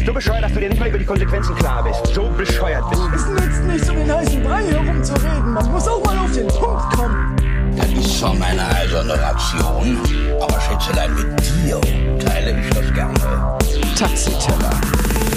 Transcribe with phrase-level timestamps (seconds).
[0.01, 2.15] bist so bescheuert, dass du dir nicht mal über die Konsequenzen klar bist.
[2.15, 3.15] So bescheuert bist du.
[3.15, 5.53] Es nützt nichts, um den heißen Brei herumzureden.
[5.53, 7.37] Man muss auch mal auf den Punkt kommen.
[7.77, 9.99] Das ist zwar meine eiserne Ration,
[10.41, 11.81] aber Schätzelein, mit dir
[12.19, 13.59] teile ich das gerne.
[13.99, 14.81] Taxiteller.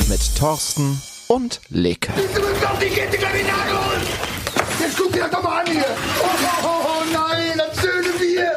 [0.07, 2.13] Mit Thorsten und Leke.
[2.13, 4.01] Du bist auf die Kette gleich in den Nagel holen!
[4.79, 5.85] Jetzt guck dir das doch mal an hier!
[6.21, 8.51] Oh, oh, oh, oh nein, das schöne Bier!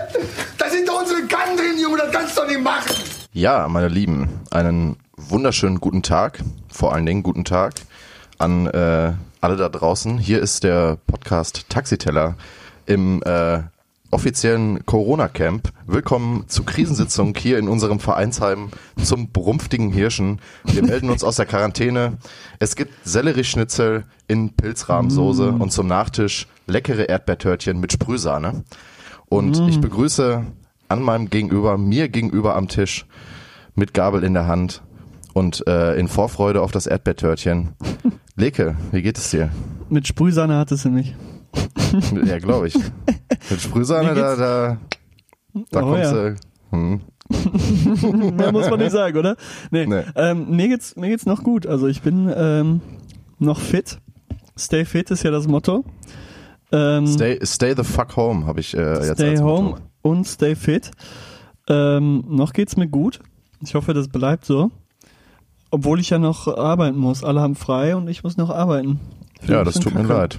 [0.59, 2.93] Da sind doch unsere Kann drin, Junge, das kannst du doch nicht machen!
[3.33, 4.97] Ja, meine Lieben, einen
[5.29, 7.75] wunderschönen guten Tag, vor allen Dingen guten Tag
[8.39, 10.19] an äh, alle da draußen.
[10.19, 12.37] Hier ist der Podcast Taxiteller
[12.87, 13.61] im äh,
[14.11, 15.73] offiziellen Corona-Camp.
[15.87, 18.71] Willkommen zur Krisensitzung hier in unserem Vereinsheim
[19.03, 20.41] zum brumpftigen Hirschen.
[20.65, 22.19] Wir melden uns aus der Quarantäne.
[22.61, 28.65] Es gibt Sellerieschnitzel in Pilzrahmsoße und zum Nachtisch leckere Erdbeertörtchen mit Sprühsahne.
[29.29, 30.47] Und ich begrüße
[30.89, 33.07] an meinem Gegenüber, mir gegenüber am Tisch,
[33.75, 34.83] mit Gabel in der Hand
[35.37, 37.75] und äh, in Vorfreude auf das Erdbeertörtchen.
[38.37, 39.51] Leke, wie geht es dir?
[39.91, 41.15] Mit Sprühsahne hattest du nicht.
[42.25, 42.75] Ja, glaube ich.
[43.51, 44.79] Mit Sprühsahne, da, da,
[45.71, 46.31] da Oh, kommst ja.
[46.31, 46.37] du.
[46.71, 47.01] Hm.
[48.37, 49.37] Mehr muss man nicht sagen, oder?
[49.71, 49.85] Nee.
[49.87, 50.05] Nee.
[50.15, 51.67] Ähm, mir geht's mir geht's noch gut.
[51.67, 52.81] Also ich bin ähm,
[53.39, 53.99] noch fit.
[54.59, 55.85] Stay fit ist ja das Motto.
[56.73, 59.83] Ähm, Stay, stay the fuck home, habe ich äh, jetzt stay home Motto.
[60.03, 60.93] und stay fit.
[61.69, 63.21] Ähm, noch geht's mir gut.
[63.61, 64.71] Ich hoffe, das bleibt so.
[65.71, 67.25] Obwohl ich ja noch arbeiten muss.
[67.25, 69.01] Alle haben frei und ich muss noch arbeiten.
[69.41, 70.13] Finde Ja, das tut mir kacke.
[70.13, 70.39] leid.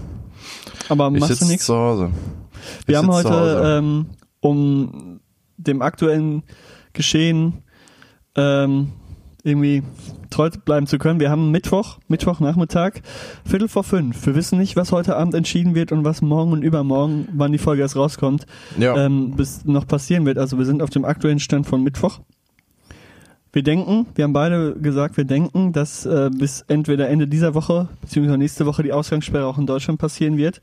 [0.89, 1.65] Aber Ich machst du nichts?
[1.65, 2.11] zu Hause.
[2.81, 4.07] Ich Wir haben heute, ähm,
[4.39, 5.19] um
[5.57, 6.43] dem aktuellen
[6.93, 7.63] Geschehen
[8.35, 8.89] ähm,
[9.43, 9.83] irgendwie
[10.29, 13.01] treu bleiben zu können, wir haben Mittwoch, Mittwochnachmittag,
[13.45, 14.25] Viertel vor fünf.
[14.25, 17.57] Wir wissen nicht, was heute Abend entschieden wird und was morgen und übermorgen, wann die
[17.57, 18.45] Folge erst rauskommt,
[18.77, 18.95] ja.
[19.05, 20.37] ähm, bis noch passieren wird.
[20.37, 22.19] Also wir sind auf dem aktuellen Stand von Mittwoch.
[23.57, 27.87] Wir denken, wir haben beide gesagt, wir denken, dass äh, bis entweder Ende dieser Woche
[28.01, 30.61] beziehungsweise nächste Woche die Ausgangssperre auch in Deutschland passieren wird.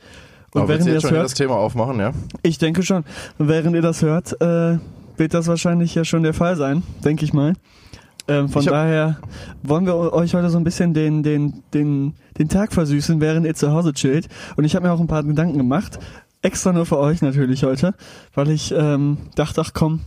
[0.53, 2.13] Und Aber während ihr das schon hört, das Thema aufmachen, ja?
[2.45, 3.03] ich denke schon.
[3.37, 4.79] Während ihr das hört, äh,
[5.17, 7.55] wird das wahrscheinlich ja schon der Fall sein, denke ich mal.
[8.29, 9.19] Ähm, von daher
[9.65, 13.57] wollen wir euch heute so ein bisschen den, den, den, den Tag versüßen, während ihr
[13.57, 14.29] zu Hause chillt.
[14.55, 15.99] Und ich habe mir auch ein paar Gedanken gemacht.
[16.43, 17.93] Extra nur für euch natürlich heute,
[18.37, 20.03] weil ich ähm, dachte, ach komm,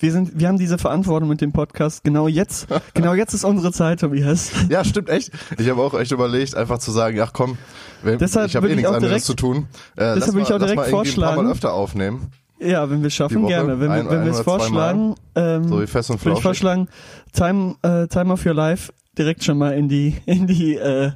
[0.00, 2.04] wir sind, wir haben diese Verantwortung mit dem Podcast.
[2.04, 4.50] Genau jetzt, genau jetzt ist unsere Zeit, Tobias.
[4.68, 5.30] Ja, stimmt echt.
[5.58, 7.58] Ich habe auch echt überlegt, einfach zu sagen, ach komm,
[8.02, 9.66] wenn, Deshalb ich habe eh ich nichts anderes direkt- zu tun.
[9.96, 11.44] Äh, will mal, ich auch direkt irgendwie ein paar vorschlagen.
[11.44, 12.30] Mal öfter aufnehmen.
[12.60, 13.52] Ja, wenn wir schaffen, Die Woche?
[13.52, 13.80] gerne.
[13.80, 16.88] Wenn, Ein- wir- wenn wir es vorschlagen, ähm, So wie fest und würde ich vorschlagen,
[17.32, 21.10] Time, äh, Time of Your Life direkt schon mal in die, in die äh,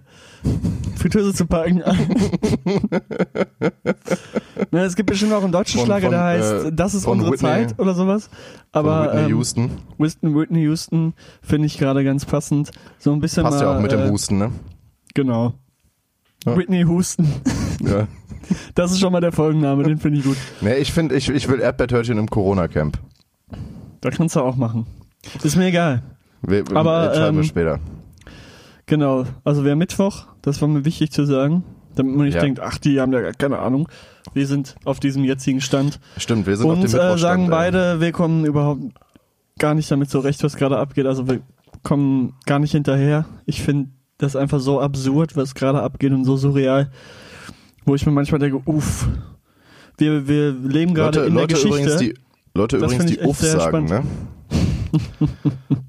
[0.96, 1.76] Fritteuse zu packen.
[4.70, 7.06] ne, es gibt bestimmt auch einen deutschen Von- Schlager, von, der heißt äh, Das ist
[7.06, 8.30] unsere Whitney- Zeit oder sowas.
[8.72, 9.70] Aber Whitney ähm, Houston.
[9.98, 12.70] Whitney, Whitney Houston finde ich gerade ganz passend.
[12.98, 14.52] So ein bisschen Passt mal, ja auch mit dem äh, Husten, ne?
[15.14, 15.54] Genau.
[16.44, 16.56] Ja.
[16.56, 17.28] Whitney Houston.
[17.80, 18.06] Ja.
[18.74, 20.36] Das ist schon mal der Folgenname, den finde ich gut.
[20.60, 22.98] Nee, ich finde, ich, ich will Erdbeertörtchen im Corona-Camp.
[24.00, 24.84] Da kannst du auch machen.
[25.44, 26.02] Ist mir egal.
[26.42, 27.78] Wir, wir Aber, entscheiden wir ähm, später.
[28.86, 31.64] Genau, also wer Mittwoch, das war mir wichtig zu sagen,
[31.94, 32.40] damit man nicht Ja.
[32.42, 33.88] denkt, ach, die haben ja gar keine Ahnung.
[34.34, 35.98] Wir sind auf diesem jetzigen Stand.
[36.16, 37.20] Stimmt, wir sind auf Und dem äh, Mittwochstand.
[37.20, 37.50] sagen ey.
[37.50, 38.80] beide, wir kommen überhaupt
[39.58, 41.06] gar nicht damit zurecht, was gerade abgeht.
[41.06, 41.40] Also wir
[41.82, 43.26] kommen gar nicht hinterher.
[43.46, 46.90] Ich finde das einfach so absurd, was gerade abgeht und so surreal,
[47.84, 49.08] wo ich mir manchmal denke, uff,
[49.98, 51.68] wir, wir leben gerade Leute, in der Leute Geschichte.
[51.80, 52.14] übrigens, die,
[52.54, 53.90] Leute Das übrigens, die Uff sehr sagen, spannend.
[53.90, 54.02] ne?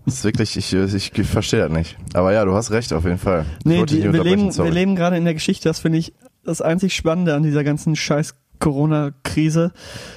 [0.06, 1.98] Das ist wirklich, ich, ich, ich verstehe das nicht.
[2.14, 3.46] Aber ja, du hast recht, auf jeden Fall.
[3.64, 4.70] Nee, die, wir, leben, sorry.
[4.70, 6.14] wir leben gerade in der Geschichte, das finde ich
[6.44, 9.72] das einzig Spannende an dieser ganzen scheiß Corona-Krise,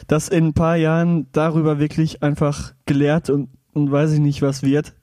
[0.06, 4.62] dass in ein paar Jahren darüber wirklich einfach gelehrt und, und weiß ich nicht was
[4.62, 4.94] wird.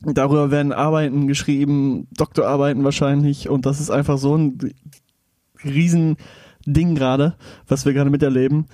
[0.00, 4.58] Darüber werden Arbeiten geschrieben, Doktorarbeiten wahrscheinlich und das ist einfach so ein
[5.64, 6.16] riesen
[6.66, 7.36] Ding gerade,
[7.68, 8.66] was wir gerade miterleben,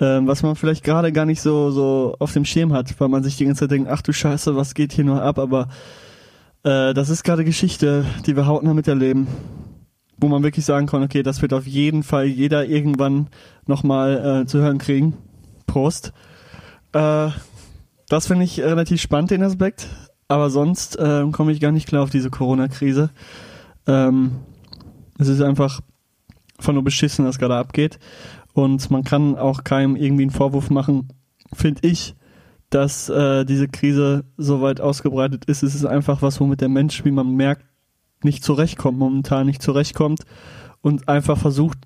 [0.00, 3.22] ähm, was man vielleicht gerade gar nicht so, so auf dem Schirm hat, weil man
[3.22, 5.68] sich die ganze Zeit denkt, ach du Scheiße, was geht hier nur ab, aber
[6.62, 9.28] äh, das ist gerade Geschichte, die wir hautnah miterleben.
[10.22, 13.28] Wo man wirklich sagen kann, okay, das wird auf jeden Fall jeder irgendwann
[13.66, 15.16] nochmal äh, zu hören kriegen.
[15.66, 16.12] Prost.
[16.92, 17.28] Äh,
[18.08, 19.88] das finde ich relativ spannend, den Aspekt.
[20.28, 23.08] Aber sonst äh, komme ich gar nicht klar auf diese Corona-Krise.
[23.86, 24.32] Ähm,
[25.18, 25.80] es ist einfach
[26.60, 27.98] einfach nur beschissen, was gerade abgeht.
[28.52, 31.08] Und man kann auch keinem irgendwie einen Vorwurf machen,
[31.52, 32.14] finde ich,
[32.68, 35.62] dass äh, diese Krise so weit ausgebreitet ist.
[35.62, 37.64] Es ist einfach was, womit der Mensch, wie man merkt,
[38.22, 40.24] nicht zurechtkommt, momentan nicht zurechtkommt
[40.82, 41.78] und einfach versucht,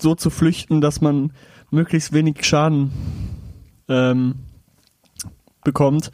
[0.00, 1.32] so zu flüchten, dass man
[1.70, 2.92] möglichst wenig Schaden
[3.88, 4.36] ähm,
[5.64, 6.10] bekommt.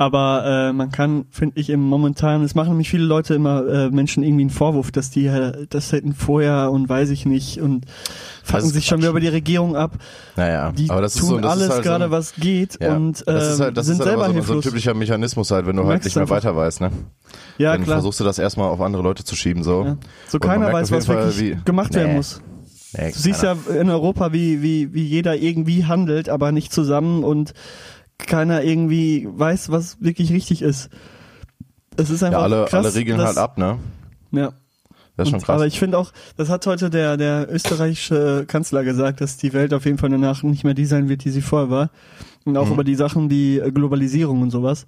[0.00, 3.90] Aber äh, man kann, finde ich, im momentan, es machen nämlich viele Leute immer äh,
[3.90, 7.84] Menschen irgendwie einen Vorwurf, dass die äh, das hätten vorher und weiß ich nicht und
[8.50, 9.98] ist sich schon wieder über die Regierung ab.
[10.36, 12.32] Naja, Die aber das ist tun so, das alles ist halt gerade, so ein, was
[12.36, 14.34] geht ja, und äh, das ist halt, das sind ist halt selber so, so ein
[14.36, 14.64] hilflos.
[14.64, 16.36] typischer Mechanismus halt, wenn du halt nicht mehr einfach.
[16.36, 16.90] weiter weißt, ne?
[17.58, 17.96] ja, dann klar.
[17.96, 19.84] versuchst du das erstmal auf andere Leute zu schieben, so.
[19.84, 19.96] Ja.
[20.28, 22.16] So Und keiner weiß, was Fall, wirklich wie- gemacht werden Nee.
[22.16, 22.40] muss.
[22.96, 27.22] Nee, Du siehst ja in Europa, wie, wie, wie jeder irgendwie handelt, aber nicht zusammen
[27.22, 27.52] und
[28.26, 30.90] keiner irgendwie weiß, was wirklich richtig ist.
[31.96, 33.78] Es ist einfach ja, alle, krass, alle regeln dass, halt ab, ne?
[34.32, 34.52] Ja.
[35.16, 35.54] Das ist schon Und- krass.
[35.56, 39.74] Aber ich finde auch, das hat heute der, der österreichische Kanzler gesagt, dass die Welt
[39.74, 41.90] auf jeden Fall danach nicht mehr die sein wird, die sie vorher war.
[42.44, 42.72] Und auch Mhm.
[42.72, 44.86] über die Sachen wie äh, Globalisierung und sowas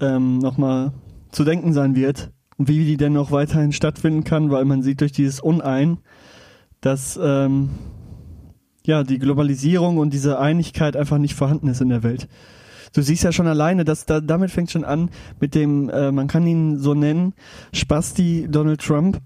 [0.00, 0.92] ähm, nochmal
[1.32, 2.30] zu denken sein wird.
[2.58, 5.96] Und wie die denn noch weiterhin stattfinden kann, weil man sieht durch dieses Unein,
[6.82, 7.70] dass ähm,
[8.84, 12.28] ja die Globalisierung und diese Einigkeit einfach nicht vorhanden ist in der Welt.
[12.92, 15.10] Du siehst ja schon alleine, dass da, damit fängt schon an
[15.40, 17.34] mit dem, äh, man kann ihn so nennen,
[17.72, 19.20] Spasti Donald Trump,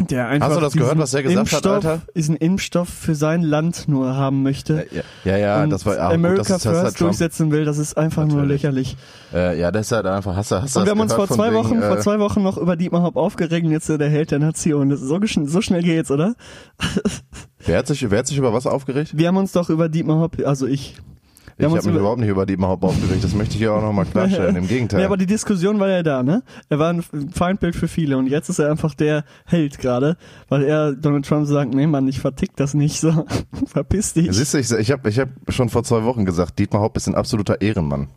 [0.00, 2.02] der einfach Hast du das gehört, was er gesagt hat, Impfstoff, Alter?
[2.16, 4.86] diesen Impfstoff für sein Land nur haben möchte.
[4.90, 7.10] ja, ja, ja und das war gut, America das ist, das ist First Trump.
[7.10, 8.62] durchsetzen will, das ist einfach nur Natürlich.
[8.62, 8.96] lächerlich.
[9.34, 11.48] Äh, ja, das ist halt einfach, hast du Und wir das haben uns vor zwei
[11.48, 14.08] wegen, Wochen, äh, vor zwei Wochen noch über Dietmar Hopp aufgeregt und jetzt äh, der
[14.08, 14.88] Held der Nation.
[14.88, 16.34] Das ist so, so schnell geht's, oder?
[17.64, 19.16] Wer hat sich, wer hat sich über was aufgeregt?
[19.16, 20.96] Wir haben uns doch über Dietmar Hopp, also ich.
[21.56, 23.24] Wir Ich habe mich über- überhaupt nicht über die Haupt aufgeregt.
[23.24, 24.56] Das möchte ich hier auch nochmal klarstellen.
[24.56, 25.00] Im Gegenteil.
[25.00, 26.42] Ja, aber die Diskussion war ja da, ne?
[26.68, 27.02] Er war ein
[27.32, 30.16] Feindbild für viele und jetzt ist er einfach der Held gerade,
[30.48, 33.26] weil er Donald Trump sagt, nee Mann, ich vertick das nicht so.
[33.66, 34.28] Verpiss dich.
[34.32, 37.06] Siehst du, ich, ich habe ich hab schon vor zwei Wochen gesagt, Dietmar Haupt ist
[37.06, 38.08] ein absoluter Ehrenmann.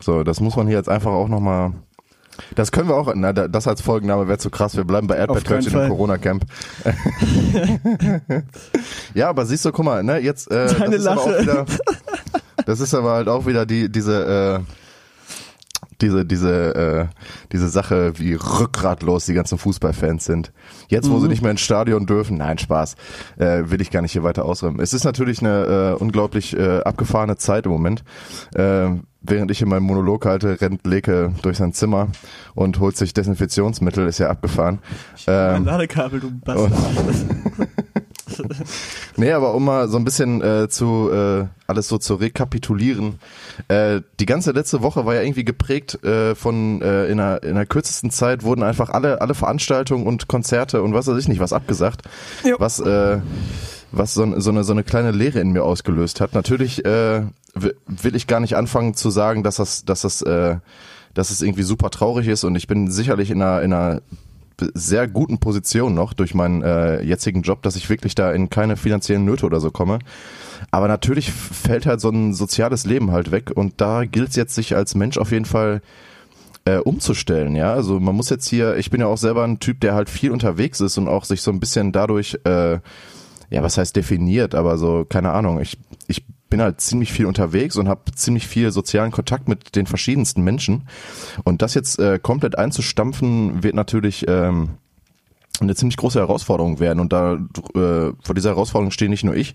[0.00, 1.72] So, das muss man hier jetzt einfach auch nochmal.
[2.54, 4.74] Das können wir auch, na, da- das als Folgenname wäre zu krass.
[4.74, 6.46] Wir bleiben bei Erdbeertörtchen im Corona-Camp.
[9.14, 11.42] ja, aber siehst du, guck mal, ne, jetzt, äh, Deine das ist aber auch Lache.
[11.42, 11.66] wieder,
[12.66, 14.72] das ist aber halt auch wieder die, diese, äh,
[16.00, 17.06] diese, diese, äh,
[17.52, 20.52] diese Sache, wie rückgratlos die ganzen Fußballfans sind.
[20.88, 22.96] Jetzt, wo sie nicht mehr ins Stadion dürfen, nein, Spaß,
[23.38, 24.80] äh, will ich gar nicht hier weiter ausräumen.
[24.80, 28.02] Es ist natürlich eine äh, unglaublich äh, abgefahrene Zeit im Moment.
[28.54, 28.88] Äh,
[29.22, 32.08] während ich hier meinen Monolog halte, rennt Leke durch sein Zimmer
[32.54, 34.78] und holt sich Desinfektionsmittel, ist ja abgefahren.
[35.26, 36.72] Mein Ähm, Ladekabel, du Bastard.
[39.20, 43.18] Nee, aber um mal so ein bisschen äh, zu äh, alles so zu rekapitulieren.
[43.68, 47.54] Äh, die ganze letzte Woche war ja irgendwie geprägt äh, von äh, in, einer, in
[47.54, 51.38] der kürzesten Zeit wurden einfach alle alle Veranstaltungen und Konzerte und was weiß ich nicht
[51.38, 52.00] was abgesagt,
[52.44, 52.56] Jo.
[52.58, 53.18] was äh,
[53.92, 56.32] was so, so eine so eine kleine Leere in mir ausgelöst hat.
[56.34, 57.22] Natürlich äh,
[57.54, 60.56] will ich gar nicht anfangen zu sagen, dass das dass das äh,
[61.12, 64.00] dass es irgendwie super traurig ist und ich bin sicherlich in einer in einer
[64.74, 68.76] sehr guten Position noch durch meinen äh, jetzigen Job, dass ich wirklich da in keine
[68.76, 69.98] finanziellen Nöte oder so komme.
[70.70, 74.54] Aber natürlich fällt halt so ein soziales Leben halt weg und da gilt es jetzt,
[74.54, 75.82] sich als Mensch auf jeden Fall
[76.64, 77.72] äh, umzustellen, ja.
[77.72, 80.30] Also man muss jetzt hier, ich bin ja auch selber ein Typ, der halt viel
[80.30, 82.78] unterwegs ist und auch sich so ein bisschen dadurch, äh,
[83.50, 87.76] ja, was heißt definiert, aber so, keine Ahnung, ich, ich bin halt ziemlich viel unterwegs
[87.76, 90.88] und habe ziemlich viel sozialen Kontakt mit den verschiedensten Menschen.
[91.44, 94.70] Und das jetzt äh, komplett einzustampfen, wird natürlich ähm,
[95.60, 97.00] eine ziemlich große Herausforderung werden.
[97.00, 99.54] Und da äh, vor dieser Herausforderung stehen nicht nur ich,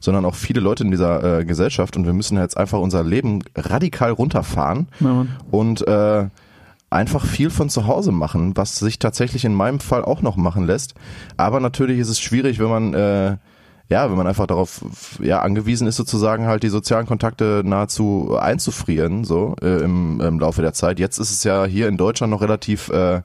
[0.00, 1.96] sondern auch viele Leute in dieser äh, Gesellschaft.
[1.96, 6.28] Und wir müssen jetzt einfach unser Leben radikal runterfahren Ja, und äh,
[6.90, 10.66] einfach viel von zu Hause machen, was sich tatsächlich in meinem Fall auch noch machen
[10.66, 10.94] lässt.
[11.36, 13.36] Aber natürlich ist es schwierig, wenn man äh,
[13.90, 14.84] ja, wenn man einfach darauf
[15.22, 20.62] ja angewiesen ist, sozusagen halt die sozialen Kontakte nahezu einzufrieren, so äh, im, im Laufe
[20.62, 20.98] der Zeit.
[20.98, 23.22] Jetzt ist es ja hier in Deutschland noch relativ äh,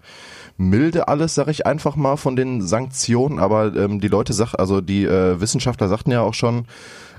[0.58, 3.39] milde alles, sag ich einfach mal, von den Sanktionen.
[3.39, 6.66] Aber ähm, die Leute sag, also die äh, Wissenschaftler sagten ja auch schon,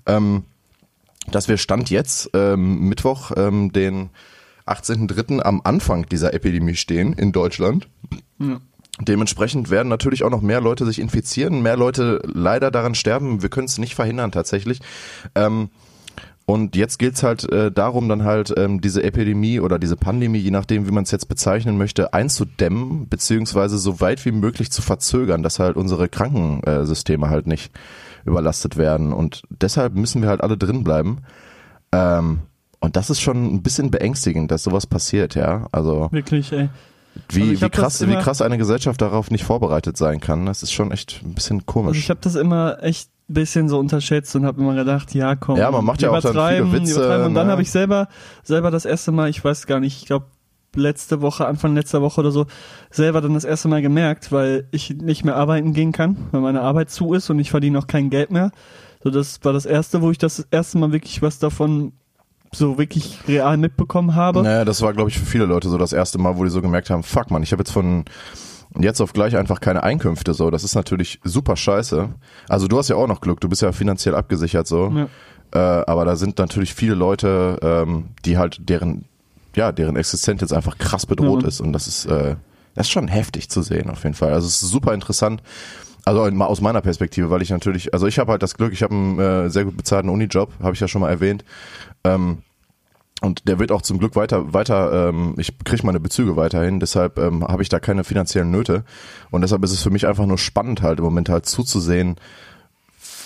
[0.07, 0.45] ähm,
[1.31, 4.11] dass wir Stand jetzt ähm, Mittwoch, ähm, den
[4.67, 5.41] 18.03.
[5.41, 7.89] am Anfang dieser Epidemie stehen in Deutschland.
[9.01, 13.43] Dementsprechend werden natürlich auch noch mehr Leute sich infizieren, mehr Leute leider daran sterben.
[13.43, 14.81] Wir können es nicht verhindern tatsächlich.
[15.35, 15.71] Ähm,
[16.47, 20.51] und jetzt geht's halt äh, darum, dann halt ähm, diese Epidemie oder diese Pandemie, je
[20.51, 25.45] nachdem, wie man es jetzt bezeichnen möchte, einzudämmen, beziehungsweise so weit wie möglich zu verzögern,
[25.45, 27.73] dass halt unsere Krankensysteme halt nicht
[28.25, 29.13] überlastet werden.
[29.13, 31.19] Und deshalb müssen wir halt alle drin bleiben.
[31.93, 32.41] Ähm,
[32.81, 35.69] und das ist schon ein bisschen beängstigend, dass sowas passiert, ja.
[35.71, 36.69] Also Wirklich, ey.
[37.29, 40.63] Wie, Also wie, krass, wie immer- krass eine Gesellschaft darauf nicht vorbereitet sein kann, das
[40.63, 41.99] ist schon echt ein bisschen Also komisch.
[41.99, 45.57] ich habe das immer echt ein bisschen so unterschätzt und habe immer gedacht, ja komm,
[45.57, 47.25] Ja, man macht ja auch dann viele Witze.
[47.25, 47.53] Und dann ne?
[47.53, 48.09] habe ich selber,
[48.43, 50.27] selber das erste Mal, ich weiß gar nicht, ich glaube
[50.77, 52.47] letzte Woche, Anfang letzter Woche oder so,
[52.91, 56.61] selber dann das erste Mal gemerkt, weil ich nicht mehr arbeiten gehen kann, weil meine
[56.61, 58.53] Arbeit zu ist und ich verdiene auch kein Geld mehr.
[59.03, 61.93] So, das war das erste, wo ich das erste Mal wirklich was davon
[62.53, 64.43] so wirklich real mitbekommen habe.
[64.43, 66.61] Naja, das war, glaube ich, für viele Leute so das erste Mal, wo die so
[66.61, 68.05] gemerkt haben, fuck man, ich habe jetzt von
[68.79, 70.51] jetzt auf gleich einfach keine Einkünfte so.
[70.51, 72.09] Das ist natürlich super scheiße.
[72.49, 74.93] Also du hast ja auch noch Glück, du bist ja finanziell abgesichert so.
[74.95, 75.09] Ja.
[75.53, 79.07] Äh, aber da sind natürlich viele Leute, ähm, die halt deren,
[79.57, 81.49] ja, deren Existenz jetzt einfach krass bedroht Ja.
[81.49, 81.61] ist.
[81.61, 82.37] Und das ist, äh,
[82.77, 84.33] das ist schon heftig zu sehen auf jeden Fall.
[84.33, 85.43] Also es ist super interessant.
[86.05, 88.95] Also aus meiner Perspektive, weil ich natürlich, also ich habe halt das Glück, ich habe
[88.95, 91.45] einen äh, sehr gut bezahlten Unijob, habe ich ja schon mal erwähnt.
[92.05, 92.39] Ähm,
[93.21, 97.19] und der wird auch zum Glück weiter, weiter, ähm, ich kriege meine Bezüge weiterhin, deshalb
[97.19, 98.85] ähm, habe ich da keine finanziellen Nöte.
[99.31, 102.17] Und deshalb ist es für mich einfach nur spannend halt im Moment halt zuzusehen,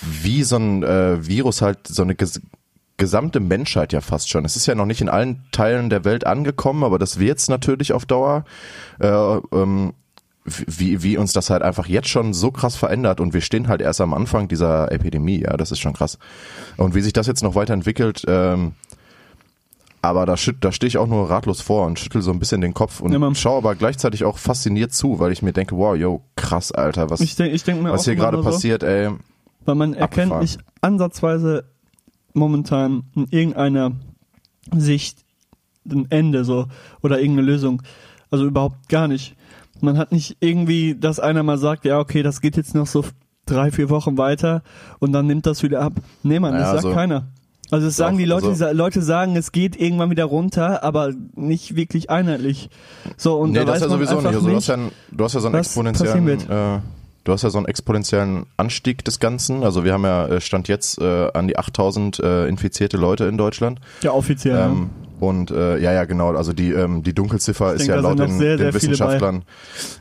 [0.03, 2.41] wie so ein äh, Virus halt so eine ges
[2.97, 4.45] gesamte Menschheit ja fast schon.
[4.45, 7.93] Es ist ja noch nicht in allen Teilen der Welt angekommen, aber das wird's natürlich
[7.93, 8.45] auf Dauer.
[9.01, 9.95] Äh, ähm,
[10.45, 13.81] wie, wie uns das halt einfach jetzt schon so krass verändert und wir stehen halt
[13.81, 16.19] erst am Anfang dieser Epidemie, ja, das ist schon krass.
[16.77, 18.73] Und wie sich das jetzt noch weiterentwickelt, ähm,
[20.03, 22.75] aber da, da stehe ich auch nur ratlos vor und schüttel so ein bisschen den
[22.75, 26.21] Kopf und Ja, schaue aber gleichzeitig auch fasziniert zu, weil ich mir denke, wow, yo,
[26.37, 29.11] krass, Alter, was, Ich denke ich denk was hier gerade so, passiert, ey.
[29.65, 30.41] Weil man erkennt Abgefahren.
[30.43, 31.65] nicht ansatzweise
[32.35, 33.93] momentan in irgendeiner
[34.77, 35.25] Sicht
[35.91, 36.67] ein Ende so
[37.03, 37.83] oder irgendeine Lösung.
[38.31, 39.37] Also überhaupt gar nicht.
[39.85, 43.05] Man hat nicht irgendwie, dass einer mal sagt, ja okay, das geht jetzt noch so
[43.47, 44.63] drei, vier Wochen weiter
[44.99, 45.93] und dann nimmt das wieder ab.
[46.23, 47.27] Nee, man, Naja, das sagt also- keiner.
[47.71, 51.77] Also es sagen die Leute, also- Leute sagen, es geht irgendwann wieder runter, aber nicht
[51.77, 52.69] wirklich einheitlich.
[53.17, 54.27] So und nee, da das ist ja sowieso nicht.
[54.27, 54.79] Also, du, hast ja,
[55.11, 56.81] du hast ja so einen exponentiellen, äh,
[57.25, 59.65] du hast ja so einen exponentiellen Anstieg des Ganzen.
[59.65, 63.39] Also wir haben ja äh, stand jetzt äh, an die 8000 äh, infizierte Leute in
[63.39, 63.81] Deutschland.
[64.03, 64.57] Ja, offiziell.
[64.57, 64.77] ja.
[65.21, 66.35] Und äh, ja, ja, genau.
[66.35, 69.45] Also die ähm, die Dunkelziffer ist denke, ja laut den, sehr, den sehr Wissenschaftlern.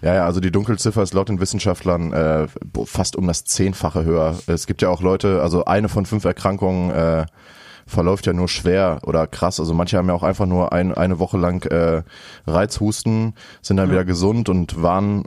[0.02, 0.26] Ja, ja.
[0.26, 2.48] Also die Dunkelziffer ist laut den Wissenschaftlern äh,
[2.86, 4.36] fast um das zehnfache höher.
[4.48, 7.26] Es gibt ja auch Leute, also eine von fünf Erkrankungen äh,
[7.86, 9.60] verläuft ja nur schwer oder krass.
[9.60, 12.04] Also manche haben ja auch einfach nur ein, eine Woche lang äh,
[12.48, 15.24] Reizhusten, sind dann wieder gesund und waren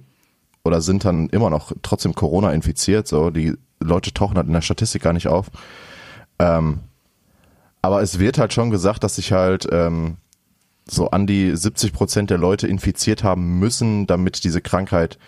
[0.65, 3.07] oder sind dann immer noch trotzdem Corona infiziert.
[3.07, 5.47] So die Leute tauchen halt in der Statistik gar nicht auf.
[6.39, 6.81] Ähm,
[7.83, 10.17] aber es wird halt schon gesagt, dass sich halt ähm,
[10.89, 15.19] so an die 70 Prozent der Leute infiziert haben müssen, damit diese Krankheit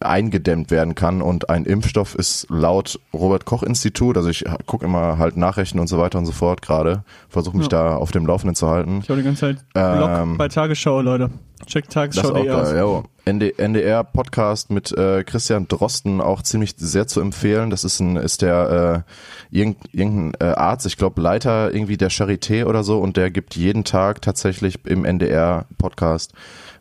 [0.00, 1.22] eingedämmt werden kann.
[1.22, 5.86] Und ein Impfstoff ist laut Robert Koch Institut, also ich gucke immer halt Nachrichten und
[5.86, 7.90] so weiter und so fort gerade, versuche mich Ja.
[7.90, 9.00] da auf dem Laufenden zu halten.
[9.02, 11.30] Ich habe die ganze Zeit Blog Ähm, bei Tagesschau, Leute.
[11.64, 12.72] Check Das ist Tagesschau auch aus.
[12.72, 13.02] ja.
[13.32, 17.70] ND, NDR Podcast mit äh, Christian Drosten auch ziemlich sehr zu empfehlen.
[17.70, 19.04] Das ist ein ist der
[19.50, 23.30] äh, irgend, irgendein äh, Arzt, ich glaube Leiter irgendwie der Charité oder so und der
[23.32, 26.34] gibt jeden Tag tatsächlich im NDR Podcast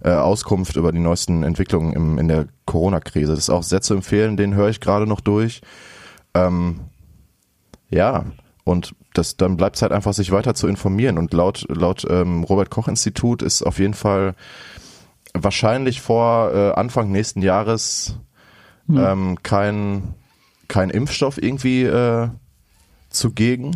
[0.06, 3.32] äh, Auskunft über die neuesten Entwicklungen im, in der Corona-Krise.
[3.32, 4.38] Das ist auch sehr zu empfehlen.
[4.38, 5.62] Den höre ich gerade noch durch.
[6.36, 6.82] Ähm,
[7.90, 8.26] ja,
[8.64, 11.18] und das, dann bleibt es halt einfach, sich weiter zu informieren.
[11.18, 14.36] Und laut, laut ähm, Robert Koch Institut ist auf jeden Fall
[15.34, 18.20] wahrscheinlich vor äh, Anfang nächsten Jahres
[18.88, 20.14] ähm, kein,
[20.68, 22.30] kein Impfstoff irgendwie äh,
[23.10, 23.72] zugegen.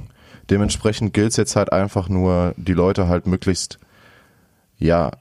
[0.52, 3.80] Dementsprechend gilt es jetzt halt einfach nur, die Leute halt möglichst
[4.78, 5.12] ja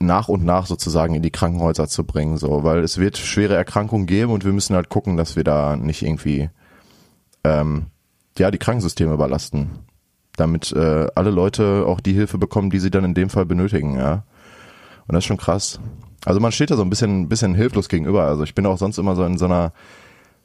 [0.00, 4.06] nach und nach sozusagen in die Krankenhäuser zu bringen, so, weil es wird schwere Erkrankungen
[4.06, 6.48] geben und wir müssen halt gucken, dass wir da nicht irgendwie
[7.44, 7.86] ähm,
[8.38, 9.70] ja die Krankensysteme überlasten,
[10.36, 13.96] damit äh, alle Leute auch die Hilfe bekommen, die sie dann in dem Fall benötigen,
[13.96, 14.24] ja.
[15.06, 15.80] Und das ist schon krass.
[16.24, 18.24] Also man steht da so ein bisschen, bisschen hilflos gegenüber.
[18.24, 19.72] Also ich bin auch sonst immer so in so einer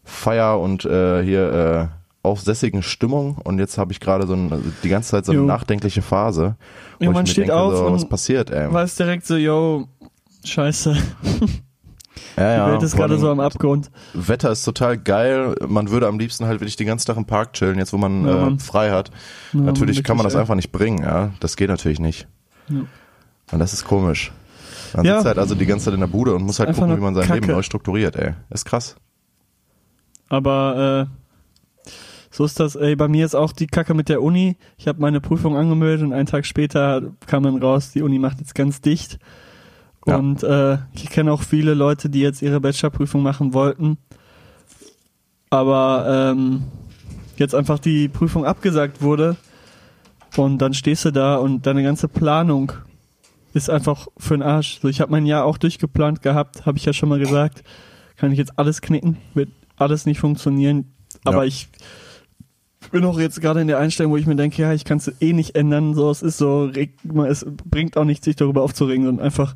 [0.03, 4.63] Feier und äh, hier äh, aufsässigen Stimmung und jetzt habe ich gerade so ein, also
[4.83, 5.47] die ganze Zeit so eine Jo.
[5.47, 6.55] nachdenkliche Phase.
[6.99, 8.71] wo Ja, ich man mir steht denke, auf so, und was passiert, ey.
[8.73, 9.87] Weiß direkt so, yo,
[10.43, 10.95] scheiße,
[12.37, 13.89] ja, ja, die Welt ist gerade so am Abgrund.
[14.13, 15.55] Wetter ist total geil.
[15.67, 18.25] Man würde am liebsten halt wirklich den ganzen Tag im Park chillen, jetzt wo man
[18.27, 19.09] Ja, äh, frei hat.
[19.53, 21.31] Ja, natürlich kann man das einfach nicht bringen, ja.
[21.39, 22.27] Das geht natürlich nicht.
[22.67, 22.81] Ja.
[23.51, 24.31] Und das ist komisch.
[24.93, 25.15] Man Ja.
[25.15, 27.01] sitzt halt also die ganze Zeit in der Bude und muss halt Einfach gucken, wie
[27.01, 27.39] man sein Kacke.
[27.41, 28.33] Leben neu strukturiert, ey.
[28.49, 28.95] Ist krass.
[30.29, 31.24] Aber äh,
[32.35, 32.75] so ist das.
[32.75, 34.57] Ey, bei mir ist auch die Kacke mit der Uni.
[34.77, 38.39] Ich habe meine Prüfung angemeldet und einen Tag später kam dann raus, die Uni macht
[38.39, 39.19] jetzt ganz dicht.
[40.05, 40.17] Ja.
[40.17, 43.97] Und äh, ich kenne auch viele Leute, die jetzt ihre Bachelorprüfung machen wollten.
[45.49, 46.63] Aber ähm,
[47.37, 49.37] jetzt einfach die Prüfung abgesagt wurde.
[50.35, 52.73] Und dann stehst du da und deine ganze Planung
[53.53, 54.79] ist einfach für den Arsch.
[54.81, 57.63] So, ich habe mein Jahr auch durchgeplant gehabt, habe ich ja schon mal gesagt.
[58.17, 60.91] Kann ich jetzt alles knicken, wird alles nicht funktionieren.
[61.23, 61.43] Aber Ja.
[61.45, 61.69] ich
[62.91, 65.11] bin auch jetzt gerade in der Einstellung, wo ich mir denke, ja, ich kann es
[65.21, 65.93] eh nicht ändern.
[65.93, 69.55] So, es ist so, es bringt auch nichts, sich darüber aufzuregen und einfach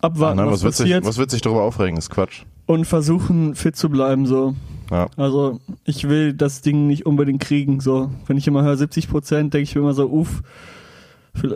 [0.00, 1.96] abwarten, Nein, was, was, wird sich, passiert was wird sich darüber aufregen?
[1.98, 2.42] Ist Quatsch.
[2.66, 4.26] und versuchen fit zu bleiben.
[4.26, 4.54] So,
[4.90, 5.08] Ja.
[5.16, 7.80] also ich will das Ding nicht unbedingt kriegen.
[7.80, 10.42] So, wenn ich immer höre 70 Prozent, denke ich mir immer so, uff.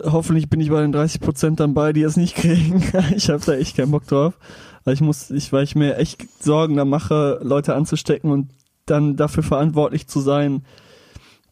[0.05, 2.81] Hoffentlich bin ich bei den 30 Prozent dann bei, die es nicht kriegen.
[3.15, 4.33] ich habe da echt keinen Bock drauf.
[4.85, 8.49] Weil ich muss, ich, weil ich mir echt Sorgen da mache, Leute anzustecken und
[8.85, 10.63] dann dafür verantwortlich zu sein,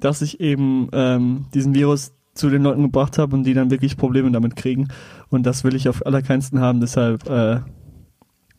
[0.01, 3.97] dass ich eben ähm, diesen Virus zu den Leuten gebracht habe und die dann wirklich
[3.97, 4.89] Probleme damit kriegen.
[5.29, 6.81] Und das will ich auf allerkeinsten haben.
[6.81, 7.61] Deshalb äh,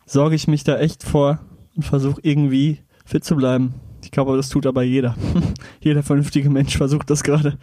[0.07, 1.41] sorge ich mich da echt vor
[1.77, 3.75] und versuche irgendwie fit zu bleiben.
[4.05, 5.17] Ich glaube, das tut aber jeder.
[5.81, 7.59] jeder vernünftige Mensch versucht das gerade.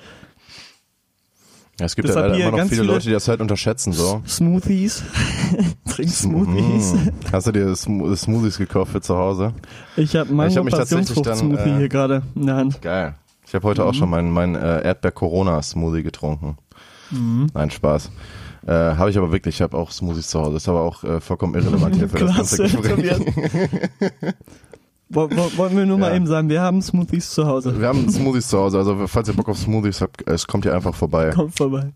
[1.79, 3.93] Ja, es gibt ja leider immer noch viele viele- Leute, die das halt unterschätzen.
[3.93, 4.21] So.
[4.27, 5.01] Smoothies.
[5.89, 6.93] Trink Smoothies.
[6.93, 7.09] Mm.
[7.31, 9.53] Hast du dir Smo- Smoothies gekauft für zu Hause?
[9.95, 12.81] Ich habe Mango hab Passionsfrucht-Smoothie äh, hier gerade in der Hand.
[12.81, 13.15] Geil.
[13.49, 13.97] Ich habe heute auch Mhm.
[13.97, 16.57] schon meinen mein, äh, Erdbeer-Corona-Smoothie getrunken.
[17.09, 17.47] Mhm.
[17.51, 18.11] Nein, Spaß.
[18.67, 20.57] Äh, habe ich aber wirklich, ich habe auch Smoothies zu Hause.
[20.57, 23.19] Ist aber auch äh, vollkommen irrelevant hier für das ganze Klasse, Gespräch.
[25.09, 26.15] Wollen wir nur mal Ja.
[26.17, 27.79] eben sagen, wir haben Smoothies zu Hause.
[27.81, 30.75] Wir haben Smoothies zu Hause, also falls ihr Bock auf Smoothies habt, es kommt hier
[30.75, 31.31] einfach vorbei.
[31.31, 31.91] Kommt vorbei.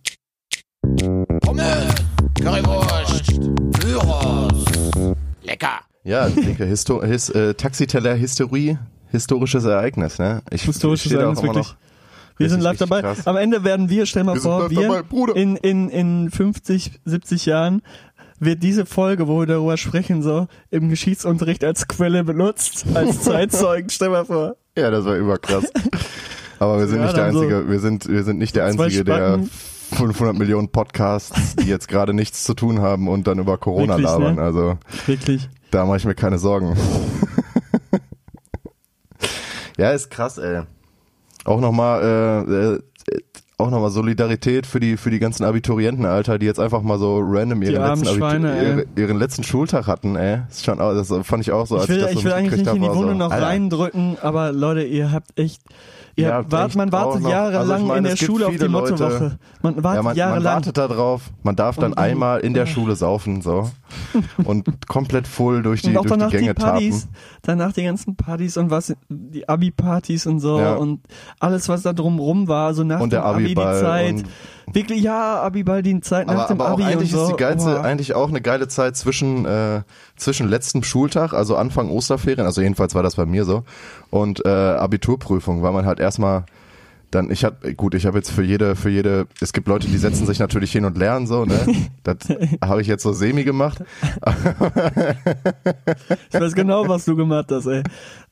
[1.41, 1.93] Pommes,
[2.41, 3.39] Currywurst,
[3.79, 4.65] Gyros.
[5.43, 5.79] Lecker.
[6.03, 8.77] Ja, Linke, Histo his, äh, Taxiteller-Historie,
[9.13, 10.41] historisches Ereignis, ne?
[10.51, 11.67] Ich, Historisches ich Ereignis, wirklich.
[11.67, 11.75] noch.
[12.37, 13.01] Wir sind live dabei.
[13.01, 13.25] krass.
[13.27, 17.45] Am Ende werden wir, stell mal Wir vor, wir dabei, in, in, in 50, 70
[17.45, 17.81] Jahren
[18.39, 23.89] wird diese Folge, wo wir darüber sprechen, so im Geschichtsunterricht als Quelle benutzt, als Zeitzeugen.
[23.89, 24.55] Stell mal vor.
[24.77, 25.65] Ja, das war überkrass.
[26.59, 28.65] Aber wir sind Ja, nicht der dann so einzige, wir sind, wir sind nicht der
[28.65, 29.49] einzige, der Spacken.
[29.95, 34.07] 500 Millionen Podcasts, die jetzt gerade nichts zu tun haben und dann über Corona Wirklich,
[34.17, 34.25] ne?
[34.25, 34.39] labern.
[34.39, 35.47] Also Wirklich.
[35.69, 36.75] da mache ich mir keine Sorgen.
[39.83, 40.61] Ja, ist krass, ey.
[41.43, 42.79] Auch nochmal, äh, äh,
[43.57, 47.19] auch nochmal Solidarität für die für die ganzen Abiturienten, Alter, die jetzt einfach mal so
[47.21, 50.39] random ihren, letzten, Schweine, ihre, ihren letzten Schultag hatten, ey.
[50.49, 52.33] Ist schon, das fand ich auch so, als Ich will, ich das so ich will
[52.33, 53.45] eigentlich nicht in die Wunde so, noch Alter.
[53.45, 55.61] reindrücken, aber Leute, ihr habt echt,
[56.17, 59.39] habt, habt wart, man wartet jahrelang also ich in der Schule auf die Mottowoche.
[59.63, 60.53] Man wartet Ja, man, man jahrelang.
[60.55, 61.31] wartet da drauf.
[61.41, 63.71] Man darf dann Und einmal in der Schule saufen, so.
[64.43, 67.15] Und komplett voll durch die, und auch durch die danach die, Gänge Partys, tapen.
[67.43, 70.73] danach die ganzen Partys und was, die Abi-Partys und so Ja.
[70.75, 71.01] und
[71.39, 74.13] alles, was da drumrum war, so nach Und dem der Abi die Abiball Zeit.
[74.15, 74.25] und-
[74.71, 77.23] Wirklich, ja, Abiball, die Zeit nach Aber, dem aber Abi eigentlich und so.
[77.25, 77.81] ist die geilste, Oh.
[77.81, 79.81] eigentlich auch eine geile Zeit zwischen, äh,
[80.15, 83.63] zwischen letztem Schultag, also Anfang Osterferien, also jedenfalls war das bei mir so,
[84.09, 86.45] und äh, Abiturprüfung, weil man halt erstmal
[87.11, 89.99] dann, ich hab, gut, ich habe jetzt für jede, für jede, es gibt Leute, die
[89.99, 91.59] setzen sich natürlich hin und lernen so, ne?
[92.03, 92.17] Das
[92.65, 93.83] habe ich jetzt so semi gemacht.
[96.31, 97.83] Ich weiß genau, was du gemacht hast, ey.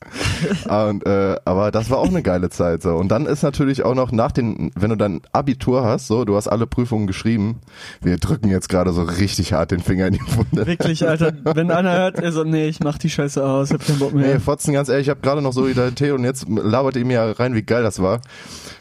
[0.69, 2.95] Und, äh, aber das war auch eine geile Zeit so.
[2.95, 6.35] Und dann ist natürlich auch noch nach den, wenn du dann Abitur hast, so, du
[6.35, 7.61] hast alle Prüfungen geschrieben.
[8.01, 10.65] Wir drücken jetzt gerade so richtig hart den Finger in die Wunde.
[10.65, 11.33] Wirklich, Alter.
[11.43, 14.33] Wenn einer hört, er so, nee, ich mach die Scheiße aus, hab keinen Bock mehr.
[14.33, 17.53] Ey, Fotzen, ganz ehrlich, ich habe gerade noch Solidarität und jetzt labert ihr mir rein,
[17.53, 18.21] wie geil das war.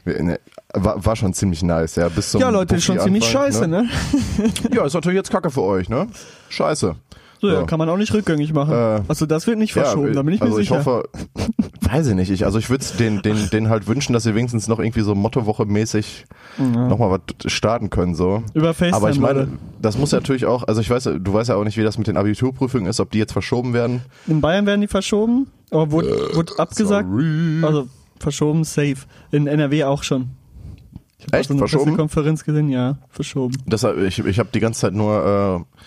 [0.04, 0.40] Ne,
[0.72, 2.08] War, war schon ziemlich nice, ja.
[2.08, 3.88] Bis zum ja, Leute, ist schon ziemlich scheiße, ne?
[4.72, 6.06] Ja, ist natürlich jetzt Kacke für euch, ne?
[6.48, 6.96] Scheiße.
[7.40, 7.66] So, ja, So.
[7.66, 8.72] kann man auch nicht rückgängig machen.
[8.74, 10.80] Äh, also das wird nicht verschoben, da bin ich mir also sicher.
[10.80, 11.08] ich hoffe,
[11.80, 14.68] weiß ich nicht, ich, also ich würde den, den, den halt wünschen, dass sie wenigstens
[14.68, 16.26] noch irgendwie so Mottowoche mäßig
[16.58, 18.42] nochmal was starten können, so.
[18.54, 19.48] Über FaceTime, Aber ich meine,
[19.80, 21.96] das muss natürlich auch, also ich weiß, ja- du weißt ja auch nicht, wie das
[21.96, 24.02] mit den Abiturprüfungen ist, ob die jetzt verschoben werden.
[24.26, 27.08] In Bayern werden die verschoben, aber wurde, wurde abgesagt.
[27.10, 27.64] Sorry.
[27.64, 28.96] Also verschoben, safe.
[29.30, 30.28] In NRW auch schon.
[31.18, 31.44] Ich hab Echt?
[31.44, 31.84] auch so eine Verschoben?
[31.84, 33.54] Pressekonferenz gesehen, ja, verschoben.
[33.66, 35.78] Deshalb, ich, ich habe die ganze Zeit nur äh,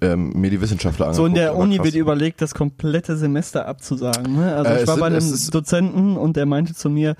[0.00, 1.16] ähm, mir die Wissenschaftler angeguckt.
[1.16, 4.36] So in der Uni wird überlegt, das komplette Semester abzusagen.
[4.36, 4.54] Ne?
[4.54, 7.16] Also Äh, ich war bei einem ist- Dozenten und der meinte zu mir,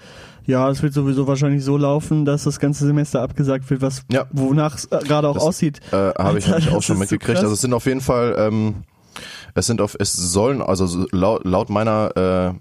[0.47, 4.27] ja, es wird sowieso wahrscheinlich so laufen, dass das ganze Semester abgesagt wird, was Ja.
[4.33, 5.81] wonach es äh, gerade auch Das- aussieht.
[5.93, 7.35] Äh, habe ich, hab ich auch schon so mitgekriegt.
[7.35, 7.43] krass.
[7.45, 8.75] also es sind auf jeden Fall, ähm,
[9.55, 12.59] es sind auf, es sollen, also so laut, laut meiner, äh,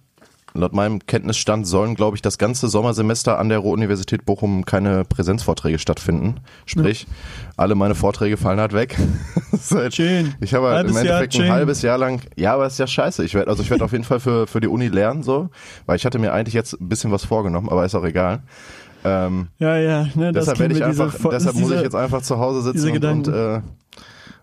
[0.54, 5.80] laut meinem Kenntnisstand sollen, glaube ich, das ganze Sommersemester an der Ruhr-Universität Bochum keine Präsenzvorträge
[5.80, 6.42] stattfinden.
[6.66, 7.08] Sprich,
[7.58, 8.98] alle meine Vorträge fallen halt weg.
[9.72, 10.34] Halt, Schön.
[10.42, 11.52] Ich habe halt im Jahr, Endeffekt ein schön.
[11.52, 13.24] halbes Jahr lang, ja, aber ist ja scheiße.
[13.24, 15.50] Ich werde, also ich werde auf jeden Fall für, für die Uni lernen, so,
[15.86, 18.42] weil ich hatte mir eigentlich jetzt ein bisschen was vorgenommen, aber ist auch egal.
[19.04, 22.22] Ähm, Ja, ja, ne, deshalb werde ich einfach, diese, deshalb muss diese, ich jetzt einfach
[22.22, 23.62] zu Hause sitzen und, und, äh,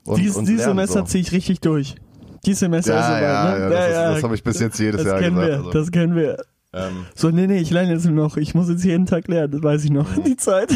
[0.04, 1.06] und, dies, und dieses lernen, Semester so.
[1.06, 1.96] ziehe ich richtig durch.
[2.46, 3.60] Dieses Semester ist Ja, soweit, ja, ne?
[3.60, 5.50] ja, das, ist- das habe ich bis jetzt jedes das Jahr kennen gesagt.
[5.50, 5.70] wir, also.
[5.72, 6.36] das kennen wir.
[6.72, 8.36] ähm, So, nee, nee, ich lerne jetzt nur noch.
[8.36, 10.16] Ich muss jetzt jeden Tag lernen, das weiß ich noch.
[10.16, 10.24] Mhm.
[10.26, 10.68] Die Zeit.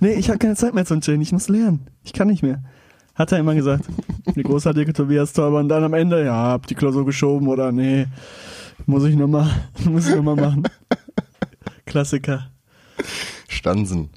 [0.00, 1.86] Nee, ich habe keine Zeit mehr zum Chillen, ich muss lernen.
[2.04, 2.62] Ich kann nicht mehr.
[3.14, 3.84] Hat er immer gesagt.
[4.34, 5.58] Die großartige Tobias Teuber.
[5.58, 8.06] Und dann am Ende, ja, hab die Klausur geschoben oder nee,
[8.86, 9.50] muss ich nochmal,
[9.84, 10.62] muss ich nochmal machen.
[11.84, 12.50] Klassiker.
[13.48, 14.10] Stanzen.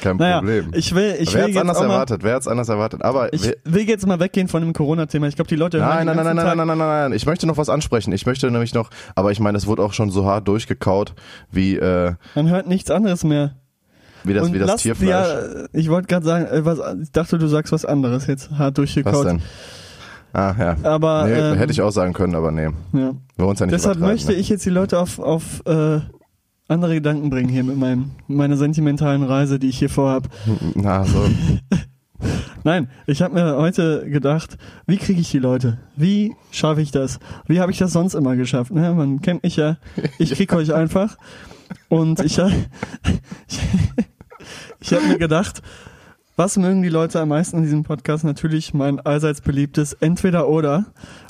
[0.00, 0.70] Kein Naja, Problem.
[0.74, 2.22] ich will, ich Wer will jetzt anders mal, erwartet?
[2.22, 3.02] Wer hat's anders erwartet?
[3.02, 5.26] Aber ich will jetzt mal weggehen von dem Corona-Thema.
[5.28, 7.12] Ich glaube, die Leute hören Nein, den nein, nein, nein, nein, Tag- nein, nein, nein.
[7.12, 8.12] Ich möchte noch was ansprechen.
[8.12, 11.14] Ich möchte nämlich noch, aber ich meine, es wurde auch schon so hart durchgekaut,
[11.50, 13.56] wie, äh, Man hört nichts anderes mehr.
[14.24, 15.08] wie das, Und wie das Tierfleisch.
[15.08, 18.76] Ja, ich wollte gerade sagen, äh, was, ich dachte, du sagst was anderes jetzt, hart
[18.78, 19.14] durchgekaut.
[19.14, 19.42] was denn?
[20.32, 20.76] Ah, ja.
[20.82, 22.68] Aber, nee, ähm, hätte ich auch sagen können, aber nee.
[22.92, 23.12] Ja.
[23.36, 24.38] Wir uns ja nicht Deshalb möchte ne?
[24.38, 26.00] ich jetzt die Leute auf, auf äh,
[26.68, 30.28] andere Gedanken bringen hier mit meinem, meiner sentimentalen Reise, die ich hier vorhab.
[30.74, 31.28] Na, so.
[32.64, 35.78] Nein, ich habe mir heute gedacht, wie kriege ich die Leute?
[35.94, 37.20] Wie schaffe ich das?
[37.46, 38.72] Wie habe ich das sonst immer geschafft?
[38.72, 38.92] Ne?
[38.92, 39.76] Man kennt mich ja,
[40.18, 41.16] ich krieg euch einfach.
[41.88, 43.60] Und ich, ich,
[44.80, 45.62] ich habe mir gedacht,
[46.36, 48.22] was mögen die Leute am meisten in diesem Podcast?
[48.24, 50.84] Natürlich mein allseits beliebtes Entweder oder.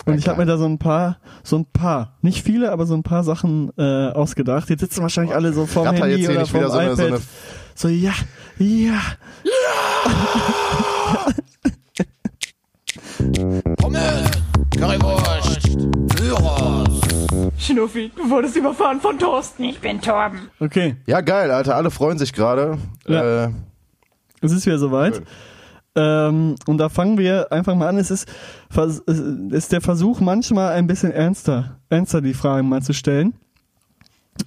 [0.04, 2.86] Und Ja, ich habe mir da so ein paar, so ein paar, nicht viele, aber
[2.86, 4.68] so ein paar Sachen äh, ausgedacht.
[4.68, 6.98] Jetzt sitzen wahrscheinlich alle so vorm Ratter Handy oder vorm wieder so eine, iPad.
[6.98, 7.20] so eine
[7.76, 8.12] So, ja,
[8.58, 9.00] ja.
[13.76, 14.30] Pommes,
[14.76, 15.78] Currywurst,
[16.16, 17.00] Gyros.
[17.58, 19.64] Schnuffi, du wurdest überfahren von Thorsten.
[19.64, 20.50] Ich bin Torben.
[20.60, 21.76] Okay, Ja, geil, Alter.
[21.76, 22.78] Alle freuen sich gerade.
[23.06, 23.44] Ja.
[23.44, 23.48] Äh,
[24.46, 25.22] es ist wieder soweit.
[25.94, 27.96] Ähm, und da fangen wir einfach mal an.
[27.98, 28.28] Es ist,
[28.76, 29.18] es
[29.50, 33.34] ist der Versuch, manchmal ein bisschen ernster, ernster die Fragen mal zu stellen.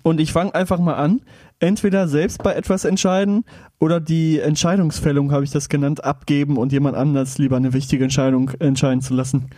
[0.04, 1.22] Und ich fange einfach mal an.
[1.60, 3.44] Entweder selbst bei etwas entscheiden
[3.80, 8.52] oder die Entscheidungsfällung, habe ich das genannt, abgeben und jemand anders lieber eine wichtige Entscheidung
[8.60, 9.50] entscheiden zu lassen.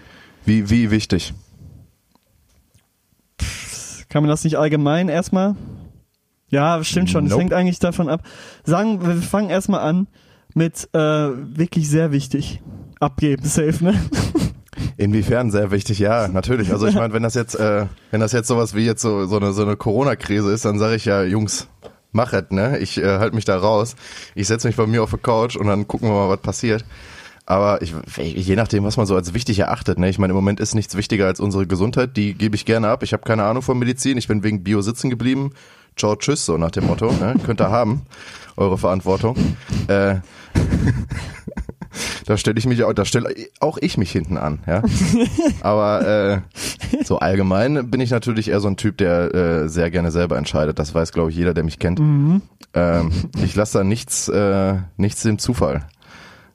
[0.46, 1.34] wie, wie wichtig?
[4.10, 5.56] Kann man das nicht allgemein erstmal?
[6.50, 7.26] Ja, stimmt schon.
[7.26, 7.42] Es Nope.
[7.42, 8.24] hängt eigentlich davon ab.
[8.64, 10.08] Sagen, wir fangen erstmal an
[10.54, 12.62] mit äh, wirklich sehr wichtig.
[13.00, 14.00] Abgeben, safe, ne?
[14.98, 16.72] Inwiefern sehr wichtig, ja, natürlich.
[16.72, 19.38] Also ich meine, wenn das jetzt, äh, wenn das jetzt sowas wie jetzt so, so
[19.38, 21.68] eine, so eine Corona-Krise ist, dann sage ich ja, Jungs,
[22.12, 22.78] machet, ne?
[22.80, 23.96] Ich äh, halt mich da raus.
[24.36, 26.86] Ich setze mich bei mir auf die Couch und dann gucken wir mal, was passiert.
[27.46, 30.10] Aber ich, je nachdem, was man so als wichtig erachtet, ne?
[30.10, 32.16] Ich meine, im Moment ist nichts wichtiger als unsere Gesundheit.
[32.16, 33.04] Die gebe ich gerne ab.
[33.04, 34.18] Ich habe keine Ahnung von Medizin.
[34.18, 35.52] Ich bin wegen Bio sitzen geblieben.
[35.98, 37.12] Ciao, tschüss, so nach dem Motto.
[37.12, 37.36] Ne?
[37.46, 38.02] Könnt ihr haben,
[38.58, 39.36] eure Verantwortung.
[39.88, 40.16] Äh,
[42.26, 44.82] da stelle ich mich auch, da stelle auch ich mich hinten an, ja.
[45.62, 46.42] Aber äh,
[47.04, 50.80] so allgemein bin ich natürlich eher so ein Typ, der äh, sehr gerne selber entscheidet.
[50.80, 52.00] Das weiß, glaube ich, jeder, der mich kennt.
[52.00, 52.42] Ähm,
[53.44, 55.86] ich lasse da nichts, äh, nichts dem Zufall,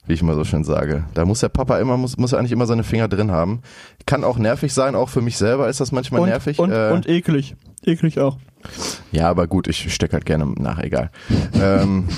[0.07, 1.05] wie ich immer so schön sage.
[1.14, 3.61] Da muss der Papa immer, muss, muss er eigentlich immer seine Finger drin haben.
[4.07, 6.59] Kann auch nervig sein, auch für mich selber ist das manchmal Und, nervig.
[6.59, 7.55] und, äh, und eklig.
[7.85, 8.38] Eklig auch.
[9.12, 11.11] Ja, aber gut, ich stecke halt gerne nach, egal.
[11.55, 12.09] ähm,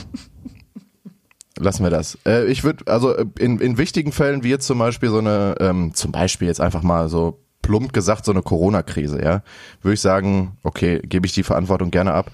[1.59, 2.19] lassen wir das.
[2.27, 5.57] Äh, ich würde, also äh, in, in wichtigen Fällen, wie jetzt zum Beispiel so eine,
[5.61, 9.43] ähm, zum Beispiel jetzt einfach mal so plump gesagt, so eine Corona-Krise, ja,
[9.83, 12.31] würde ich sagen, okay, gebe ich die Verantwortung gerne ab.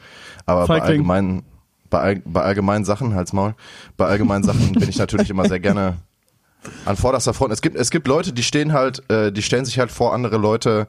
[0.47, 0.91] Aber bei Feigling.
[0.91, 1.43] allgemeinen,
[1.91, 3.55] bei, all- bei allgemeinen Sachen, halt's Maul,
[3.97, 5.97] bei allgemeinen Sachen bin ich natürlich immer sehr gerne
[6.85, 7.53] an vorderster Front.
[7.53, 10.37] Es gibt, es gibt Leute, die stehen halt, äh, die stellen sich halt vor andere
[10.37, 10.87] Leute,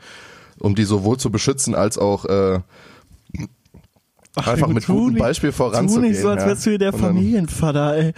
[0.60, 2.60] um die sowohl zu beschützen als auch äh,
[4.38, 6.12] einfach mit tu gutem nicht- Beispiel Tu voranzugehen.
[6.12, 6.48] nicht so, als ja.
[6.50, 8.14] wärst du hier der Familienvater, ey.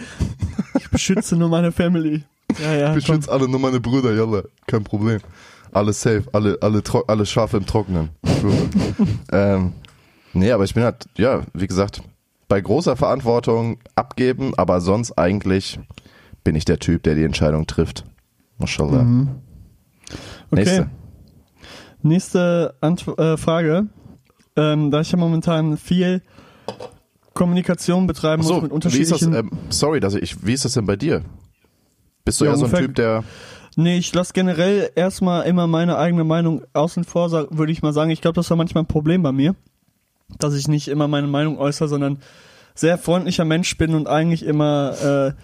[0.78, 2.24] Ich beschütze nur meine Family.
[2.62, 2.86] Ja, ja.
[2.86, 2.94] komm.
[2.96, 5.20] Beschützt alle nur meine Brüder, jalla, kein Problem.
[5.72, 8.08] Alle safe, alle, alle, alle Schafe im Trocknen.
[9.32, 9.72] ähm,
[10.32, 12.02] nee, aber ich bin halt, ja, wie gesagt,
[12.48, 15.78] bei großer Verantwortung abgeben, aber sonst eigentlich
[16.42, 18.04] bin ich der Typ, der die Entscheidung trifft.
[18.58, 19.02] Mashallah.
[19.02, 19.28] Mhm.
[20.50, 20.62] Okay.
[20.64, 20.90] Nächste.
[22.02, 23.86] Nächste Ant äh, Frage.
[24.58, 26.20] Ähm, da ich ja momentan viel
[27.32, 29.34] Kommunikation betreiben So, muss mit ist das, unterschiedlichen...
[29.34, 31.22] ähm, sorry, dass ich, wie ist das denn bei dir?
[32.24, 33.24] Bist du Ja, ja so ein Typ, der,
[33.76, 38.10] Nee, ich lasse generell erstmal immer meine eigene Meinung außen vor, würde ich mal sagen.
[38.10, 39.54] Ich glaube, das war manchmal ein Problem bei mir,
[40.40, 42.18] dass ich nicht immer meine Meinung äußere, sondern
[42.74, 45.36] sehr freundlicher Mensch bin und eigentlich immer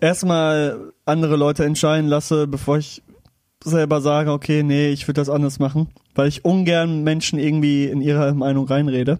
[0.00, 3.04] äh, erstmal andere Leute entscheiden lasse, bevor ich
[3.64, 8.00] selber sage, okay, nee, ich würde das anders machen, weil ich ungern Menschen irgendwie in
[8.00, 9.18] ihre Meinung reinrede.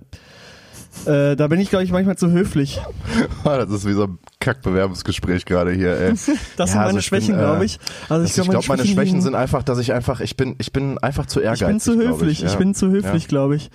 [1.06, 2.78] Äh, da bin ich, glaube ich, manchmal zu höflich.
[3.44, 6.10] das ist wie so ein Kackbewerbungsgespräch gerade hier, ey.
[6.10, 7.78] Das Ja, sind also meine ich Schwächen, äh, glaube ich.
[8.10, 10.98] Also Ich glaube, glaub, meine Schwächen sind einfach, dass ich einfach, ich bin, ich bin
[10.98, 11.66] einfach zu Ich ehrgeizig.
[11.68, 12.58] bin zu höflich, ich, ja.
[12.58, 13.28] bin zu höflich, Ja.
[13.28, 13.70] glaube ich.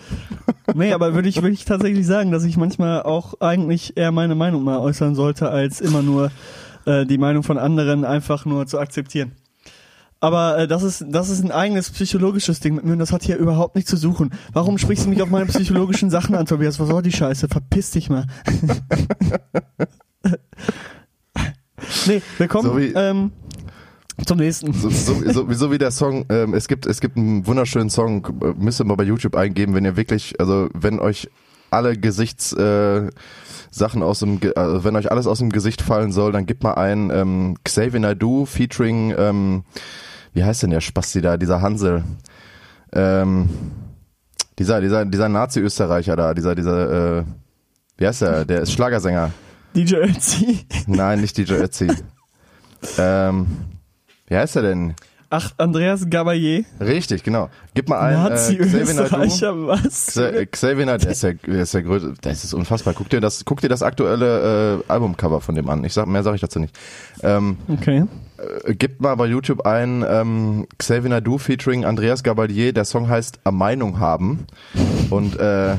[0.75, 4.35] Nee, aber würde ich, würde ich tatsächlich sagen, dass ich manchmal auch eigentlich eher meine
[4.35, 6.29] Meinung mal äußern sollte, als immer nur
[6.85, 9.31] äh, die Meinung von anderen einfach nur zu akzeptieren.
[10.19, 13.23] Aber äh, das ist das ist ein eigenes psychologisches Ding mit mir und das hat
[13.23, 14.31] hier überhaupt nichts zu suchen.
[14.51, 16.79] Warum sprichst du mich auf meine psychologischen Sachen an, Tobias?
[16.79, 17.47] Was soll die Scheiße?
[17.47, 18.25] Verpiss dich mal.
[22.07, 23.31] nee, wir kommen So ähm,
[24.25, 24.73] zum nächsten.
[24.73, 28.25] So, so, so, so wie der Song, ähm, es gibt es gibt einen wunderschönen Song,
[28.41, 31.29] äh, müsst ihr mal bei YouTube eingeben, wenn ihr wirklich, also wenn euch
[31.69, 33.09] alle Gesichts äh,
[33.69, 36.73] Sachen aus dem, also wenn euch alles aus dem Gesicht fallen soll, dann gebt mal
[36.73, 39.63] ein ähm, Xavier Naidoo featuring, ähm,
[40.37, 42.03] wie heißt denn der Spasti da, dieser Hansel,
[42.93, 43.49] ähm,
[44.59, 47.23] dieser dieser dieser Nazi-Österreicher da, dieser dieser, äh,
[47.97, 49.31] wie heißt der, der ist Schlagersänger.
[49.75, 50.67] DJ Ötzi.
[50.85, 51.87] Nein, nicht DJ Ötzi.
[52.99, 53.47] ähm,
[54.27, 54.93] wie heißt er denn?
[55.31, 56.65] Ach, Andreas Gabayé.
[56.79, 57.49] Richtig, genau.
[57.73, 58.29] Gib mal ein äh.
[58.29, 60.15] Nazi-Österreicher, was?
[60.15, 62.93] Xa- Xavier Naidoo, der ist der, der ist der größte, das ist unfassbar.
[62.93, 65.83] Guck dir das, guck dir das aktuelle äh, Albumcover von dem an.
[65.83, 66.77] Ich sag, mehr sage ich dazu nicht.
[67.23, 68.05] Ähm, Okay.
[68.65, 72.73] Äh, gib mal bei YouTube ein ähm, Xavier Naidoo featuring Andreas Gabalier.
[72.73, 74.47] Der Song heißt Am Meinung haben
[75.09, 75.75] und äh,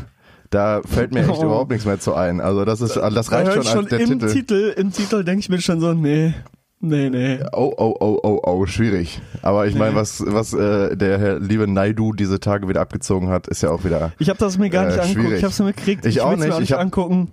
[0.50, 1.44] da fällt mir echt Oh.
[1.44, 2.40] überhaupt nichts mehr zu ein.
[2.40, 4.32] Also das ist, das Da reicht schon ich als der im Titel.
[4.32, 4.74] Titel.
[4.76, 6.32] Im Titel denke ich mir schon so, nee,
[6.80, 7.40] nee, nee.
[7.52, 9.20] Oh, oh, oh, oh, oh, schwierig.
[9.42, 9.96] Aber ich meine, Nee.
[9.96, 13.84] was, was äh, der Herr liebe Naidu diese Tage wieder abgezogen hat, ist ja auch
[13.84, 14.12] wieder.
[14.18, 15.20] Ich habe das mir gar Äh, nicht angeguckt.
[15.26, 15.38] schwierig.
[15.38, 16.06] Ich habe es mir gekriegt.
[16.06, 16.48] Ich auch will's nicht.
[16.48, 17.32] Mir auch Ich nicht hab- angucken.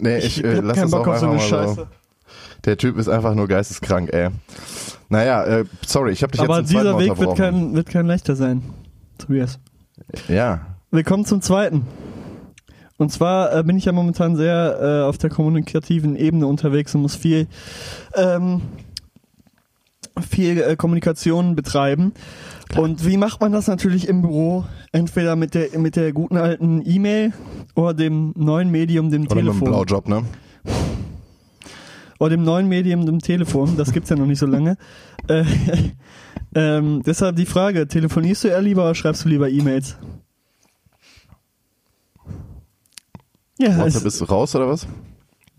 [0.00, 1.86] Nee, Ich, ich, äh, lass das auch Bock auf so einfach eine mal so.
[2.64, 4.28] Der Typ ist einfach nur geisteskrank, ey.
[5.08, 8.06] Naja, äh, sorry, ich habe dich Aber jetzt zweiten dieser Weg wird kein, wird kein
[8.06, 8.62] leichter sein,
[9.18, 9.58] Tobias.
[10.28, 10.60] Ja,
[10.92, 11.86] Willkommen zum zweiten.
[12.96, 17.02] Und zwar äh, bin ich ja momentan sehr äh, auf der kommunikativen Ebene unterwegs und
[17.02, 17.46] muss viel,
[18.16, 18.62] ähm,
[20.20, 22.12] viel äh, Kommunikation betreiben.
[22.76, 24.64] Und wie macht man das natürlich im Büro?
[24.90, 27.34] Entweder mit der mit der guten alten E-Mail
[27.76, 29.68] oder dem neuen Medium, dem oder mit dem Telefon.
[29.68, 30.24] Blaujob, ne?
[32.20, 33.76] Oder dem neuen Medium, dem Telefon.
[33.76, 34.76] Das gibt's ja noch nicht so lange.
[35.26, 35.44] Äh,
[36.54, 39.96] ähm, deshalb die Frage: Telefonierst du eher lieber oder schreibst du lieber E-Mails?
[43.58, 44.86] Ja, WhatsApp es, ist raus oder was?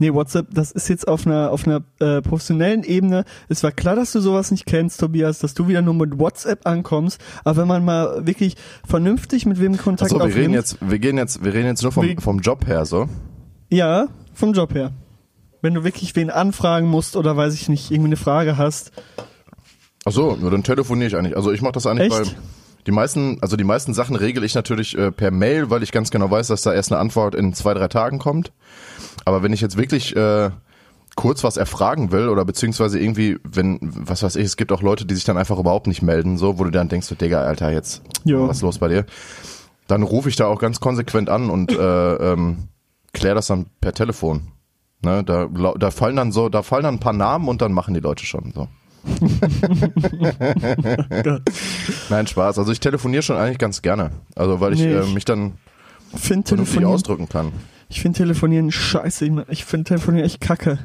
[0.01, 3.23] nee, WhatsApp, das ist jetzt auf einer auf einer äh, professionellen Ebene.
[3.47, 6.67] Es war klar, dass du sowas nicht kennst, Tobias, dass du wieder nur mit WhatsApp
[6.67, 7.21] ankommst.
[7.43, 10.99] Aber wenn man mal wirklich vernünftig mit wem Kontakt Achso, wir aufnimmt, reden jetzt, wir
[10.99, 13.07] gehen jetzt, wir reden jetzt nur vom, vom Job her, so.
[13.69, 14.91] ja, vom Job her.
[15.61, 18.91] Wenn du wirklich wen anfragen musst oder weiß ich nicht, irgendwie eine Frage hast.
[20.05, 21.37] Achso, nur dann telefoniere ich eigentlich.
[21.37, 22.35] Also ich mache das eigentlich, Echt?
[22.35, 22.41] weil
[22.87, 26.09] die meisten, also die meisten Sachen regel ich natürlich äh, per Mail, weil ich ganz
[26.09, 28.51] genau weiß, dass da erst eine Antwort in zwei, drei Tagen kommt.
[29.25, 30.49] Aber wenn ich jetzt wirklich äh,
[31.15, 35.05] kurz was erfragen will oder beziehungsweise irgendwie, wenn, was weiß ich, es gibt auch Leute,
[35.05, 37.71] die sich dann einfach überhaupt nicht melden, so, wo du dann denkst, so, Digga, Alter,
[37.71, 38.47] jetzt, Jo.
[38.47, 39.05] was ist los bei dir?
[39.87, 42.69] Dann rufe ich da auch ganz konsequent an und äh, ähm,
[43.13, 44.47] klär das dann per Telefon.
[45.03, 47.93] Ne, da, da fallen dann so, da fallen dann ein paar Namen und dann machen
[47.93, 48.67] die Leute schon so.
[52.09, 52.59] Nein, Spaß.
[52.59, 54.11] Also ich telefoniere schon eigentlich ganz gerne.
[54.35, 55.53] Also weil ich Nee, äh, ich mich dann
[56.15, 57.51] vernünftig telefonieren, ausdrücken kann.
[57.89, 59.25] ich finde telefonieren scheiße.
[59.25, 60.77] Ich, ich finde telefonieren echt kacke.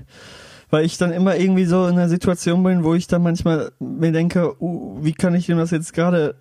[0.71, 4.11] Weil ich dann immer irgendwie so in einer Situation bin, wo ich dann manchmal mir
[4.13, 6.35] denke, uh, wie kann ich dem das jetzt gerade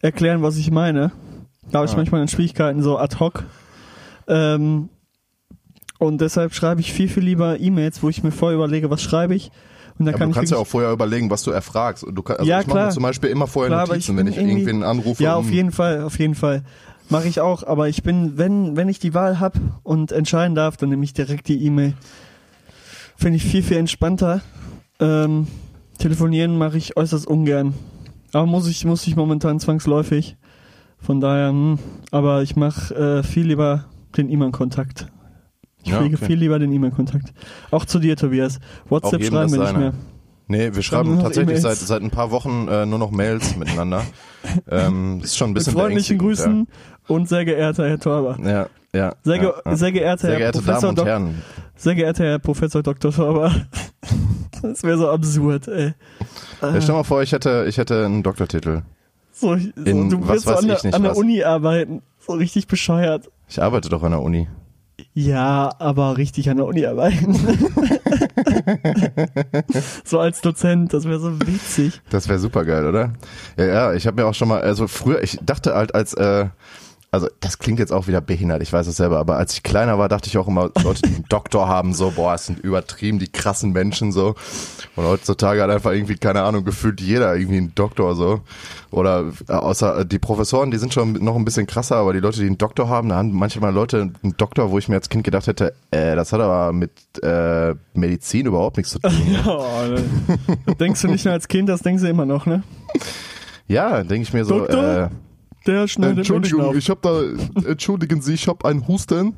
[0.00, 1.10] erklären, was ich meine?
[1.72, 1.96] Da habe ich Ah.
[1.96, 3.44] manchmal dann Schwierigkeiten, so ad hoc.
[4.28, 4.90] Ähm,
[5.98, 9.34] und deshalb schreibe ich viel, viel lieber E-Mails, wo ich mir vorher überlege, was schreibe
[9.34, 9.50] ich.
[9.98, 12.02] Und dann Aber kann du kannst ja auch vorher überlegen, was du erfragst.
[12.02, 12.92] Und Du kann, also Ja, ich mache mir klar.
[12.92, 15.22] zum Beispiel immer vorher Klar, Notizen, ich wenn ich irgendwen anrufe.
[15.22, 16.64] Ja, auf jeden Fall, auf jeden Fall.
[17.10, 20.76] Mache ich auch, aber ich bin, wenn, wenn ich die Wahl hab und entscheiden darf,
[20.76, 21.94] dann nehme ich direkt die E-Mail.
[23.16, 24.40] Finde ich viel, viel entspannter.
[24.98, 25.46] Ähm,
[25.98, 27.74] telefonieren mache ich äußerst ungern.
[28.32, 30.36] Aber muss ich, muss ich momentan zwangsläufig.
[30.98, 31.78] Von daher, hm,
[32.10, 33.84] aber ich mache äh, viel lieber
[34.16, 35.06] den E-Mail-Kontakt.
[35.84, 36.26] Ich Ja, pflege okay.
[36.26, 37.32] viel lieber den E-Mail-Kontakt.
[37.70, 38.58] Auch zu dir, Tobias.
[38.88, 39.92] WhatsApp schreiben wir nicht mehr.
[40.46, 44.02] Nee, wir schreiben tatsächlich seit, seit ein paar Wochen äh, nur noch Mails miteinander.
[44.70, 46.68] ähm, ist schon ein Mit bisschen freundlichen beängstigend, Grüßen
[47.08, 48.36] und sehr geehrter Herr Torber.
[48.42, 48.66] Ja, ja.
[48.92, 49.76] ja Sehr, ge ja, ja.
[49.76, 51.42] sehr geehrter Sehr Herr geehrte Professor Damen und Herren.
[51.76, 53.12] Sehr geehrter Herr Professor Dr.
[53.12, 53.54] Torber.
[54.62, 55.92] Das wäre so absurd, ey.
[56.62, 58.80] Ja, stell mal vor, ich hätte, ich hätte einen Doktortitel.
[59.30, 61.16] So, so, In du willst so an, der, an der.
[61.16, 62.00] Uni arbeiten.
[62.20, 63.30] So richtig bescheuert.
[63.48, 64.48] Ich arbeite doch an der Uni.
[65.12, 67.34] Ja, aber richtig an der Uni arbeiten.
[70.04, 72.00] so als Dozent, das wäre so witzig.
[72.10, 73.12] Das wäre super geil, oder?
[73.56, 76.46] Ja, ja, ich habe mir auch schon mal, also früher, ich dachte halt als, äh,
[77.14, 79.98] also das klingt jetzt auch wieder behindert, ich weiß es selber, aber als ich kleiner
[79.98, 83.20] war, dachte ich auch immer, Leute, die einen Doktor haben, so, boah, es sind übertrieben,
[83.20, 84.34] die krassen Menschen so.
[84.96, 88.40] Und heutzutage hat einfach irgendwie, keine Ahnung, gefühlt jeder irgendwie einen Doktor so.
[88.90, 92.18] Oder äh, außer äh, die Professoren, die sind schon noch ein bisschen krasser, aber die
[92.18, 95.08] Leute, die einen Doktor haben, da haben manchmal Leute einen Doktor, wo ich mir als
[95.08, 96.90] Kind gedacht hätte, äh, das hat aber mit
[97.22, 99.12] äh, Medizin überhaupt nichts zu tun.
[99.44, 100.04] Ja, ne.
[100.66, 102.64] das denkst du nicht nur als Kind, das denkst du immer noch, ne?
[103.68, 105.04] Ja, denke ich mir so, Doktor?
[105.04, 105.08] äh,
[105.66, 109.34] Der schneidet Entschuldigung, ich habe da, entschuldigen Sie, ich habe einen Husten.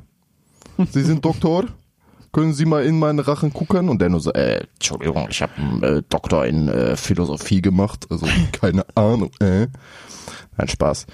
[0.91, 1.65] Sie sind Doktor.
[2.31, 3.89] können Sie mal in meinen Rachen gucken?
[3.89, 8.05] Und der nur so, äh, Entschuldigung, ich habe einen äh, Doktor in äh, Philosophie gemacht,
[8.09, 9.67] also keine Ahnung, äh.
[10.57, 11.05] Nein, Spaß.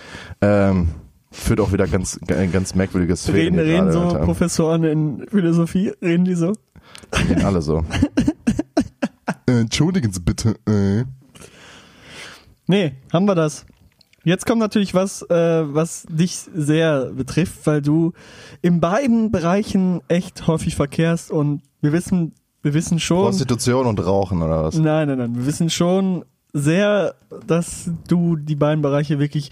[0.41, 0.89] Ähm,
[1.31, 4.19] führt auch wieder ganz, ein ganz merkwürdiges Reden, reden so Alter.
[4.19, 6.53] Professoren in Philosophie, reden die so?
[7.13, 7.85] Reden alle so.
[9.47, 11.03] äh, entschuldigen Sie bitte, äh.
[12.67, 13.65] Nee, haben wir das.
[14.23, 18.13] Jetzt kommt natürlich was, äh, was dich sehr betrifft, weil du
[18.61, 23.25] in beiden Bereichen echt häufig verkehrst und wir wissen, wir wissen schon.
[23.25, 24.75] Prostitution und Rauchen oder was?
[24.75, 25.35] Nein, nein, nein.
[25.35, 29.51] Wir wissen schon sehr, dass du die beiden Bereiche wirklich,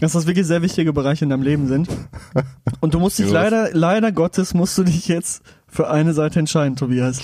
[0.00, 1.88] dass das wirklich sehr wichtige Bereiche in deinem Leben sind.
[2.80, 6.74] Und du musst dich leider, leider Gottes, musst du dich jetzt für eine Seite entscheiden,
[6.74, 7.20] Tobias.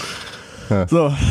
[0.70, 0.87] Ja.
[0.87, 1.12] So.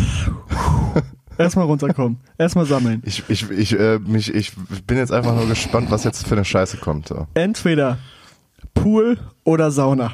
[1.38, 2.20] Erstmal runterkommen.
[2.38, 3.02] Erstmal sammeln.
[3.06, 4.54] Ich, ich, ich, äh, mich, ich
[4.88, 7.10] bin jetzt einfach nur gespannt, was jetzt für eine Scheiße kommt.
[7.10, 7.28] So.
[7.34, 7.98] Entweder
[8.74, 10.14] Pool oder Sauna.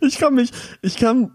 [0.00, 0.50] Ich kann mich,
[0.82, 1.32] ich kann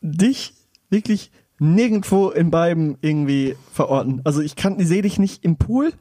[0.00, 0.54] dich
[0.90, 4.20] wirklich nirgendwo in beiden irgendwie verorten.
[4.24, 5.92] Also ich kann, ich sehe dich nicht im Pool,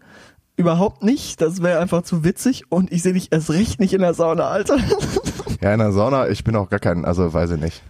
[0.58, 1.40] überhaupt nicht.
[1.42, 4.48] Das wäre einfach zu witzig und ich sehe dich erst recht nicht in der Sauna,
[4.50, 4.78] Alter.
[5.60, 7.82] Ja, in der Sauna, ich bin auch gar kein, also weiß ich nicht.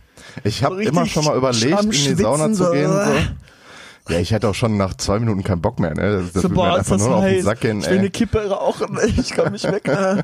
[0.46, 2.90] Ich habe richtig immer schon mal überlegt, in die Sauna zu so, gehen.
[2.90, 4.14] So.
[4.14, 5.94] Ja, ich hätte auch schon nach zwei Minuten keinen Bock mehr.
[5.94, 6.22] Ne?
[6.22, 7.44] Das, das So, würde mir boah, ist einfach nur auf den heiß.
[7.44, 7.80] Sack gehen.
[7.80, 8.10] ich will eine Ey.
[8.10, 8.98] Kippe rauchen.
[9.18, 9.86] Ich komm nicht weg.
[9.90, 10.24] äh.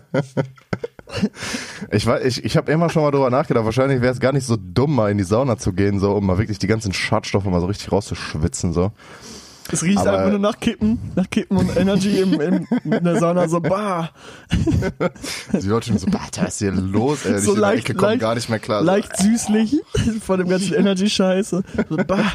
[1.91, 3.65] Ich, weiß, ich, ich habe immer schon mal drüber nachgedacht.
[3.65, 6.25] Wahrscheinlich wäre es gar nicht so dumm, mal in die Sauna zu gehen, so um
[6.25, 8.71] mal wirklich die ganzen Schadstoffe mal so richtig rauszuschwitzen.
[8.71, 8.91] So.
[9.71, 13.17] Es riecht Aber- einfach nur nach Kippen, nach Kippen und Energy im, im, in der
[13.19, 14.11] Sauna so, bah,
[15.53, 17.25] Die Leute schon so, "Bah, was ist hier los?
[17.25, 18.81] Ey, so leicht, Ecke leicht, gar nicht mehr klar.
[18.81, 19.81] So, leicht süßlich
[20.21, 21.63] von dem ganzen Energy-Scheiße.
[21.89, 22.33] So, bah.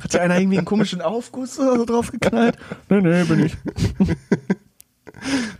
[0.00, 2.56] Hat ja einer irgendwie einen komischen Aufguss oder so drauf geknallt?
[2.88, 3.56] Nee, nee, bin ich.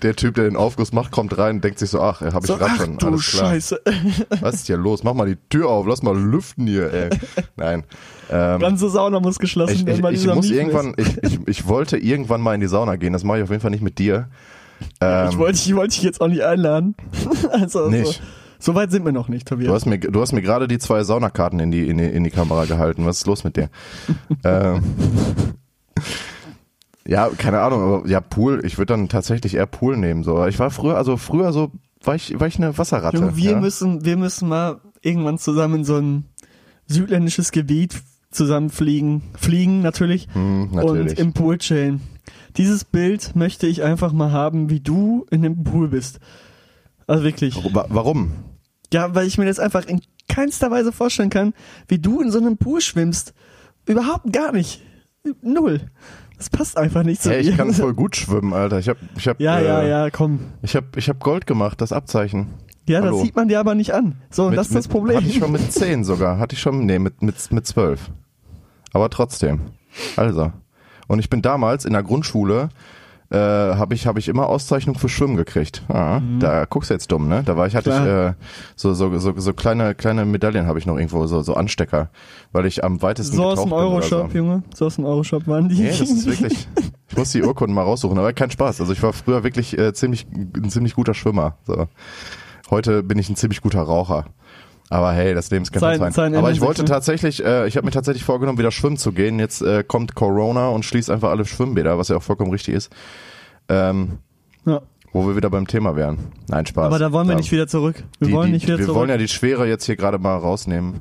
[0.02, 2.46] Der Typ, der den Aufguss macht, kommt rein und denkt sich so, ach, habe ich
[2.46, 2.98] So, ach schon.
[2.98, 3.50] du Alles klar.
[3.52, 3.80] Scheiße.
[4.40, 5.04] Was ist hier los?
[5.04, 7.10] Mach mal die Tür auf, lass mal lüften hier, ey.
[7.56, 7.84] Nein.
[8.30, 11.66] Ähm, Ganze Sauna muss geschlossen ich, werden, ich, ich dieser muss irgendwann, ich, ich, ich
[11.66, 13.12] wollte irgendwann mal in die Sauna gehen.
[13.12, 14.28] Das mache ich auf jeden Fall nicht mit dir.
[15.00, 15.28] Ähm.
[15.30, 16.94] Ich wollte ich wollte dich jetzt auch nicht einladen.
[17.50, 18.22] Also, Nicht.
[18.58, 19.72] So, so weit sind wir noch nicht, du Tobias.
[19.72, 22.30] hast mir, du hast mir gerade die zwei Saunakarten in die, in die, in die
[22.30, 23.04] Kamera gehalten.
[23.04, 23.68] Was ist los mit dir?
[24.44, 24.82] ähm,
[27.06, 30.24] ja, keine Ahnung, aber ja, Pool, ich würde dann tatsächlich eher Pool nehmen.
[30.24, 30.46] So.
[30.46, 31.70] Ich war früher, also früher so,
[32.02, 33.18] war ich, war ich eine Wasserratte.
[33.18, 33.60] Junge, wir ja?
[33.60, 36.24] müssen, wir müssen mal irgendwann zusammen in so ein
[36.86, 38.00] südländisches Gebiet
[38.34, 41.12] zusammenfliegen, fliegen natürlich, Hm, natürlich.
[41.12, 42.00] und im Pool chillen.
[42.56, 46.20] Dieses Bild möchte ich einfach mal haben, wie du in dem Pool bist.
[47.06, 47.56] Also wirklich.
[47.74, 48.32] Wa- Warum?
[48.92, 51.52] Ja, weil ich mir das einfach in keinster Weise vorstellen kann,
[51.88, 53.34] wie du in so einem Pool schwimmst.
[53.86, 54.82] Überhaupt gar nicht.
[55.42, 55.80] Null.
[56.36, 58.78] Das passt einfach nicht zu Hey, ich kann voll gut schwimmen, Alter.
[58.78, 60.40] Ich hab, ich hab, ja, äh, ja, ja, komm.
[60.62, 62.48] Ich hab, ich hab Gold gemacht, das Abzeichen.
[62.88, 63.16] Ja, Hallo.
[63.16, 64.16] das sieht man dir aber nicht an.
[64.30, 65.16] So, und Mit- das ist das Problem.
[65.16, 66.38] Hatte ich schon mit 10 sogar.
[66.38, 68.10] Hatte ich schon, nee, mit, mit, mit 12.
[68.94, 69.60] Aber trotzdem.
[70.16, 70.50] Also.
[71.06, 72.70] Und ich bin damals in der Grundschule,
[73.30, 75.82] äh, habe ich, hab ich immer Auszeichnung für Schwimmen gekriegt.
[75.88, 77.42] Ah, Da guckst du jetzt dumm, ne?
[77.44, 78.02] Da war ich, hatte ich Mhm.
[78.04, 78.28] Klar.
[78.30, 78.34] äh,
[78.76, 82.10] so, so, so, so kleine, kleine Medaillen habe ich noch irgendwo, so, so Anstecker,
[82.52, 84.38] weil ich am weitesten So aus dem Euroshop, so.
[84.38, 84.62] Junge.
[84.74, 85.80] So aus dem Euroshop waren die.
[85.82, 86.68] Nee, das ist wirklich.
[87.08, 88.80] Ich muss die Urkunden mal raussuchen, aber kein Spaß.
[88.80, 91.56] Also ich war früher wirklich äh, ziemlich ein ziemlich guter Schwimmer.
[91.66, 91.88] So.
[92.70, 94.26] Heute bin ich ein ziemlich guter Raucher.
[94.94, 96.12] Aber hey, das Leben ist Sein- Verzweiflung.
[96.12, 99.40] sein Aber ich wollte tatsächlich, äh, ich habe mir tatsächlich vorgenommen, wieder schwimmen zu gehen.
[99.40, 102.92] Jetzt äh, kommt Corona und schließt einfach alle Schwimmbäder, was ja auch vollkommen richtig ist.
[103.68, 104.18] Ähm,
[104.64, 104.82] Ja.
[105.12, 106.18] wo wir wieder beim Thema wären.
[106.48, 106.86] Nein, Spaß.
[106.86, 107.38] Aber da wollen wir Ja.
[107.38, 108.04] nicht wieder zurück.
[108.20, 108.98] Wir Die, wollen die, nicht wieder wir zurück.
[109.00, 111.00] wollen ja die Schwere jetzt hier gerade mal rausnehmen.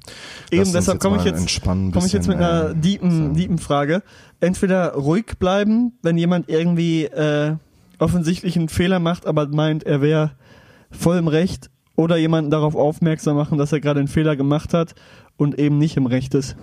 [0.49, 3.33] Eben, deshalb komme ich jetzt, komme ich jetzt mit einer äh, deepen, so.
[3.39, 4.01] deepen Frage.
[4.39, 7.55] Entweder ruhig bleiben, wenn jemand irgendwie äh,
[7.99, 10.31] offensichtlich einen Fehler macht, aber meint, er wäre
[10.91, 14.95] voll im Recht, oder jemanden darauf aufmerksam machen, dass er gerade einen Fehler gemacht hat
[15.37, 16.55] und eben nicht im Recht ist.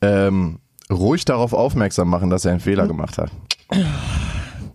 [0.00, 0.58] Ähm,
[0.90, 3.30] ruhig darauf aufmerksam machen, dass er einen Fehler gemacht hat.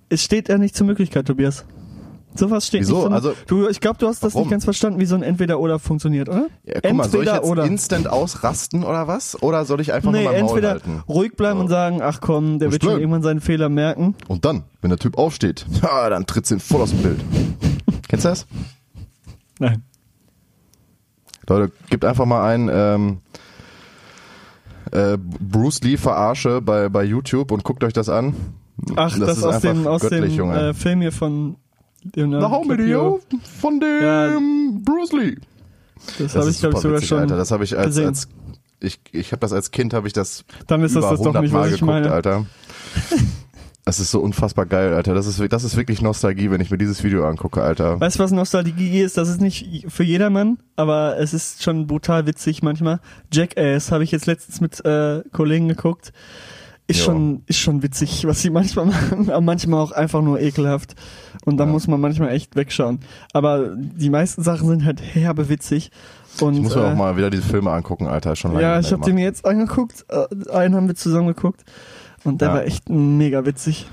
[0.10, 1.66] Es steht ja nicht zur Möglichkeit, Tobias.
[2.36, 2.96] Sowas steht Wieso?
[2.98, 3.04] nicht.
[3.08, 4.46] Zur, Also- du, ich glaube, du hast das Warum?
[4.48, 6.48] nicht ganz verstanden, wie so ein Entweder-Oder funktioniert, oder?
[6.64, 7.64] Ja, guck mal, soll ich Entweder jetzt oder.
[7.66, 9.42] instant ausrasten oder was?
[9.42, 11.04] Oder soll ich einfach Nee, Maul entweder halten?
[11.10, 14.16] ruhig bleiben und sagen, ach komm, der Ruhig wird schon irgendwann seinen Fehler merken.
[14.28, 17.20] Und dann, wenn der Typ aufsteht, ja, dann tritt's ihn voll aus dem Bild.
[18.10, 18.48] Kennst du das?
[19.60, 19.84] Nein.
[21.48, 23.18] Leute, gebt einfach mal ein ähm,
[24.92, 28.36] äh, Bruce Lee Verarsche bei, bei YouTube und guckt euch das an.
[28.96, 30.70] Ach, das, ist aus dem, aus dem Junge.
[30.70, 31.56] äh, Film hier von
[32.04, 33.20] dem The Home Video
[33.60, 34.40] von dem Ja.
[34.84, 35.36] Bruce Lee.
[36.18, 37.38] Das, Das habe ich, glaube ich, sogar witzig, schon Alter.
[37.38, 38.08] Das habe ich als, gesehen.
[38.08, 38.28] als
[38.80, 41.42] ich, ich habe das als Kind, habe ich das Dann ist das das doch 100
[41.44, 42.12] nicht, Mal was ich geguckt, meine.
[42.12, 42.46] Alter.
[43.86, 45.14] Es ist so unfassbar geil, Alter.
[45.16, 48.00] Das ist, das ist wirklich Nostalgie, wenn ich mir dieses Video angucke, Alter.
[48.00, 49.18] Weißt du, was Nostalgie ist?
[49.18, 53.00] Das ist nicht für jedermann, aber es ist schon brutal witzig manchmal.
[53.34, 56.12] Jackass habe ich jetzt letztens mit äh, Kollegen geguckt.
[56.88, 57.06] Ist Jo.
[57.06, 60.96] schon, ist schon witzig, was sie manchmal machen, aber manchmal auch einfach nur ekelhaft.
[61.46, 61.72] Und da Ja.
[61.72, 63.00] muss man manchmal echt wegschauen.
[63.34, 65.90] Aber die meisten Sachen sind halt herbe witzig.
[66.42, 68.36] Und, Ich muss mir äh, auch mal wieder diese Filme angucken, Alter.
[68.36, 69.16] Schon lange Ja, ich habe den gemacht.
[69.16, 70.06] mir jetzt angeguckt.
[70.10, 71.64] Äh, Einen haben wir zusammen geguckt.
[72.24, 72.54] Und der Ja.
[72.56, 73.88] war echt mega witzig.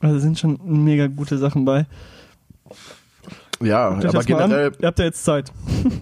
[0.00, 1.86] Also sind schon mega gute Sachen bei.
[3.62, 4.72] Ja, aber generell.
[4.80, 5.52] Ihr habt ja jetzt Zeit.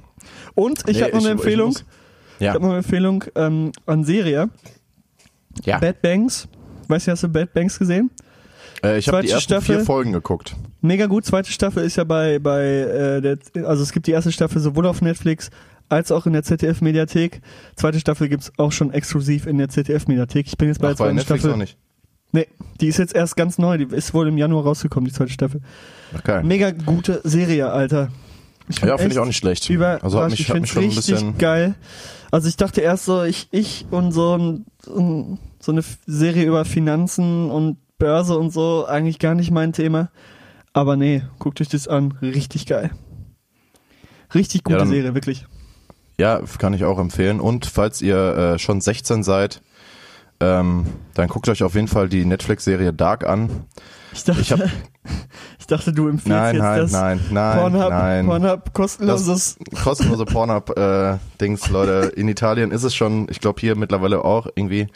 [0.54, 1.76] Und ich Nee, habe noch eine Empfehlung.
[2.38, 4.48] Ich habe noch eine Empfehlung ähm, an Serie.
[5.64, 5.78] ja.
[5.78, 6.48] Bad Banks.
[6.88, 8.10] Weißt du, hast du Bad Banks gesehen?
[8.82, 9.76] Äh, ich habe die ersten Staffel.
[9.76, 10.56] vier Folgen geguckt.
[10.80, 11.24] Mega gut.
[11.24, 13.38] Zweite Staffel ist ja bei, bei äh, der,
[13.68, 15.50] also es gibt die erste Staffel sowohl auf Netflix
[15.92, 17.40] als auch in der ZDF-Mediathek.
[17.76, 20.46] Zweite Staffel gibt's auch schon exklusiv in der ZDF-Mediathek.
[20.46, 21.50] Ich bin jetzt bei Ach, der bei zweiten Netflix Staffel.
[21.52, 21.76] noch nicht.
[22.32, 22.46] Nee,
[22.80, 23.76] die ist jetzt erst ganz neu.
[23.78, 25.60] Die ist wohl im Januar rausgekommen, die zweite Staffel.
[26.18, 26.42] Okay.
[26.42, 28.08] Mega gute Serie, Alter.
[28.68, 29.68] Ich Ja, finde ich auch nicht schlecht.
[29.68, 31.38] Über, Also hat mich, ich hat mich find's schon ein richtig bisschen.
[31.38, 31.74] geil.
[32.30, 34.64] Also ich dachte erst so, ich, ich und so, ein,
[35.60, 40.10] so eine Serie über Finanzen und Börse und so, eigentlich gar nicht mein Thema.
[40.72, 42.14] Aber nee, guckt euch das an.
[42.22, 42.92] Richtig geil.
[44.34, 45.44] Richtig gute Ja, Serie, wirklich.
[46.18, 47.40] Ja, kann ich auch empfehlen.
[47.40, 49.62] Und falls ihr äh, schon 16 seid,
[50.40, 53.64] ähm, dann guckt euch auf jeden Fall die Netflix-Serie Dark an.
[54.12, 54.60] Ich dachte, Ich hab-
[55.58, 58.26] ich dachte du empfiehlst Nein, jetzt nein, das nein, nein, Pornhub, nein.
[58.26, 59.56] Pornhub kostenloses.
[59.82, 62.08] kostenlose Pornhub-Dings, Leute.
[62.14, 64.88] In Italien ist es schon, ich glaube hier mittlerweile auch irgendwie.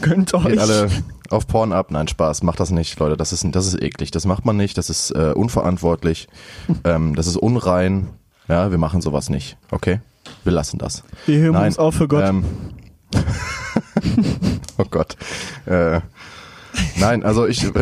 [0.00, 0.44] Könnt euch.
[0.46, 0.88] Geht alle
[1.30, 1.90] auf Pornhub.
[1.90, 3.16] Nein, Spaß, macht das nicht, Leute.
[3.16, 4.10] Das ist, das ist eklig.
[4.10, 4.76] Das macht man nicht.
[4.78, 6.26] Das ist äh, unverantwortlich.
[6.84, 8.08] ähm, das ist unrein.
[8.48, 9.56] Ja, wir machen sowas nicht.
[9.70, 10.00] Okay?
[10.44, 11.02] Wir lassen das.
[11.26, 12.24] Wir heben Nein, uns auf für Gott.
[12.28, 12.44] Ähm,
[14.78, 15.16] oh Gott.
[15.66, 16.00] Äh,
[16.98, 17.66] nein, also ich.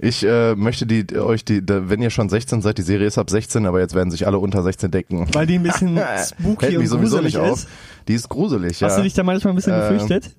[0.00, 3.28] Ich äh, möchte die euch die, wenn ihr schon 16 seid, die Serie ist ab
[3.30, 5.26] 16, aber jetzt werden sich alle unter 16 denken.
[5.32, 7.58] Weil die ein bisschen spooky Hält und mich sowieso gruselig nicht auf.
[7.58, 7.68] ist.
[8.06, 8.86] Die ist gruselig, ja.
[8.88, 10.36] Hast du dich da manchmal ein bisschen Ähm, gefürchtet?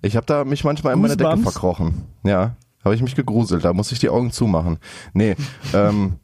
[0.00, 1.52] Ich habe da mich manchmal in meine Decke Goosebumps?
[1.52, 2.04] verkrochen.
[2.24, 3.66] Ja, habe ich mich gegruselt.
[3.66, 4.78] Da muss ich die Augen zumachen.
[5.12, 5.36] Nee,
[5.74, 6.14] ähm,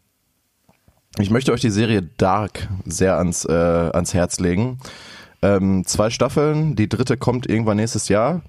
[1.19, 4.79] ich möchte euch die Serie Dark sehr ans, äh, ans Herz legen.
[5.43, 8.43] Ähm, zwei Staffeln, die dritte kommt irgendwann nächstes Jahr.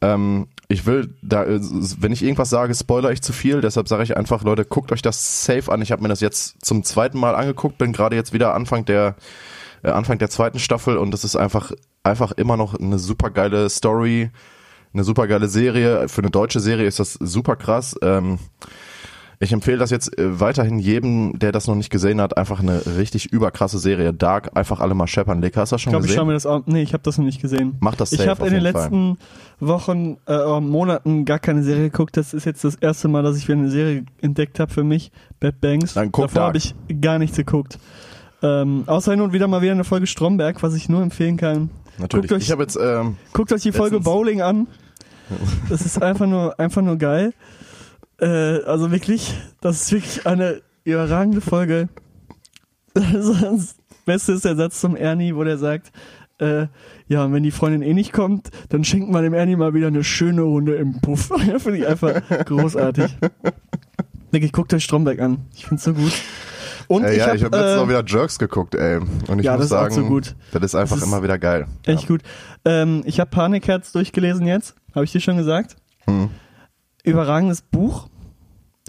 [0.00, 3.60] Ähm, ich will da, äh, wenn ich irgendwas sage, spoiler ich zu viel.
[3.60, 5.82] Deshalb sage ich einfach, Leute, guckt euch das safe an.
[5.82, 9.16] Ich habe mir das jetzt zum zweiten Mal angeguckt, bin gerade jetzt wieder Anfang der
[9.82, 13.68] äh, Anfang der zweiten Staffel und es ist einfach einfach immer noch eine super geile
[13.68, 14.30] Story,
[14.92, 16.08] eine super geile Serie.
[16.08, 17.96] Für eine deutsche Serie ist das super krass.
[18.02, 18.38] Ähm,
[19.38, 22.82] ich empfehle das jetzt äh, weiterhin jedem, der das noch nicht gesehen hat, einfach eine
[22.96, 24.12] richtig überkrasse Serie.
[24.14, 25.40] Dark, einfach alle mal scheppern.
[25.42, 26.18] Leka, hast du das Ich schon glaube, ich gesehen?
[26.18, 26.62] schaue mir das auch.
[26.66, 27.76] Nee, ich habe das noch nicht gesehen.
[27.80, 28.82] Mach das Ich safe habe auf in den Fall.
[28.82, 29.18] letzten
[29.60, 32.16] Wochen, äh, Monaten gar keine Serie geguckt.
[32.16, 35.12] Das ist jetzt das erste Mal, dass ich wieder eine Serie entdeckt habe für mich.
[35.40, 35.94] Bad Banks.
[35.94, 37.78] Dann guck Davor habe ich gar nichts geguckt.
[38.42, 41.70] Ähm, außer hin und wieder mal wieder eine Folge Stromberg, was ich nur empfehlen kann.
[41.98, 42.28] Natürlich.
[42.28, 44.66] Guckt euch, ich habe jetzt ähm, guckt euch die Folge Bowling an.
[45.68, 47.32] Das ist einfach nur, einfach nur geil.
[48.20, 51.88] Äh, also wirklich, das ist wirklich eine überragende Folge.
[52.94, 55.92] Das Beste ist der Satz zum Ernie, wo der sagt,
[56.38, 56.66] äh,
[57.08, 59.88] ja, und wenn die Freundin eh nicht kommt, dann schenkt man dem Ernie mal wieder
[59.88, 61.30] eine schöne Runde im Puff.
[61.46, 63.16] Ja, Finde ich einfach großartig.
[64.30, 65.46] Wirklich, guckt euch Stromberg an.
[65.54, 66.12] Ich find's so gut.
[66.88, 68.98] Und äh, ich ja, hab, ich habe letztens äh, auch wieder Jerks geguckt, ey.
[68.98, 70.36] Und ich ja, muss das ist auch sagen, so gut.
[70.52, 71.66] das ist einfach Das ist immer wieder geil.
[71.84, 72.22] Echt gut.
[72.64, 74.74] Ähm, ich habe Panikherz durchgelesen jetzt.
[74.94, 75.76] Habe ich dir schon gesagt?
[76.04, 76.30] Hm.
[77.06, 78.08] Überragendes Buch.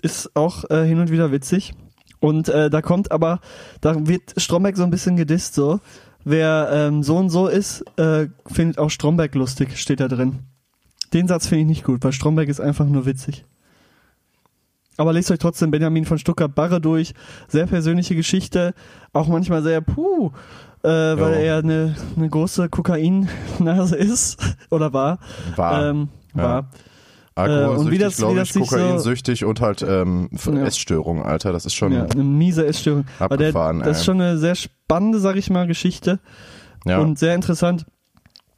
[0.02, 1.74] Ist auch äh, hin und wieder witzig.
[2.20, 3.40] Und äh, da kommt aber,
[3.82, 5.80] da wird Stromberg so ein bisschen gedisst so.
[6.24, 10.40] Wer ähm, so und so ist, äh, findet auch Stromberg lustig, steht da drin.
[11.14, 13.46] Den Satz finde ich nicht gut, weil Stromberg ist einfach nur witzig.
[14.98, 17.14] Aber lest euch trotzdem Benjamin von Stuttgart-Barre durch.
[17.48, 18.74] Sehr persönliche Geschichte.
[19.14, 20.32] Auch manchmal sehr puh,
[20.84, 24.42] äh, weil er eine, eine große Kokainnase ist.
[24.72, 25.20] Oder war.
[25.56, 25.90] War.
[25.90, 26.68] Ähm, Ja.
[27.38, 30.30] Alkoholsüchtig, äh, und wie das- wie glaube das ich, sich so- kokainsüchtig und halt ähm,
[30.46, 30.64] Ja.
[30.66, 31.52] Essstörung, Alter.
[31.52, 33.06] Das ist schon, Ja, eine miese Essstörung.
[33.20, 36.20] Aber der, Abgefahren, das ist schon eine sehr spannende, sag ich mal, Geschichte.
[36.86, 37.00] ja.
[37.00, 37.86] Und sehr interessant,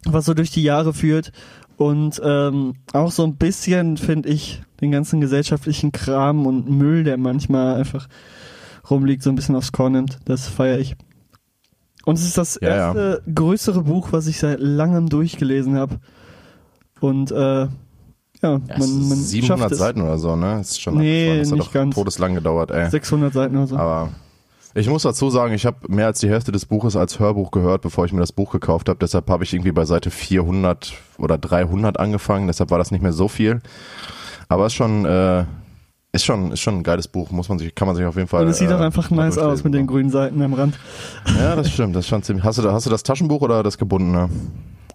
[0.06, 1.32] was so durch die Jahre führt.
[1.78, 7.18] Und ähm, auch so ein bisschen, finde ich, den ganzen gesellschaftlichen Kram und Müll, der
[7.18, 8.08] manchmal einfach
[8.90, 10.20] rumliegt, so ein bisschen aufs Korn nimmt.
[10.26, 10.96] Das feiere ich.
[12.06, 16.00] Und es ist das erste größere Buch, was ich seit langem durchgelesen habe.
[17.00, 17.68] Und äh,
[18.42, 19.78] ja, Ja, man, man ist 700 schafft es.
[19.80, 20.56] Seiten oder so, ne?
[20.60, 21.96] Das ist schon Nee, das hat nicht doch ganz.
[21.96, 22.90] todeslang gedauert, ey.
[22.90, 23.78] 600 Seiten oder so.
[23.78, 24.10] Aber
[24.76, 27.82] Ich muss dazu sagen, ich habe mehr als die Hälfte des Buches als Hörbuch gehört,
[27.82, 29.00] bevor ich mir das Buch gekauft habe.
[29.02, 32.48] Deshalb habe ich irgendwie bei Seite 400 oder 300 angefangen.
[32.48, 33.62] Deshalb war das nicht mehr so viel.
[34.48, 35.46] Aber es ist schon, äh,
[36.12, 37.30] ist schon, ist schon ein geiles Buch.
[37.32, 38.44] Muss man sich, kann man sich auf jeden Fall.
[38.44, 40.76] Und es sieht äh, auch einfach nice aus mit den grünen Seiten am Rand.
[41.38, 41.96] Ja, das stimmt.
[41.96, 42.44] Das ist schon ziemlich.
[42.46, 44.30] Hast du, hast du das Taschenbuch oder das gebundene?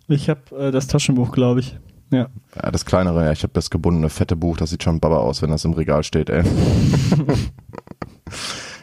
[0.09, 1.77] Ich habe äh, das Taschenbuch, glaube ich.
[2.11, 2.29] Ja.
[2.63, 3.25] Ja, das kleinere.
[3.25, 4.57] Ja, ich habe das gebundene fette Buch.
[4.57, 6.31] Das sieht schon baba aus, wenn das im Regal steht.
[6.31, 6.45] Ey.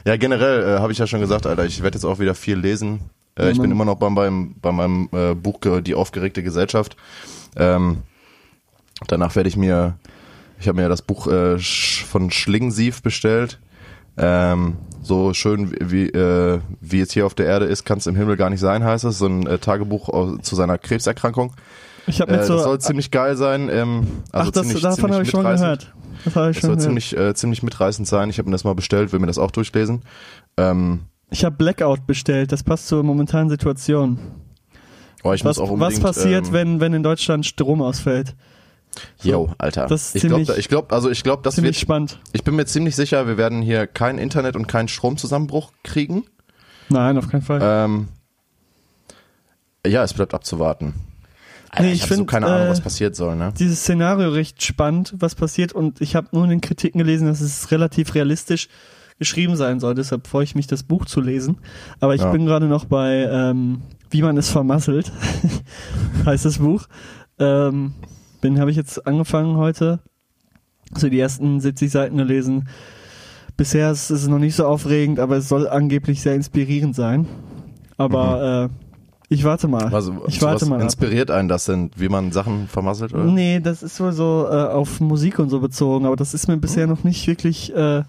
[0.06, 1.66] ja, generell äh, habe ich ja schon gesagt, Alter.
[1.66, 3.02] Ich werde jetzt auch wieder viel lesen.
[3.38, 6.98] Äh, ich bin immer noch beim, beim bei meinem äh, Buch ge- Die aufgeregte Gesellschaft.
[7.56, 8.00] Ähm,
[9.08, 9.96] danach werde ich mir,
[10.60, 13.60] ich habe mir das Buch äh, von Schlingensief bestellt.
[14.18, 18.08] Ähm, so schön wie, wie, äh, wie es hier auf der Erde ist, kann es
[18.08, 19.20] im Himmel gar nicht sein, heißt es.
[19.20, 21.54] So ein äh, Tagebuch aus, zu seiner Krebserkrankung.
[22.08, 22.56] Ich habe Äh, mit so.
[22.56, 23.70] das soll ziemlich geil sein.
[23.70, 25.94] Ähm, also ach, das, ziemlich, davon habe ich schon gehört.
[26.26, 26.82] Das Das soll gehört.
[26.82, 28.30] ziemlich, äh, ziemlich mitreißend sein.
[28.30, 30.02] Ich habe mir das mal bestellt, will mir das auch durchlesen.
[30.58, 32.52] Ähm, Ich habe Blackout bestellt.
[32.52, 34.20] Das passt zur momentanen Situation.
[35.24, 38.36] oh, ich Was, muss auch was passiert, ähm, wenn, wenn in Deutschland Strom ausfällt?
[39.24, 39.86] Yo, Alter.
[39.88, 41.82] Das ist ich glaube, ich glaube, also ich glaube, das Ziemlich wird.
[41.82, 42.20] spannend.
[42.34, 46.26] Ich bin mir ziemlich sicher, wir werden hier kein Internet und keinen Stromzusammenbruch kriegen.
[46.90, 47.60] Nein, auf keinen Fall.
[47.64, 48.10] Ähm,
[49.88, 50.94] ja, es bleibt abzuwarten.
[51.72, 53.54] Alter, Nee, ich ich habe so keine Ahnung, äh, was passiert soll, ne?
[53.58, 55.72] Dieses Szenario recht spannend, was passiert.
[55.74, 58.68] Und ich habe nur in den Kritiken gelesen, dass es relativ realistisch
[59.20, 59.96] geschrieben sein soll.
[59.96, 61.58] Deshalb freue ich mich, das Buch zu lesen.
[62.00, 62.32] Aber ich Ja.
[62.32, 65.12] bin gerade noch bei ähm, Wie man es vermasselt,
[66.26, 66.88] heißt das Buch.
[67.40, 67.94] Ähm,
[68.42, 70.00] bin habe ich jetzt angefangen heute.
[70.94, 72.68] So die ersten 70 Seiten gelesen.
[73.56, 77.28] Bisher ist es noch nicht so aufregend, aber es soll angeblich sehr inspirierend sein.
[77.98, 78.91] Aber äh,
[79.34, 79.92] ich warte mal.
[79.92, 80.76] Was, ich warte mal.
[80.76, 80.82] ab.
[80.82, 83.14] inspiriert einen das denn, wie man Sachen vermasselt?
[83.14, 83.24] Oder?
[83.24, 86.58] Nee, das ist wohl so äh, auf Musik und so bezogen, aber das ist mir
[86.58, 88.06] bisher noch nicht wirklich äh, Ist-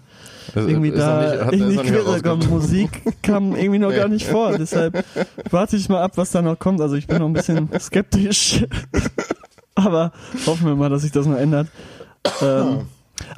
[0.55, 2.49] irgendwie ist da nicht- in die Quere gekommen.
[2.49, 3.95] Musik kam irgendwie noch Nee.
[3.97, 5.03] gar nicht vor, deshalb
[5.49, 6.81] warte ich mal ab, was da noch kommt.
[6.81, 8.65] Also ich bin noch ein bisschen skeptisch,
[9.75, 10.11] aber
[10.45, 11.67] hoffen wir mal, dass sich das noch ändert.
[12.41, 12.81] Ähm,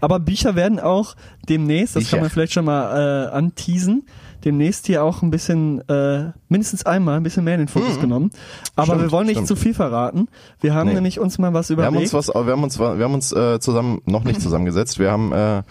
[0.02, 1.16] aber Bücher werden auch
[1.48, 2.18] demnächst, das Bücher.
[2.18, 4.06] kann man vielleicht schon mal äh, anteasen,
[4.46, 8.30] demnächst hier auch ein bisschen, äh, mindestens einmal ein bisschen mehr in den Fokus genommen.
[8.76, 9.48] Aber Stimmt, wir wollen nicht stimmt.
[9.48, 10.28] zu viel verraten.
[10.62, 10.93] Wir haben Nee.
[10.96, 12.14] nämlich uns mal was Wir haben überlegt.
[12.14, 15.00] uns was, wir haben uns, wir haben uns äh, zusammen noch nicht zusammengesetzt.
[15.00, 15.64] Wir haben äh,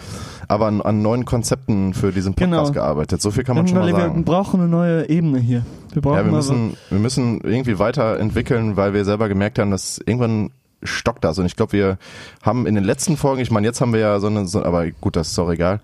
[0.49, 2.71] aber an, an neuen Konzepten für diesen Podcast Genau.
[2.73, 3.23] gearbeitet.
[3.23, 4.25] So viel kann man haben schon mal überlegt, wir sagen.
[4.25, 5.65] brauchen eine neue Ebene hier.
[5.93, 9.99] Wir brauchen Ja, wir müssen, wir müssen irgendwie weiterentwickeln, weil wir selber gemerkt haben, dass
[10.05, 10.51] irgendwann
[10.85, 11.39] stockt das.
[11.39, 11.99] Und ich glaube, wir
[12.43, 14.91] haben in den letzten Folgen, ich meine, jetzt haben wir ja so eine, so, aber
[14.91, 15.81] gut, das ist doch egal.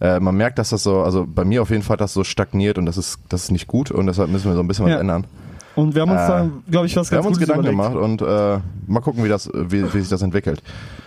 [0.00, 2.78] Äh, man merkt, dass das so, also bei mir auf jeden Fall das so stagniert
[2.78, 4.94] und das ist, das ist nicht gut und deshalb müssen wir so ein bisschen Ja.
[4.94, 5.24] was ändern.
[5.76, 7.72] Und wir haben uns Äh, da, glaube ich, was Wir ganz haben uns Gutes Gedanken
[7.74, 7.94] überlegt.
[7.94, 8.58] gemacht und äh,
[8.90, 10.62] mal gucken, wie das, wie, wie sich das entwickelt.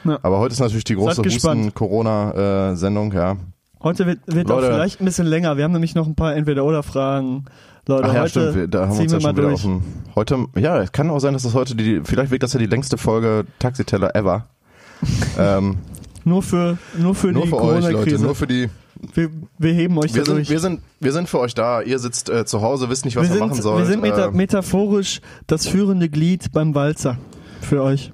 [0.06, 0.20] Ja.
[0.24, 1.22] Aber heute ist natürlich die große.
[1.24, 3.36] Husten-Corona-Sendung, ja.
[3.82, 5.58] Heute wird, wird auch vielleicht ein bisschen länger.
[5.58, 7.46] Wir haben nämlich noch ein paar Entweder-Oder-Fragen.
[7.88, 9.54] Leute, Ach ja, heute stimmt, wir, da haben wir uns wir ja schon wieder durch.
[9.54, 9.82] auf dem,
[10.16, 12.66] heute, ja, es kann auch sein, dass das heute die, vielleicht wird das ja die
[12.66, 14.48] längste Folge Taxiteller ever.
[15.38, 15.78] ähm,
[16.24, 18.24] Nur für, nur für nur die für euch, Leute, Corona-Krise.
[18.24, 18.70] nur für die,
[19.14, 22.00] Wir, wir heben euch wir da sind, wir sind, wir sind für euch da, ihr
[22.00, 23.80] sitzt äh, zu Hause, wisst nicht, was wir ihr sind, machen sollt.
[23.80, 27.18] wir sind meta ähm, metaphorisch das führende Glied beim Walzer.
[27.60, 28.14] Für euch.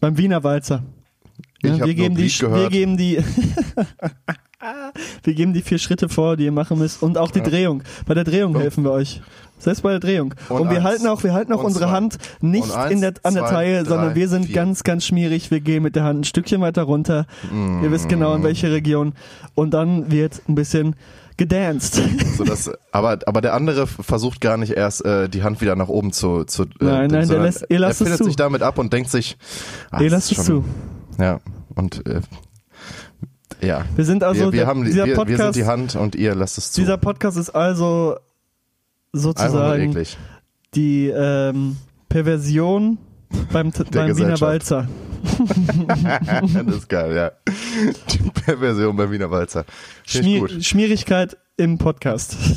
[0.00, 0.82] Beim Wiener Walzer.
[1.62, 2.70] Ich Ja, wir, geben die, wir gehört.
[2.72, 3.18] geben die
[5.24, 7.82] wir geben die vier Schritte vor, die ihr machen müsst und auch die Drehung.
[8.06, 9.20] Bei der Drehung helfen wir euch.
[9.58, 10.34] Selbst bei der Drehung.
[10.50, 10.84] Und, Und wir eins.
[10.84, 11.90] halten auch, wir halten auch Und unsere zwei.
[11.92, 14.54] Hand nicht Und eins, in der, an der Taille, drei, sondern wir sind vier.
[14.54, 15.50] ganz, ganz schmierig.
[15.50, 17.26] Wir gehen mit der Hand ein Stückchen weiter runter.
[17.50, 17.82] Mm.
[17.82, 19.14] Ihr wisst genau in welche Region.
[19.54, 20.94] Und dann wird ein bisschen
[21.38, 22.02] gedanced.
[22.36, 25.88] so dass, aber, aber der andere versucht gar nicht erst äh, die Hand wieder nach
[25.88, 28.24] oben zu, zu äh, Nein, nein, der lässt- ihr lasst er es zu.
[28.24, 29.38] sich damit ab und denkt sich,
[29.90, 30.64] ah, Ihr das lasst es zu.
[31.18, 31.40] Ja,
[31.74, 32.20] und äh,
[33.60, 33.84] ja.
[33.94, 35.96] Wir sind also, wir, wir, der, haben, die- dieser wir, wir sind Podcast, die Hand
[35.96, 36.80] und ihr lasst es zu.
[36.80, 38.16] dieser Podcast ist also
[39.12, 39.96] sozusagen
[40.74, 41.76] die ähm,
[42.08, 42.98] Perversion
[43.52, 44.40] beim, beim Wiener.
[44.40, 44.88] Walzer.
[46.66, 47.32] das ist geil, ja.
[48.10, 49.64] Die Perversion bei Wiener Walzer.
[50.04, 50.64] Schmier gut.
[50.64, 52.36] Schmierigkeit im Podcast.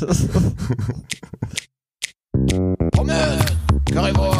[2.92, 3.44] Pommes,
[3.92, 4.39] Currywurst,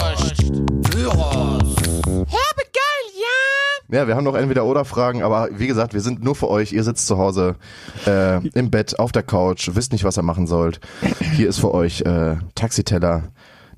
[3.92, 6.72] Ja, wir haben noch entweder oder Fragen, aber wie gesagt, wir sind nur für euch.
[6.72, 7.56] Ihr sitzt zu Hause
[8.06, 10.80] äh, im Bett, auf der Couch, wisst nicht, was ihr machen sollt.
[11.34, 13.24] Hier ist für euch äh, Taxiteller,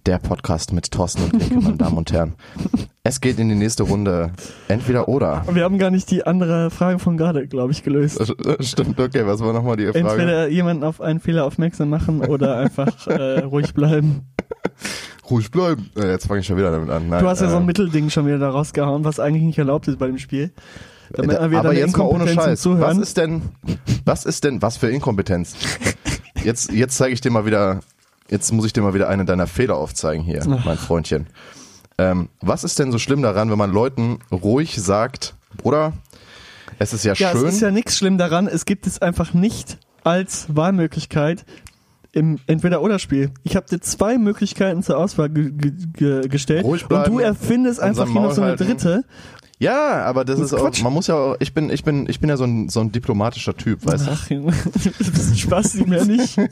[0.05, 2.35] der Podcast mit Thorsten und Linke, meine Damen und Herren.
[3.05, 4.33] Es geht in die nächste Runde.
[4.69, 5.45] Entweder oder.
[5.51, 8.21] Wir haben gar nicht die andere Frage von gerade, glaube ich, gelöst.
[8.61, 9.99] Stimmt, okay, was war nochmal die Frage?
[9.99, 14.27] Entweder jemanden auf einen Fehler aufmerksam machen oder einfach äh, ruhig bleiben.
[15.31, 15.91] Ruhig bleiben.
[15.97, 17.09] Äh, Jetzt fange ich schon wieder damit an.
[17.09, 19.59] Nein, Du hast ja so ein äh, Mittelding schon wieder da rausgehauen, was eigentlich nicht
[19.59, 20.53] erlaubt ist bei dem Spiel.
[21.11, 22.61] Damit wir aber jetzt mal ohne Scheiß.
[22.63, 22.81] Zuhören.
[22.81, 23.43] Was ist denn,
[24.05, 25.55] was ist denn, was für Inkompetenz?
[26.43, 27.81] jetzt, jetzt zeige ich dir mal wieder,
[28.31, 31.27] jetzt muss ich dir mal wieder einen deiner Fehler aufzeigen hier, mein Freundchen.
[31.99, 35.93] Ähm, was ist denn so schlimm daran, wenn man Leuten ruhig sagt, Bruder,
[36.79, 37.47] es ist ja, Ja, schön.
[37.47, 38.47] es ist ja nichts schlimm daran.
[38.47, 41.45] Es gibt es einfach nicht als Wahlmöglichkeit
[42.13, 43.31] im Entweder-Oder-Spiel.
[43.43, 48.07] Ich habe dir zwei Möglichkeiten zur Auswahl ge ge ge gestellt und du erfindest einfach
[48.07, 49.05] hier noch so eine dritte.
[49.59, 50.83] ja, aber das, ist ist auch, Quatsch.
[50.83, 52.93] man muss ja auch, ich bin, ich bin, ich bin ja so ein, so ein
[52.93, 54.11] diplomatischer Typ, weißt du?
[54.11, 56.37] Ach, Junge, du bist ein Spasti mehr nicht.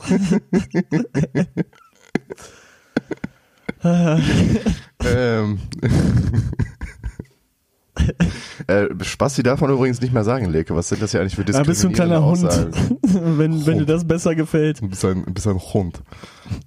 [5.03, 5.59] Ähm.
[8.67, 10.75] Äh, Spasti darf man übrigens nicht mehr sagen, Leke.
[10.75, 12.43] Was sind das ja eigentlich für Da bist du ein kleiner Hund,
[13.01, 14.81] wenn, wenn dir das besser gefällt.
[14.81, 16.01] Du bist ein, bist ein Hund.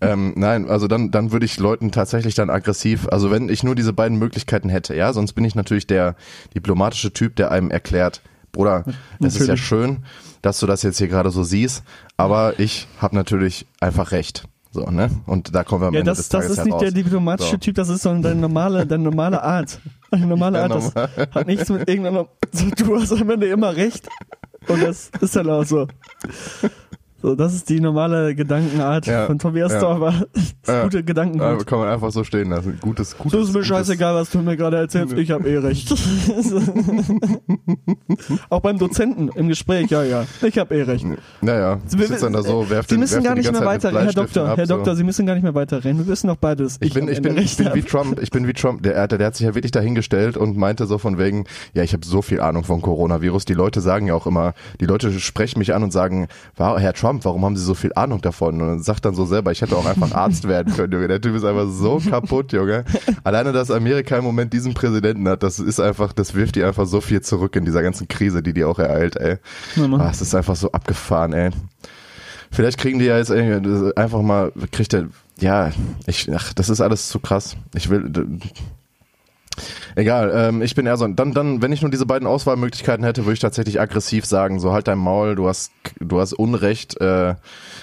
[0.01, 3.75] ähm, nein, also dann, dann würde ich Leuten tatsächlich dann aggressiv, also wenn ich nur
[3.75, 6.17] diese beiden Möglichkeiten hätte, ja, sonst bin ich natürlich der
[6.55, 8.23] diplomatische Typ, der einem erklärt,
[8.53, 8.85] Bruder,
[9.21, 9.65] es ist ja Natürlich.
[9.65, 9.99] schön,
[10.41, 11.83] dass du das jetzt hier gerade so siehst,
[12.17, 14.45] aber ich habe natürlich einfach recht.
[14.71, 15.09] So, ne?
[15.27, 16.95] Und da kommen wir am Ja, Ende das, des das Tages ist nicht der heraus.
[16.95, 17.57] diplomatische So.
[17.59, 19.81] Typ, das ist so deine normale, deine normale Art.
[20.15, 24.09] Deine normale Art, das hat nichts mit irgendeiner, so, du hast am Ende immer recht.
[24.69, 25.89] Und das ist dann auch so.
[27.25, 29.81] So, das ist die normale Gedankenart Ja, von Tobias ja.
[29.81, 30.27] Dorfer.
[30.67, 30.83] Ja.
[30.85, 31.67] gute Ja, Gedankengut.
[31.67, 32.79] kann man einfach so stehen lassen.
[32.81, 33.33] Gutes, gutes.
[33.33, 35.91] Das ist mir gutes- scheißegal, was du mir gerade erzählst, ich habe eh recht.
[38.51, 41.07] auch beim Dozenten im Gespräch, ja, ja, ich habe eh recht.
[41.43, 43.93] Naja, Sie, wir- sitzt dann da so, werft Sie den- müssen gar nicht mehr weiter,
[43.93, 44.77] Herr Doktor, ab, Herr so.
[44.77, 45.99] Doktor, Sie müssen gar nicht mehr weiterreden.
[45.99, 46.79] Wir wissen doch beides.
[46.81, 49.19] Ich bin, am ich bin, ich bin wie Trump, ich bin wie Trump, der, der,
[49.19, 51.45] der hat sich ja wirklich dahingestellt und meinte so von wegen,
[51.75, 53.45] ja, ich habe so viel Ahnung vom Coronavirus.
[53.45, 56.95] Die Leute sagen ja auch immer, die Leute sprechen mich an und sagen, wow, Herr
[56.95, 58.61] Trump, warum haben Sie so viel Ahnung davon?
[58.61, 61.09] Und dann sagt dann so selber, ich hätte auch einfach Arzt werden können, Junge.
[61.09, 62.85] Der Typ ist einfach so kaputt, Junge.
[63.23, 66.87] Alleine, dass Amerika im Moment diesen Präsidenten hat, das ist einfach, das wirft die einfach
[66.87, 69.37] so viel zurück in dieser ganzen Krise, die die auch ereilt, ey.
[69.77, 70.01] Mann.
[70.01, 71.51] Ah, es ist einfach so abgefahren, ey.
[72.51, 75.09] Vielleicht kriegen die ja jetzt einfach mal, kriegt der,
[75.41, 75.73] ja,
[76.07, 77.57] ich, ach, das ist alles zu krass.
[77.75, 78.11] Ich will,
[79.95, 83.25] egal, ähm, ich bin eher so, dann, dann, wenn ich nur diese beiden Auswahlmöglichkeiten hätte,
[83.25, 87.35] würde ich tatsächlich aggressiv sagen, so halt dein Maul, du hast, du hast Unrecht, äh,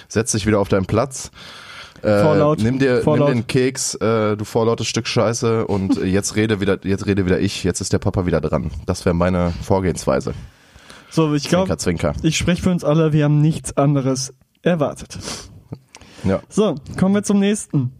[0.08, 1.30] setz dich wieder auf deinen Platz.
[2.02, 6.78] Äh, nimm dir, nimm den Keks, äh, du vorlautes Stück Scheiße und jetzt rede wieder,
[6.82, 8.72] jetzt rede wieder ich, jetzt ist der Papa wieder dran.
[8.86, 10.34] Das wäre meine Vorgehensweise.
[11.10, 11.72] So, ich glaube,
[12.22, 15.18] ich spreche für uns alle, wir haben nichts anderes erwartet.
[16.24, 17.92] Ja, So, kommen wir zum nächsten.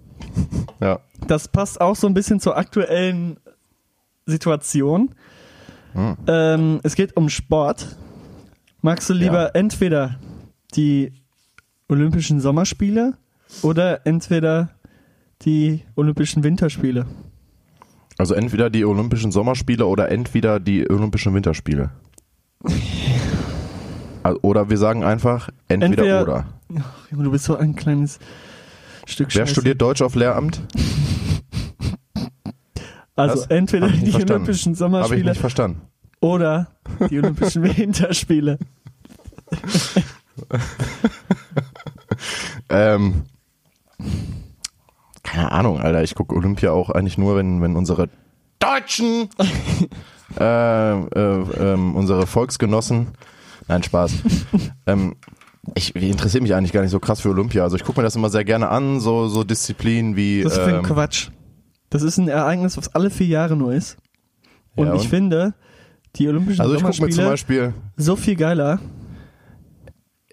[0.80, 1.00] ja.
[1.26, 3.36] Das passt auch so ein bisschen zur aktuellen
[4.26, 5.14] Situation.
[5.94, 6.16] Hm.
[6.26, 7.96] Ähm, es geht um Sport.
[8.80, 9.48] Magst du lieber Ja.
[9.48, 10.18] entweder
[10.74, 11.12] die
[11.88, 13.14] Olympischen Sommerspiele
[13.62, 14.70] oder entweder
[15.42, 17.06] die Olympischen Winterspiele?
[18.18, 21.90] Also entweder die Olympischen Sommerspiele oder entweder die Olympischen Winterspiele.
[24.24, 26.46] Also, Oder wir sagen einfach entweder, Entweder- oder.
[26.78, 28.20] Ach, du bist so ein kleines
[29.04, 29.52] Stück Wer Scheiße.
[29.52, 30.60] studiert Deutsch auf Lehramt?
[33.16, 33.46] Also Was?
[33.46, 34.32] entweder die verstanden.
[34.32, 35.82] Olympischen Habe ich Sommerspiele nicht verstanden.
[36.20, 36.68] oder
[37.10, 38.58] die Olympischen Winterspiele.
[42.68, 43.22] Ähm,
[45.22, 46.02] keine Ahnung, Alter.
[46.02, 48.08] Ich gucke Olympia auch eigentlich nur, wenn, wenn unsere
[48.58, 49.28] Deutschen,
[50.40, 53.08] äh, äh, ähm, unsere Volksgenossen,
[53.68, 54.14] nein, Spaß.
[54.86, 55.16] ähm,
[55.74, 57.62] ich, interessiere mich eigentlich gar nicht so krass für Olympia.
[57.62, 60.42] Also ich gucke mir das immer sehr gerne an, so, so Disziplinen wie.
[60.42, 61.30] Das ist für ein ähm, Quatsch.
[61.92, 63.98] Das ist ein Ereignis, was alle vier Jahre nur ist.
[64.74, 65.08] Und Ja, ich und?
[65.08, 65.54] finde
[66.16, 68.78] die Olympischen also ich gucke mir zum Sommerspiele Beispiel, so viel geiler.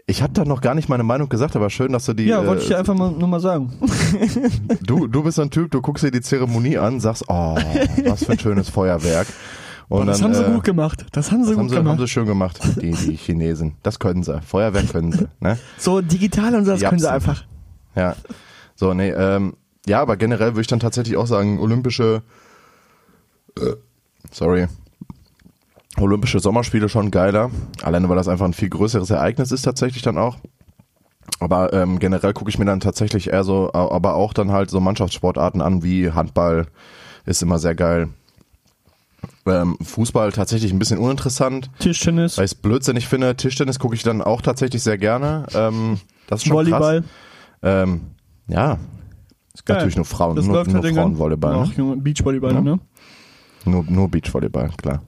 [0.07, 2.25] ich habe da noch gar nicht meine Meinung gesagt, aber schön, dass du die.
[2.25, 3.73] Ja, wollte äh, ich dir einfach mal, nur mal sagen.
[4.81, 7.55] Du, du bist ein Typ, du guckst dir die Zeremonie an, sagst, oh,
[8.05, 9.27] was für ein schönes Feuerwerk.
[9.89, 11.05] Und das dann, haben sie äh, gut gemacht.
[11.11, 11.91] Das haben sie das gut haben sie, gemacht.
[11.91, 13.75] haben sie schön gemacht, die, die Chinesen.
[13.83, 14.41] Das können sie.
[14.41, 15.27] Feuerwerk können sie.
[15.41, 15.57] Ne?
[15.77, 17.29] so digital und so, das können sie Japsen.
[17.29, 17.43] einfach.
[17.95, 18.15] Ja.
[18.75, 19.55] So, nee, ähm,
[19.87, 22.21] ja, aber generell würde ich dann tatsächlich auch sagen, olympische,
[23.57, 23.75] äh,
[24.31, 24.67] sorry,
[25.97, 27.51] olympische Sommerspiele schon geiler.
[27.81, 30.37] Alleine, weil das einfach ein viel größeres Ereignis ist tatsächlich dann auch.
[31.39, 34.79] Aber ähm, generell gucke ich mir dann tatsächlich eher so, aber auch dann halt so
[34.79, 36.67] Mannschaftssportarten an wie Handball
[37.25, 38.09] ist immer sehr geil.
[39.45, 43.35] Ähm, Fußball tatsächlich ein bisschen uninteressant, Tischtennis, weil ich es blödsinnig finde.
[43.35, 45.45] Tischtennis gucke ich dann auch tatsächlich sehr gerne.
[45.53, 47.01] Ähm, das ist schon Volleyball.
[47.01, 47.09] krass.
[47.61, 48.01] Ähm,
[48.47, 48.77] ja,
[49.59, 49.77] Ist geil.
[49.77, 50.95] natürlich nur Frauen, Das nur, läuft nur halt.
[50.95, 51.65] Frauenvolleyball.
[51.67, 51.71] Ne?
[51.77, 52.61] Junge, Beachvolleyball, Ja.
[52.61, 52.79] ne?
[53.65, 55.01] Nur, nur Beachvolleyball, klar.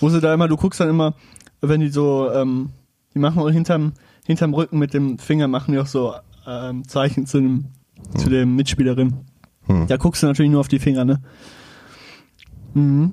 [0.00, 1.14] Wo sie da immer, du guckst dann immer,
[1.60, 2.70] wenn die so, ähm,
[3.14, 3.92] die machen auch hinterm,
[4.26, 6.14] hinterm Rücken mit dem Finger, machen die auch so
[6.46, 7.66] ähm, Zeichen zu dem,
[8.16, 8.32] zu Hm.
[8.32, 9.14] dem Mitspielerin.
[9.86, 11.20] Da guckst du natürlich nur auf die Finger, ne?
[12.74, 13.12] Mhm.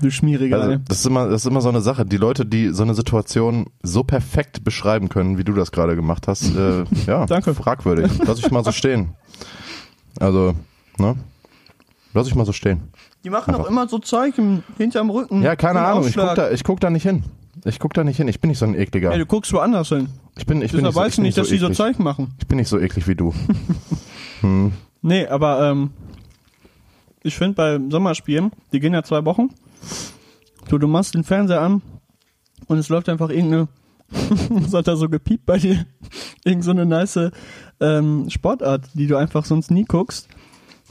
[0.00, 2.06] Du Schmieriger, Also, das, ist immer, das ist immer so eine Sache.
[2.06, 6.28] Die Leute, die so eine Situation so perfekt beschreiben können, wie du das gerade gemacht
[6.28, 7.52] hast, äh, ja, Danke.
[7.54, 8.12] fragwürdig.
[8.24, 9.14] Lass ich mal so stehen.
[10.18, 10.54] Also,
[10.98, 11.16] ne?
[12.14, 12.80] Lass ich mal so stehen.
[13.24, 15.42] Die machen doch immer so Zeug im, hinterm Rücken.
[15.42, 16.06] Ja, keine Ahnung.
[16.06, 17.24] Ich guck, da, ich guck da nicht hin.
[17.64, 18.28] Ich guck da nicht hin.
[18.28, 19.12] Ich bin nicht so ein ekliger.
[19.12, 20.08] Ey, du guckst woanders hin.
[20.36, 21.76] Ich bin, ich bin nicht so, weißt ich du nicht, dass die so eklig.
[21.76, 22.34] Zeug machen.
[22.38, 23.34] Ich bin nicht so eklig wie du.
[25.00, 25.90] Nee, aber ähm,
[27.22, 29.50] ich finde bei Sommerspielen, die gehen ja zwei Wochen,
[30.68, 31.82] so, du machst den Fernseher an
[32.66, 33.68] und es läuft einfach irgendeine,
[34.50, 35.84] was hat da so gepiept bei dir?
[36.44, 37.30] Irgend so eine nice
[37.80, 40.28] ähm, Sportart, die du einfach sonst nie guckst,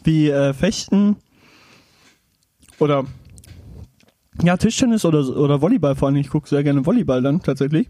[0.04, 1.18] wie äh, Fechten
[2.80, 3.06] oder
[4.44, 6.18] ja, Tischtennis oder, oder Volleyball vor allem.
[6.18, 7.90] Ich gucke sehr gerne Volleyball dann tatsächlich.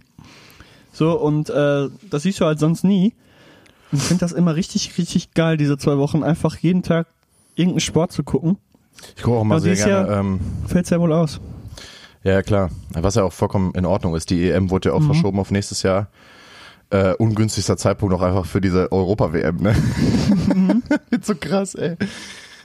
[0.93, 3.13] So, und äh, das siehst du halt sonst nie.
[3.91, 7.07] Und ich finde das immer richtig, richtig geil, diese zwei Wochen, einfach jeden Tag
[7.55, 8.57] irgendeinen Sport zu gucken.
[9.15, 10.07] Ich gucke auch mal Ja, sehr gerne.
[10.09, 11.39] Jahr- Ähm, Fällt's ja wohl aus.
[12.27, 12.69] Ja, ja, klar.
[12.93, 14.29] Was ja auch vollkommen in Ordnung ist.
[14.29, 15.01] Die EM wurde ja Mhm.
[15.01, 16.07] auch verschoben auf nächstes Jahr.
[16.89, 19.75] Äh, ungünstigster Zeitpunkt auch einfach für diese Europa-WM, ne?
[20.53, 20.83] Mhm.
[21.21, 21.95] so krass, ey.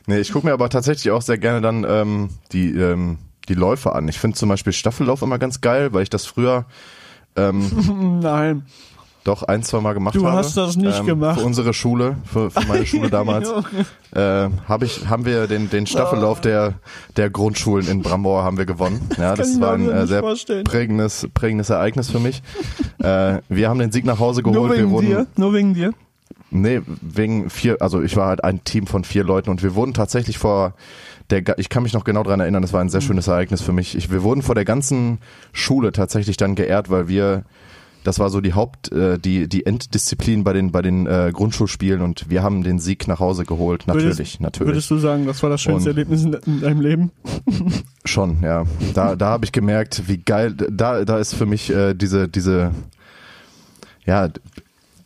[0.06, 3.92] Nee, ich gucke mir aber tatsächlich auch sehr gerne dann ähm, die, ähm, die Läufe
[3.94, 4.08] an.
[4.08, 6.66] Ich finde zum Beispiel Staffellauf immer ganz geil, weil ich das früher
[7.36, 8.66] ähm, Nein.
[9.24, 10.36] Doch ein, zwei Mal gemacht Du habe.
[10.36, 11.38] hast das nicht ähm, gemacht.
[11.40, 13.48] Für unsere Schule, für, für meine Schule damals.
[14.14, 16.74] äh, hab ich, haben wir den, den Staffellauf der,
[17.16, 19.00] der Grundschulen in Bramauer haben wir gewonnen.
[19.18, 20.64] Ja, das mir war ein äh, sehr vorstellen.
[20.64, 22.42] prägendes, prägendes Ereignis für mich.
[23.02, 24.58] äh, wir haben den Sieg nach Hause geholt.
[24.58, 25.26] Nur wir wegen wurden, dir.
[25.36, 25.92] Nur wegen dir.
[26.50, 29.94] Nee, wegen vier, also ich war halt ein Team von vier Leuten und wir wurden
[29.94, 30.74] tatsächlich vor
[31.30, 33.72] der, ich kann mich noch genau dran erinnern, das war ein sehr schönes Ereignis für
[33.72, 33.96] mich.
[33.96, 35.18] Ich, wir wurden vor der ganzen
[35.52, 37.44] Schule tatsächlich dann geehrt, weil wir,
[38.04, 42.02] das war so die Haupt, äh, die, die Enddisziplin bei den, bei den äh, Grundschulspielen
[42.02, 43.86] und wir haben den Sieg nach Hause geholt.
[43.86, 44.68] Natürlich, würdest, natürlich.
[44.72, 47.10] Würdest du sagen, das war das schönste Und- Erlebnis in, in deinem Leben?
[48.04, 48.64] Schon, ja.
[48.94, 52.72] Da, da habe ich gemerkt, wie geil, da, da ist für mich äh, diese, diese,
[54.04, 54.28] ja,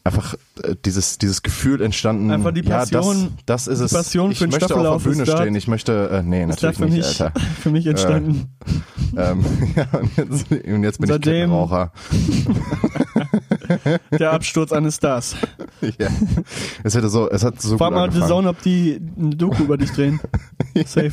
[0.06, 2.30] einfach äh, dieses, dieses Gefühl entstanden.
[2.30, 3.92] Einfach die Passion- ja, das, das ist es.
[3.92, 5.54] Passion ich für möchte auf Staffellauf der Bühne stehen.
[5.54, 7.40] Ich möchte, äh, nee, natürlich für nicht, mich, Alter.
[7.60, 8.50] für mich entstanden.
[9.16, 9.44] Ähm,
[9.76, 11.92] ja, und jetzt, und jetzt bin Seitdem- ich Kettenraucher.
[14.18, 15.34] Der Absturz eines Stars.
[15.98, 16.08] ja.
[16.84, 18.28] Es hätte so, es hat so gut mal The angefangen.
[18.28, 20.20] Zone, ob die eine Doku über dich drehen.
[20.86, 21.12] Safe.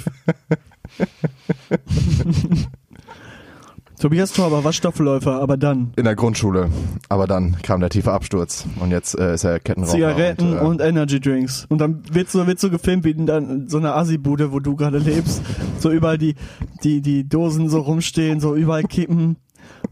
[4.03, 6.69] Tobias Torber war Staffelläufer, aber dann In der Grundschule.
[7.07, 8.65] Aber dann kam der tiefe Absturz.
[8.81, 9.93] Und jetzt äh, ist er Kettenraucher.
[9.93, 11.65] Zigaretten und, und, äh, Energy Drinks.
[11.69, 14.75] Und dann wird so, wird so gefilmt wie in dann so einer Assi-Bude, wo du
[14.75, 15.41] gerade lebst.
[15.79, 16.35] So überall die,
[16.83, 19.37] die, die Dosen so rumstehen, so überall kippen.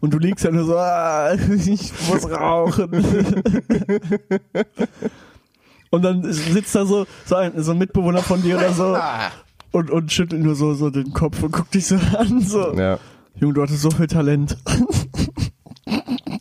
[0.01, 1.33] Und du liegst ja nur so, ah,
[1.65, 2.91] ich muss rauchen.
[5.89, 8.97] Und dann sitzt da so, so ein, so ein Mitbewohner von dir oder so
[9.71, 12.73] und, und schüttelt nur so, so den Kopf und guckt dich so an, so.
[12.73, 12.99] ja.
[13.35, 14.57] Junge, du hattest so viel Talent.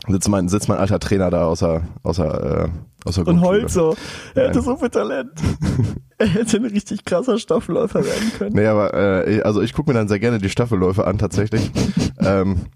[0.08, 2.68] Sitzt mein, sitzt mein alter Trainer da außer, außer, äh,
[3.04, 3.96] außer Und heult so.
[4.34, 5.30] Er hätte so viel Talent.
[6.18, 8.54] Er hätte ein richtig krasser Staffelläufer werden können.
[8.54, 11.70] Nee, aber äh, also ich gucke mir dann sehr gerne die Staffelläufe an tatsächlich.
[12.18, 12.66] ähm,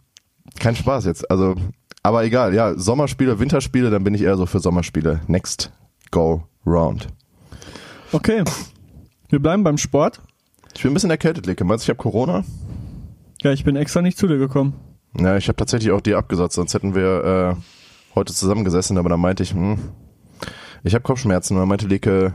[0.58, 1.30] kein Spaß jetzt.
[1.30, 1.54] Also,
[2.02, 5.20] aber egal, ja, Sommerspiele, Winterspiele, dann bin ich eher so für Sommerspiele.
[5.26, 5.70] Next
[6.10, 7.08] go round.
[8.12, 8.44] Okay.
[9.28, 10.22] Wir bleiben beim Sport.
[10.74, 11.64] Ich bin ein bisschen erkältet, Leke.
[11.64, 12.44] Meinst du, ich habe Corona?
[13.44, 14.74] Ja, ich bin extra nicht zu dir gekommen.
[15.18, 19.20] Ja, ich habe tatsächlich auch die abgesagt, sonst hätten wir äh, heute zusammengesessen, aber dann
[19.20, 19.78] meinte ich, hm,
[20.82, 22.32] ich habe Kopfschmerzen und dann meinte Leke,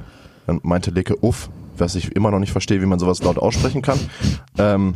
[0.47, 3.81] dann meinte Leke, uff, was ich immer noch nicht verstehe, wie man sowas laut aussprechen
[3.81, 3.99] kann.
[4.57, 4.95] Ähm,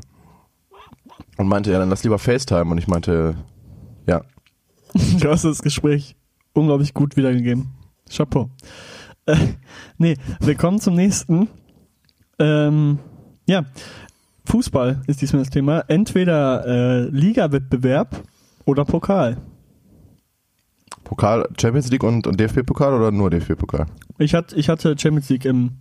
[1.38, 2.72] und meinte, ja, dann lass lieber FaceTime.
[2.72, 3.36] Und ich meinte,
[4.08, 4.22] ja,
[5.20, 6.16] Du hast das Gespräch
[6.54, 7.74] unglaublich gut wiedergegeben.
[8.10, 8.50] Chapeau.
[9.26, 9.38] Äh,
[9.98, 11.48] nee, wir kommen zum nächsten.
[12.38, 13.00] Ähm,
[13.46, 13.66] ja,
[14.46, 15.84] Fußball ist diesmal das Thema.
[15.88, 18.24] Entweder äh, Liga-Wettbewerb
[18.66, 19.38] oder Pokal.
[21.04, 23.86] Pokal, Champions League und, und DFB-Pokal oder nur DFB-Pokal?
[24.18, 25.72] Ich, hatte ich hatte Champions League im,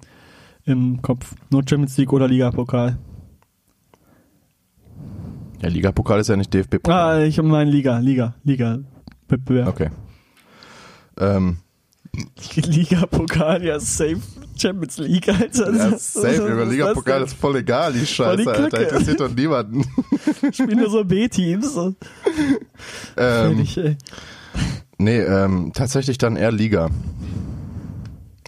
[0.65, 1.35] im Kopf.
[1.51, 2.99] Nur Champions League oder Liga-Pokal.
[5.63, 7.21] Ja, Liga-Pokal ist ja nicht DFB-Pokal.
[7.21, 9.69] Ah, ich meine Liga, Liga, Liga-Wettbewerb.
[9.69, 9.91] Okay.
[11.19, 11.59] Ähm,
[12.57, 14.21] Liga-Pokal, ja, safe
[14.57, 15.73] Champions League, Alter.
[15.75, 18.83] ja, safe, über Liga-Pokal ist voll egal, die Voll die Scheiße, Alter.
[18.83, 19.85] Interessiert doch niemanden.
[20.43, 20.53] denn?
[20.53, 21.75] Spielen nur so B-Teams.
[23.17, 23.97] Ähm, ey.
[24.99, 26.91] Nee, ähm, tatsächlich dann eher Liga.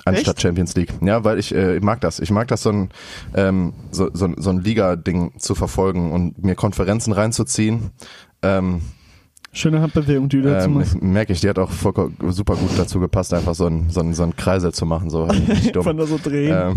[0.05, 0.43] Anstatt Echt?
[0.43, 0.93] Champions League.
[1.01, 2.21] Ja, weil ich, äh, ich mag das.
[2.21, 2.91] Ich mag das, so ein,
[3.35, 7.91] ähm, so, so, so ein Liga-Ding zu verfolgen und mir Konferenzen reinzuziehen.
[8.43, 8.83] Ähm,
[9.57, 11.01] Schöne Handbewegung, die du dazu ähm, machst.
[11.01, 14.13] merke ich, die hat auch voll, super gut dazu gepasst, einfach so ein, so ein,
[14.13, 15.29] so ein Kreisel zu machen, so.
[15.83, 16.53] Von da so drehen.
[16.73, 16.77] Ähm,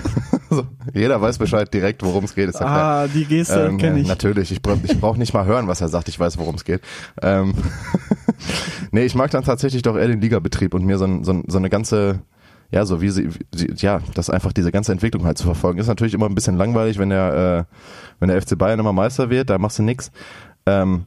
[0.50, 0.64] so,
[0.94, 2.48] jeder weiß Bescheid direkt, worum es geht.
[2.48, 3.04] Ist ja klar.
[3.04, 4.06] Ah, die Geste Ähm, kenne ich.
[4.06, 6.64] Natürlich, ich, brauch- ich brauche nicht mal hören, was er sagt, ich weiß, worum es
[6.64, 6.80] geht.
[7.20, 7.54] Ähm,
[8.92, 11.44] nee, ich mag dann tatsächlich doch eher den Ligabetrieb und mir so, ein, so, ein,
[11.48, 12.20] so eine ganze,
[12.70, 15.80] ja, so wie sie, wie sie, ja, das einfach diese ganze Entwicklung halt zu verfolgen.
[15.80, 17.74] Ist natürlich immer ein bisschen langweilig, wenn der, äh,
[18.20, 20.12] wenn der FC Bayern immer Meister wird, da machst du nix.
[20.66, 21.06] Ähm,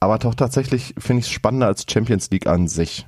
[0.00, 3.06] aber doch tatsächlich finde ich es spannender als Champions League an sich.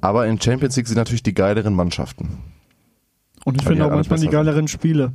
[0.00, 2.38] Aber in Champions League sind natürlich die geileren Mannschaften.
[3.44, 5.12] Und ich finde auch alle manchmal die geileren Spiele.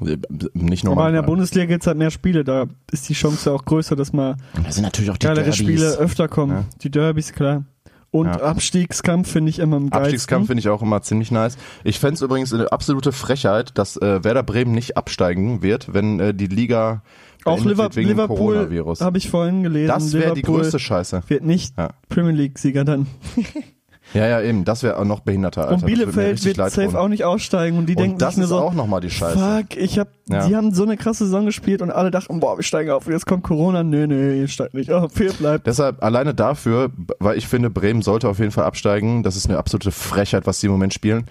[0.00, 0.18] Äh,
[0.54, 1.22] Nicht nur Aber in der.
[1.22, 4.82] Bundesliga gibt's halt mehr Spiele, da ist die Chance auch größer, dass mal Da sind
[4.82, 5.58] natürlich auch die geilere Derbys.
[5.58, 6.52] Spiele öfter kommen.
[6.52, 6.64] Ja.
[6.82, 7.64] Die Derbys, klar.
[8.10, 8.40] Und Ja.
[8.42, 10.02] Abstiegskampf finde ich immer am geilsten.
[10.02, 11.56] Abstiegskampf finde ich auch immer ziemlich nice.
[11.84, 16.32] Ich fänd's übrigens eine absolute Frechheit, dass äh, Werder Bremen nicht absteigen wird, wenn äh,
[16.34, 17.02] die Liga
[17.44, 19.00] Auch Liverpool Coronavirus.
[19.00, 19.88] habe ich vorhin gelesen.
[19.88, 21.22] Das wäre die Liverpool größte Scheiße.
[21.28, 21.90] Wird nicht Ja.
[22.08, 23.06] Premier League-Sieger dann.
[24.14, 24.64] Ja, ja, eben.
[24.64, 25.62] Das wäre auch noch behinderter.
[25.62, 25.74] Alter.
[25.74, 26.96] und Das Bielefeld wird safe tun.
[26.96, 29.10] auch nicht aussteigen und die denken Und das sich nur ist so, auch nochmal die
[29.10, 29.36] Scheiße.
[29.38, 30.46] fuck, ich hab, Ja.
[30.46, 33.12] die haben so eine krasse Saison gespielt und alle dachten, boah, wir steigen auf und
[33.12, 33.82] jetzt kommt Corona.
[33.82, 35.66] Nee, nee, ihr steigt nicht auf, ihr bleibt.
[35.66, 39.22] Deshalb alleine dafür, weil ich finde, Bremen sollte auf jeden Fall absteigen.
[39.22, 41.26] Das ist eine absolute Frechheit, was die im Moment spielen.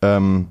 [0.00, 0.48] Ähm,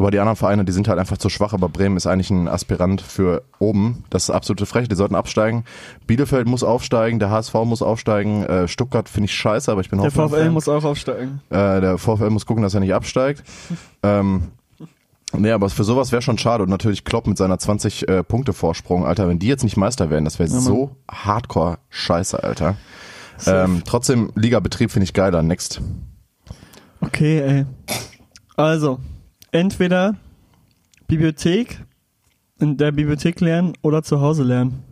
[0.00, 2.48] aber die anderen Vereine, die sind halt einfach zu schwach, aber Bremen ist eigentlich ein
[2.48, 4.04] Aspirant für oben.
[4.08, 5.64] Das ist absolute Frechheit, die sollten absteigen.
[6.06, 9.98] Bielefeld muss aufsteigen, der HSV muss aufsteigen, äh, Stuttgart finde ich scheiße, aber ich bin
[9.98, 10.40] Der Hoffenheim-Fan.
[10.40, 11.42] VfL muss auch aufsteigen.
[11.50, 13.44] Äh, der VfL muss gucken, dass er nicht absteigt.
[14.02, 14.44] ähm,
[15.36, 16.62] nee, aber für sowas wäre schon schade.
[16.62, 20.38] Und natürlich Klopp mit seiner 20 äh, Alter, wenn die jetzt nicht Meister werden, das
[20.38, 22.76] wäre so hardcore scheiße, Alter.
[23.46, 25.42] Ähm, trotzdem, Ligabetrieb finde ich geiler.
[25.42, 25.82] Next.
[27.02, 27.66] Okay, ey.
[28.56, 28.98] Also,
[29.52, 30.16] entweder
[31.06, 31.84] Bibliothek,
[32.58, 34.82] in der Bibliothek lernen oder zu Hause lernen.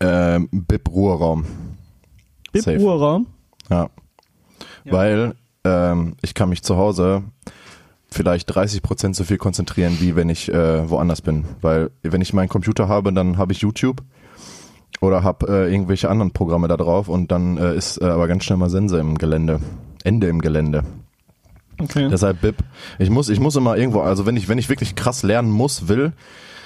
[0.00, 1.44] Ähm, BIP Ruheraum.
[2.52, 2.78] Bib Safe.
[2.78, 3.26] Ruheraum.
[3.70, 3.88] Ja.
[4.84, 7.22] Weil ähm, ich kann mich zu Hause
[8.10, 11.44] vielleicht 30 Prozent so viel konzentrieren, wie wenn ich äh, woanders bin.
[11.60, 14.02] Weil wenn ich meinen Computer habe, dann habe ich YouTube
[15.00, 18.44] oder habe äh, irgendwelche anderen Programme da drauf und dann äh, ist äh, aber ganz
[18.44, 19.60] schnell mal Sense im Gelände.
[20.04, 20.84] Ende im Gelände.
[21.80, 22.08] Okay.
[22.10, 22.56] Deshalb BIP.
[22.98, 25.88] Ich muss, ich muss immer irgendwo, also wenn ich, wenn ich wirklich krass lernen muss,
[25.88, 26.12] will,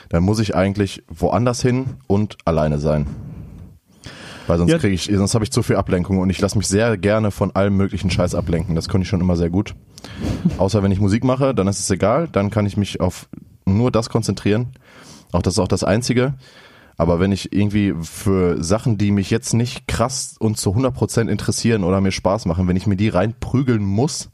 [0.09, 3.07] dann muss ich eigentlich woanders hin und alleine sein.
[4.47, 4.79] Weil sonst Ja.
[4.79, 7.55] kriege ich, sonst habe ich zu viel Ablenkung und ich lasse mich sehr gerne von
[7.57, 8.75] allem möglichen Scheiß ablenken.
[8.77, 9.75] Das konnte ich schon immer sehr gut.
[10.59, 13.29] Außer wenn ich Musik mache, dann ist es egal, dann kann ich mich auf
[13.65, 14.69] nur das konzentrieren.
[15.33, 16.35] Auch das ist auch das Einzige.
[16.99, 21.85] Aber wenn ich irgendwie für Sachen, die mich jetzt nicht krass und zu 100% interessieren
[21.85, 24.31] oder mir Spaß machen, wenn ich mir die reinprügeln muss,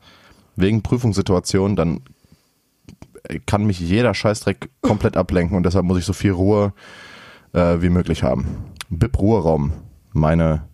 [0.57, 2.01] wegen Prüfungssituationen, dann
[3.47, 6.73] kann mich jeder Scheißdreck komplett ablenken und deshalb muss ich so viel Ruhe
[7.53, 8.47] äh, wie möglich haben.
[8.91, 9.73] BIP Ruheraum,
[10.13, 10.65] meine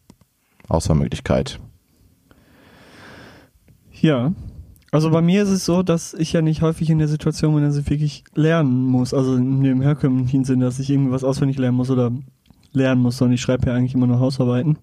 [0.68, 1.60] Auswahlmöglichkeit.
[4.00, 4.32] Ja.
[4.90, 7.62] Also bei mir ist es so, dass ich ja nicht häufig in der Situation bin,
[7.62, 9.12] dass ich wirklich lernen muss.
[9.12, 12.10] Also in dem herkömmlichen Sinne, dass ich irgendwas auswendig lernen muss oder
[12.72, 14.78] lernen muss, sondern ich schreibe ja eigentlich immer nur Hausarbeiten.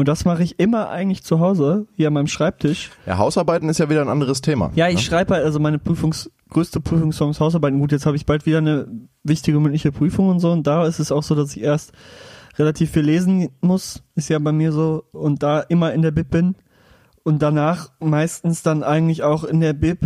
[0.00, 2.88] Und das mache ich immer eigentlich zu Hause, hier an meinem Schreibtisch.
[3.04, 4.72] Ja, Hausarbeiten ist ja wieder ein anderes Thema.
[4.74, 5.00] Ja, ich ne?
[5.02, 7.78] schreibe halt also meine Prüfungs größte Prüfungssongs Hausarbeiten.
[7.78, 8.88] Gut, jetzt habe ich bald wieder eine
[9.24, 10.52] wichtige mündliche Prüfung und so.
[10.52, 11.92] Und da ist es auch so, dass ich erst
[12.58, 14.02] relativ viel lesen muss.
[14.14, 15.04] Ist ja bei mir so.
[15.12, 16.54] Und da immer in der Bib bin.
[17.22, 19.98] Und danach meistens dann eigentlich auch in der Bib.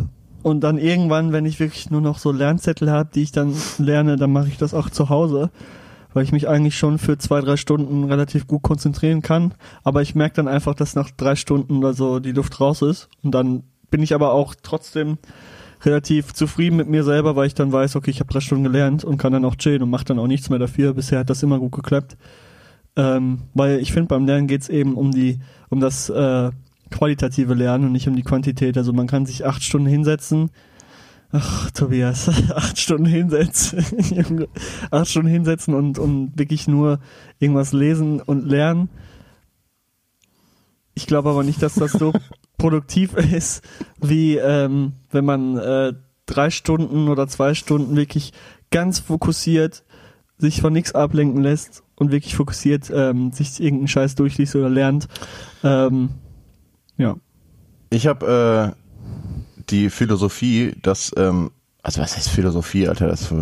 [0.42, 4.16] Und dann irgendwann, wenn ich wirklich nur noch so Lernzettel habe, die ich dann lerne,
[4.16, 5.52] dann mache ich das auch zu Hause.
[6.14, 9.52] Weil ich mich eigentlich schon für zwei, drei Stunden relativ gut konzentrieren kann.
[9.82, 13.08] Aber ich merke dann einfach, dass nach drei Stunden oder so die Luft raus ist.
[13.22, 15.18] Und dann bin ich aber auch trotzdem
[15.84, 19.04] relativ zufrieden mit mir selber, weil ich dann weiß, okay, ich habe drei Stunden gelernt
[19.04, 20.94] und kann dann auch chillen und mache dann auch nichts mehr dafür.
[20.94, 22.16] Bisher hat das immer gut geklappt.
[22.96, 26.50] Ähm, weil ich finde, beim Lernen geht's eben um die, um das äh,
[26.90, 28.78] qualitative Lernen und nicht um die Quantität.
[28.78, 30.50] Also man kann sich acht Stunden hinsetzen.
[31.36, 34.46] Ach, Tobias, acht Stunden hinsetzen.
[34.92, 37.00] Acht Stunden hinsetzen und, und wirklich nur
[37.40, 38.88] irgendwas lesen und lernen.
[40.94, 42.12] Ich glaube aber nicht, dass das so
[42.56, 43.64] produktiv ist,
[44.00, 45.94] wie ähm, wenn man äh,
[46.26, 48.32] drei Stunden oder zwei Stunden wirklich
[48.70, 49.82] ganz fokussiert
[50.38, 55.08] sich von nichts ablenken lässt und wirklich fokussiert ähm, sich irgendeinen Scheiß durchliest oder lernt.
[55.64, 56.10] Ähm,
[56.96, 57.16] ja.
[57.90, 58.83] Ich habe äh,
[59.70, 61.50] die Philosophie, dass, ähm,
[61.82, 63.08] also was heißt Philosophie, Alter?
[63.08, 63.32] Das,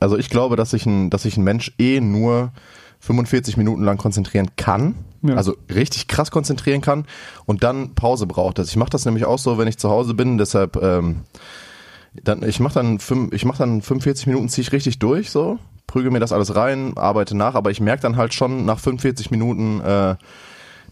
[0.00, 2.52] also ich glaube, dass sich ein, dass sich ein Mensch eh nur
[3.00, 5.34] 45 Minuten lang konzentrieren kann, Ja.
[5.34, 7.04] also richtig krass konzentrieren kann
[7.46, 8.58] und dann Pause braucht.
[8.58, 11.22] Also ich mache das nämlich auch so, wenn ich zu Hause bin, deshalb ähm,
[12.22, 15.58] dann ich mache dann fünf, ich mache dann 45 Minuten ziehe ich richtig durch so,
[15.86, 19.30] prüge mir das alles rein, arbeite nach, aber ich merke dann halt schon nach 45
[19.30, 20.16] Minuten äh,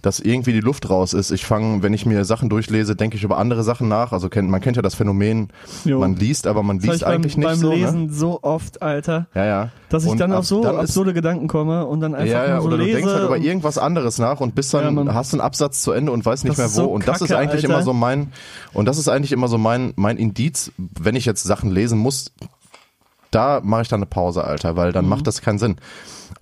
[0.02, 1.30] dass irgendwie die Luft raus ist.
[1.30, 4.10] Ich fange, wenn ich mir Sachen durchlese, denke ich über andere Sachen nach.
[4.12, 5.48] Also kennt, man kennt ja das Phänomen,
[5.84, 6.00] Jo.
[6.00, 7.70] man liest, aber man Das liest ich beim, eigentlich nicht beim so.
[7.70, 8.12] Lesen Ne?
[8.12, 9.68] so oft, Alter, Ja, ja.
[9.90, 12.26] dass ich Und dann ab- auf so dann ist- absurde Gedanken komme und dann einfach
[12.32, 12.96] ja, ja, nur so oder du lese.
[12.98, 16.10] denkst halt über irgendwas anderes nach und bist dann, Ja, hast einen Absatz zu Ende
[16.10, 16.80] und weißt nicht Das mehr ist wo.
[16.82, 17.74] so und das ist kacke, eigentlich Alter.
[17.74, 18.32] immer so mein,
[18.72, 22.32] und das ist eigentlich immer so mein, mein Indiz, wenn ich jetzt Sachen lesen muss,
[23.30, 24.94] da mache ich dann eine Pause, Alter, weil Mhm.
[24.94, 25.76] dann macht das keinen Sinn.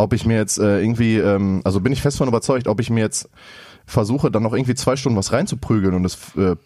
[0.03, 2.90] Ob ich mir jetzt äh, irgendwie, ähm, also bin ich fest von überzeugt, ob ich
[2.90, 3.28] mir jetzt
[3.86, 6.57] versuche, dann noch irgendwie zwei Stunden was reinzuprügeln und es, äh,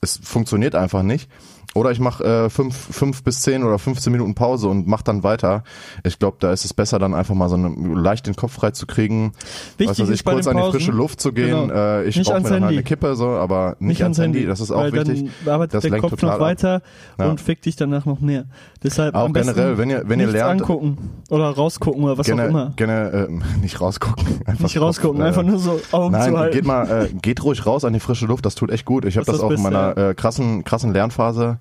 [0.00, 1.28] es funktioniert einfach nicht.
[1.74, 5.22] Oder ich mache äh, fünf, fünf bis zehn oder 15 Minuten Pause und mach dann
[5.22, 5.62] weiter.
[6.02, 8.70] Ich glaube, da ist es besser, dann einfach mal so eine, leicht den Kopf frei
[8.70, 9.32] zu kriegen.
[9.76, 11.68] Wichtig was weiß ich, kurz an die frische Luft zu gehen.
[11.68, 11.74] Genau.
[11.74, 12.74] Äh, ich Nicht rauche mir dann halt Handy.
[12.76, 14.46] eine Kippe, so, aber nicht, ans Handy.
[14.46, 15.30] Das ist auch weil wichtig.
[15.44, 16.82] Dann arbeitet Das der Kopf noch weiter
[17.18, 17.26] Ja.
[17.28, 18.46] und fickt dich danach noch mehr.
[18.82, 20.98] Deshalb Auch am besten generell, wenn ihr- wenn ihr lernt- angucken
[21.30, 22.72] oder rausgucken oder was auch Gerne, immer.
[22.76, 24.24] gerne äh, nicht rausgucken.
[24.46, 26.56] Einfach Nicht rausgucken, äh, einfach nur so Augen Nein, zu halten.
[26.56, 29.04] geht mal, äh, geht ruhig raus an die frische Luft, das tut echt gut.
[29.04, 31.57] Ich habe Das das, auch in meiner äh, krassen, krassen Lernphase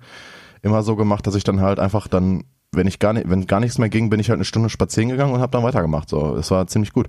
[0.62, 3.60] immer so gemacht, dass ich dann halt einfach dann, wenn ich gar nicht, wenn gar
[3.60, 6.10] nichts mehr ging, bin ich halt eine Stunde spazieren gegangen und habe dann weitergemacht.
[6.10, 7.08] So, es war ziemlich gut.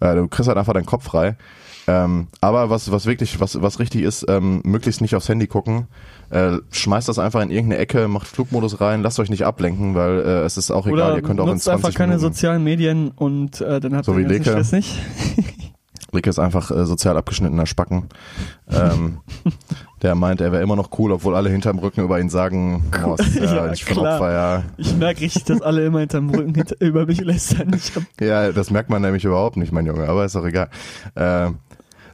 [0.00, 1.36] Äh, du kriegst halt einfach deinen Kopf frei.
[1.88, 5.86] Ähm, aber was, was wirklich, was, was richtig ist, ähm, möglichst nicht aufs Handy gucken.
[6.28, 10.20] Äh, schmeißt das einfach in irgendeine Ecke, macht Flugmodus rein, lasst euch nicht ablenken, weil
[10.20, 12.32] äh, es ist auch egal, Oder ihr könnt auch in nutzt 20 einfach keine Minuten.
[12.34, 14.50] sozialen Medien und äh, dann habt So ihr wie den ganzen Leke.
[14.50, 14.98] Stress nicht.
[16.14, 18.08] Rick ist einfach äh, sozial abgeschnittener Spacken.
[18.70, 19.20] Ähm,
[20.02, 23.14] der meint, er wäre immer noch cool, obwohl alle hinterm Rücken über ihn sagen, oh,
[23.14, 23.98] ist ja, Ja, ich bin.
[23.98, 24.62] Opfer, ja.
[24.76, 27.78] Ich merke richtig, dass alle immer hinterm Rücken hinter, über mich lästern.
[28.20, 30.70] Ja, das merkt man nämlich überhaupt nicht, mein Junge, aber ist doch egal.
[31.16, 31.58] Ähm,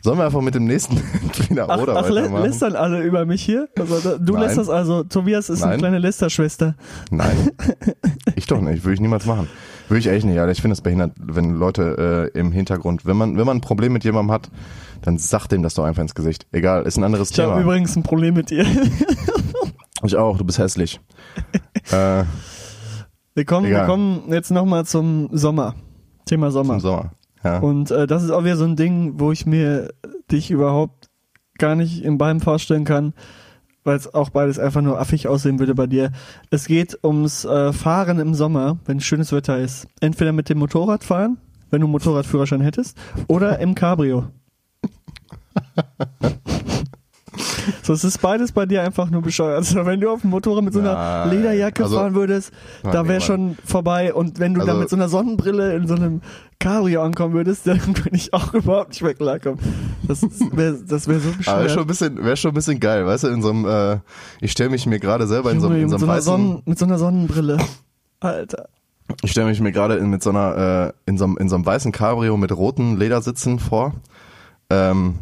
[0.07, 2.44] sollen wir einfach mit dem nächsten Entweder ach, oder ach weitermachen?
[2.44, 3.68] lästern alle über mich hier?
[3.78, 4.42] Also, du Nein.
[4.42, 5.78] lästerst also, Tobias ist eine Nein.
[5.80, 6.76] kleine Lästerschwester.
[7.11, 7.50] Nein,
[8.36, 9.48] ich doch nicht, würde ich niemals machen.
[9.88, 10.52] Würde ich echt nicht, Alter.
[10.52, 13.92] Ich finde es behindert, wenn Leute äh, im Hintergrund, wenn man, wenn man ein Problem
[13.92, 14.48] mit jemandem hat,
[15.02, 16.46] dann sagt dem das doch einfach ins Gesicht.
[16.52, 17.62] Egal, ist ein anderes Ich habe Thema.
[17.62, 18.64] übrigens ein Problem mit dir.
[20.04, 21.00] ich auch, du bist hässlich.
[21.90, 22.24] äh,
[23.34, 25.74] Wir kommen, wir kommen jetzt nochmal zum Sommer.
[26.26, 26.74] Thema Sommer.
[26.74, 27.12] im Sommer.
[27.47, 27.59] Ja.
[27.59, 29.88] Und äh, das ist auch wieder so ein Ding, wo ich mir
[30.30, 31.09] dich überhaupt
[31.59, 33.14] gar nicht in beiden vorstellen kann,
[33.84, 36.11] weil es auch beides einfach nur affig aussehen würde bei dir.
[36.51, 39.86] Es geht ums äh, Fahren im Sommer, wenn schönes Wetter ist.
[40.01, 41.38] Entweder mit dem Motorrad fahren,
[41.70, 42.97] wenn du Motorradführerschein hättest,
[43.28, 44.26] oder im Cabrio.
[47.82, 49.57] So, es ist beides bei dir einfach nur bescheuert.
[49.59, 52.92] Also, wenn du auf dem Motorrad mit so einer Nein, Lederjacke also- fahren würdest, Nein,
[52.92, 53.26] da nee, wäre Mann.
[53.26, 54.14] schon vorbei.
[54.14, 56.20] Und wenn du da Also- mit so einer Sonnenbrille in so einem
[56.59, 59.59] Cabrio ankommen würdest, dann würde ich auch überhaupt nicht mehr klarkommen.
[60.09, 61.59] Das wäre das wär so bescheuert.
[61.61, 63.98] wäre schon ein bisschen, wäre schon ein bisschen geil, weißt du, in so einem, äh,
[64.40, 66.24] ich stelle mich mir gerade selber in so, in so mit, einem so einer weißen,
[66.24, 67.59] Sonnen, mit so einer Sonnenbrille.
[68.20, 68.68] Alter.
[69.22, 71.57] ich stelle mich mir gerade in, mit so einer, äh, in so einem, in so
[71.57, 73.92] einem weißen Cabrio mit roten Ledersitzen vor,
[74.70, 75.18] ähm,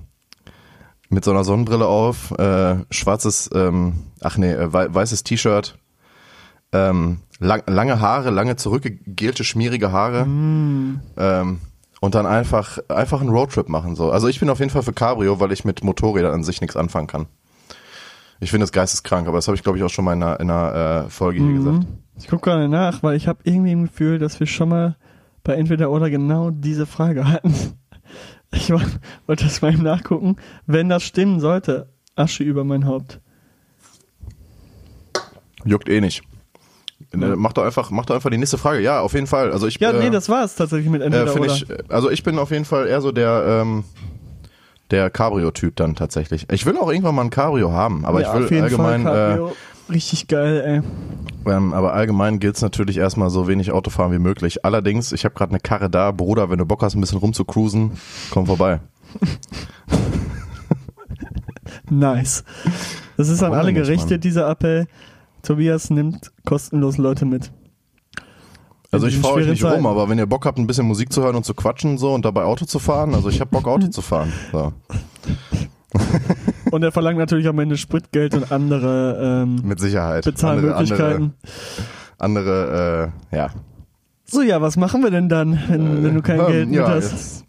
[1.11, 5.76] mit so einer Sonnenbrille auf, äh, schwarzes, ähm, ach nee, äh, wei- weißes T-Shirt,
[6.75, 10.27] ähm, lang, lange Haare, lange zurückgegelte, schmierige Haare,
[11.16, 11.61] ähm,
[12.01, 14.11] und dann einfach, einfach einen Roadtrip machen, so.
[14.11, 16.77] Also ich bin auf jeden Fall für Cabrio, weil ich mit Motorrädern an sich nichts
[16.77, 17.27] anfangen kann.
[18.41, 20.39] Ich finde das geisteskrank, aber das habe ich glaube ich auch schon mal in einer,
[20.41, 21.87] in einer äh, Folge hier gesagt.
[22.18, 24.97] Ich gucke gerade nach, weil ich habe irgendwie im Gefühl, dass wir schon mal
[25.45, 27.55] bei Entweder oder genau diese Frage hatten.
[28.53, 30.37] Ich wollte das mal eben nachgucken.
[30.66, 33.20] Wenn das stimmen sollte, Asche über mein Haupt.
[35.64, 36.22] Juckt eh nicht.
[37.23, 38.81] Äh, Mach doch einfach, mach doch einfach die nächste Frage.
[38.81, 39.53] Ja, auf jeden Fall.
[39.53, 41.47] Also ich Ja, äh, nee, das war es tatsächlich mit äh, Entweder oder.
[41.47, 43.85] ich, äh, also ich bin auf jeden Fall eher so der ähm,
[44.91, 46.47] der Cabrio-Typ dann tatsächlich.
[46.53, 49.03] Ich will auch irgendwann mal ein Cabrio haben, aber ja, ich will auf jeden allgemein,
[49.03, 49.57] Fall Cabrio.
[49.91, 50.83] Richtig geil,
[51.47, 51.53] ey.
[51.53, 54.65] äh, ähm, aber allgemein gilt es natürlich erstmal so wenig Auto fahren wie möglich.
[54.65, 57.93] Allerdings, ich habe gerade eine Karre da, Bruder, wenn du Bock hast, ein bisschen rumzucruisen,
[58.31, 58.81] komm vorbei.
[61.91, 62.45] Nice.
[63.17, 64.87] Das ist an alle gerichtet, dieser Appell.
[65.45, 67.53] Tobias nimmt kostenlos Leute mit.
[68.90, 69.86] Also ich fahre euch nicht rum, Zeiten.
[69.86, 72.24] aber wenn ihr Bock habt, ein bisschen Musik zu hören und zu quatschen so und
[72.24, 74.32] dabei Auto zu fahren, also ich habe Bock Auto zu fahren.
[74.53, 74.72] So.
[76.70, 80.24] Und er verlangt natürlich am Ende Spritgeld und andere ähm, Mit Sicherheit.
[80.24, 81.34] Bezahlmöglichkeiten.
[82.18, 83.51] Andere, andere äh, ja.
[84.24, 86.88] So, ja, was machen wir denn dann, wenn, wenn du kein Ähm, Geld mit ja,
[86.88, 87.12] hast?
[87.12, 87.45] Jetzt,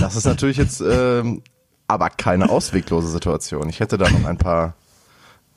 [0.00, 1.42] das ist natürlich jetzt ähm,
[1.86, 3.68] aber keine ausweglose Situation.
[3.68, 4.74] Ich hätte da noch ein paar,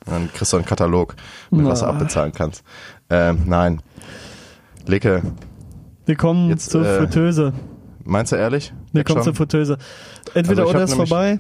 [0.05, 1.15] dann kriegst du einen Katalog,
[1.51, 1.91] mit was du Na.
[1.91, 2.63] abbezahlen kannst.
[3.09, 3.81] Ähm, nein.
[4.87, 5.21] Leke,
[6.05, 7.53] Wir kommen Jetzt, zur äh, Fritteuse.
[8.03, 8.73] meinst du ehrlich?
[8.93, 9.25] Wir kommen schon?
[9.25, 9.77] zur Fritteuse.
[10.33, 11.39] Entweder Also ich oder ist vorbei.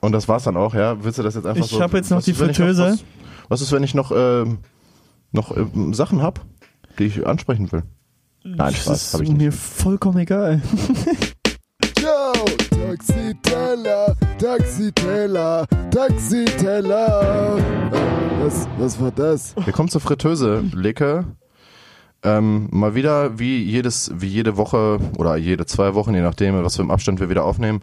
[0.00, 1.02] Und das war's dann auch, ja?
[1.02, 1.80] Willst du das jetzt einfach Ich so?
[1.80, 2.82] hab jetzt noch die ich Fritteuse.
[2.92, 3.04] was,
[3.48, 4.58] was ist, wenn ich noch, ähm,
[5.32, 6.44] noch ähm, Sachen hab,
[6.98, 7.82] die ich ansprechen will?
[8.44, 9.38] Nein, Das Spaß, ist hab ich nicht.
[9.38, 10.60] mir vollkommen egal.
[12.00, 17.56] Yo, Taxiteller, Taxiteller, Taxiteller.
[17.56, 19.54] Äh, Was, was war das?
[19.64, 21.24] Wir kommen zur Fritteuse, Lecke.
[22.22, 26.76] Ähm, mal wieder wie jedes, wie jede Woche oder jede zwei Wochen, je nachdem, was
[26.76, 27.80] für im Abstand wir wieder aufnehmen,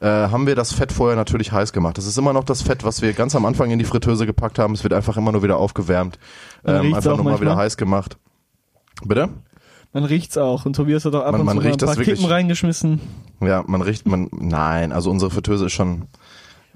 [0.00, 1.96] äh, haben wir das Fett vorher natürlich heiß gemacht.
[1.96, 4.58] Das ist immer noch das Fett, was wir ganz am Anfang in die Fritteuse gepackt
[4.58, 4.74] haben.
[4.74, 6.18] Es wird einfach immer nur wieder aufgewärmt,
[6.64, 8.16] ähm, einfach nur mal wieder heiß gemacht.
[9.04, 9.28] Bitte?
[9.94, 10.66] Man riecht's auch.
[10.66, 12.24] Und Tobias hat auch ab Man- und man zu mal riecht ein das paar Kippen
[12.26, 13.00] reingeschmissen.
[13.40, 16.02] Ja, man riecht, man, nein, also unsere Fritteuse ist schon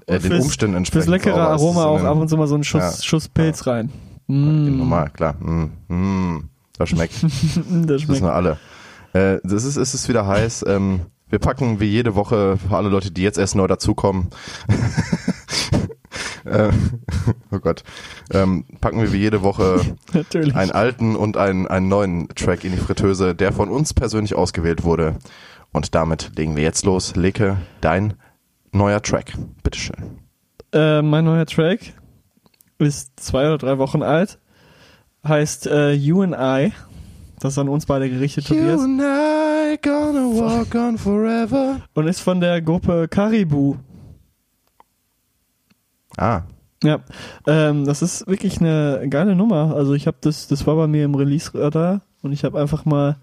[0.07, 1.05] äh, den Umständen entsprechend.
[1.05, 1.55] Fürs leckere sauber.
[1.55, 3.03] Es Aroma auch ab und zu mal so einen Schuss, Ja.
[3.03, 3.91] Schuss Pilz rein.
[4.27, 5.35] Normal, klar.
[5.39, 7.21] Mm, mm, das schmeckt.
[7.21, 8.07] Das Das schmeckt.
[8.07, 8.57] wissen wir alle.
[9.13, 10.63] Äh, das ist, es ist wieder heiß.
[10.67, 14.27] Ähm, wir packen wie jede Woche für alle Leute, die jetzt erst neu dazukommen.
[16.49, 16.71] Äh,
[17.51, 17.83] oh Gott.
[18.31, 19.81] Ähm, packen wir wie jede Woche
[20.13, 20.55] Natürlich.
[20.55, 24.83] einen alten und einen, einen neuen Track in die Fritteuse, der von uns persönlich ausgewählt
[24.83, 25.15] wurde.
[25.71, 27.15] Und damit legen wir jetzt los.
[27.15, 28.15] Leke, dein
[28.71, 29.33] neuer Track.
[29.63, 30.19] Bitteschön.
[30.73, 31.79] Äh, mein neuer Track
[32.79, 34.39] ist zwei oder drei Wochen alt.
[35.27, 36.71] Heißt äh, You and I.
[37.39, 38.81] Das ist an uns beide gerichtet, Tobias.
[38.81, 41.81] and I gonna walk on forever.
[41.93, 43.77] Und ist von der Gruppe Caribou.
[46.19, 46.43] Ah,
[46.83, 46.99] Ja,
[47.47, 49.73] ähm, das ist wirklich eine geile Nummer.
[49.75, 53.17] Also ich habe das, das war bei mir im Release-Radar und ich habe einfach mal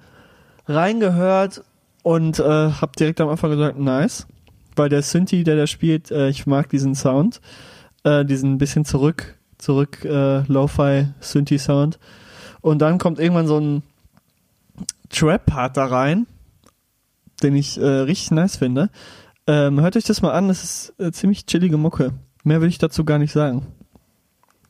[0.67, 1.63] reingehört
[2.03, 4.27] und äh, habe direkt am Anfang gesagt, nice,
[4.77, 7.41] weil der Synthi, der da spielt, äh, ich mag diesen Sound,
[8.05, 11.99] äh, diesen bisschen zurück, zurück äh, Lo-Fi Synthi-Sound.
[12.61, 13.83] Und dann kommt irgendwann so ein
[15.11, 16.27] Trap-Part da rein,
[17.43, 18.91] den ich äh, richtig nice finde.
[19.47, 22.13] Ähm, hört euch das mal an, das ist äh, ziemlich chillige Mucke.
[22.47, 23.67] Mehr will ich dazu gar nicht sagen.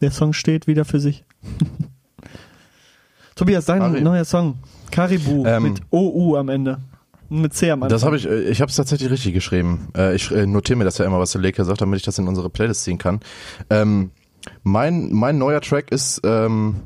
[0.00, 1.24] Der Song steht wieder für sich.
[3.34, 4.54] Tobias, dein Kari- neuer Song.
[4.90, 6.78] Caribou Ähm, mit OU am Ende.
[7.28, 7.90] Mit C am Anfang.
[7.94, 9.88] Das habe ich, äh, ich habe es tatsächlich richtig geschrieben.
[9.96, 12.18] Äh, Ich äh, notiere mir das ja immer, was der Leke sagt, damit ich das
[12.18, 13.20] in unsere Playlist ziehen kann.
[13.68, 14.10] Ähm,
[14.62, 16.76] mein, mein neuer Track ist, ähm,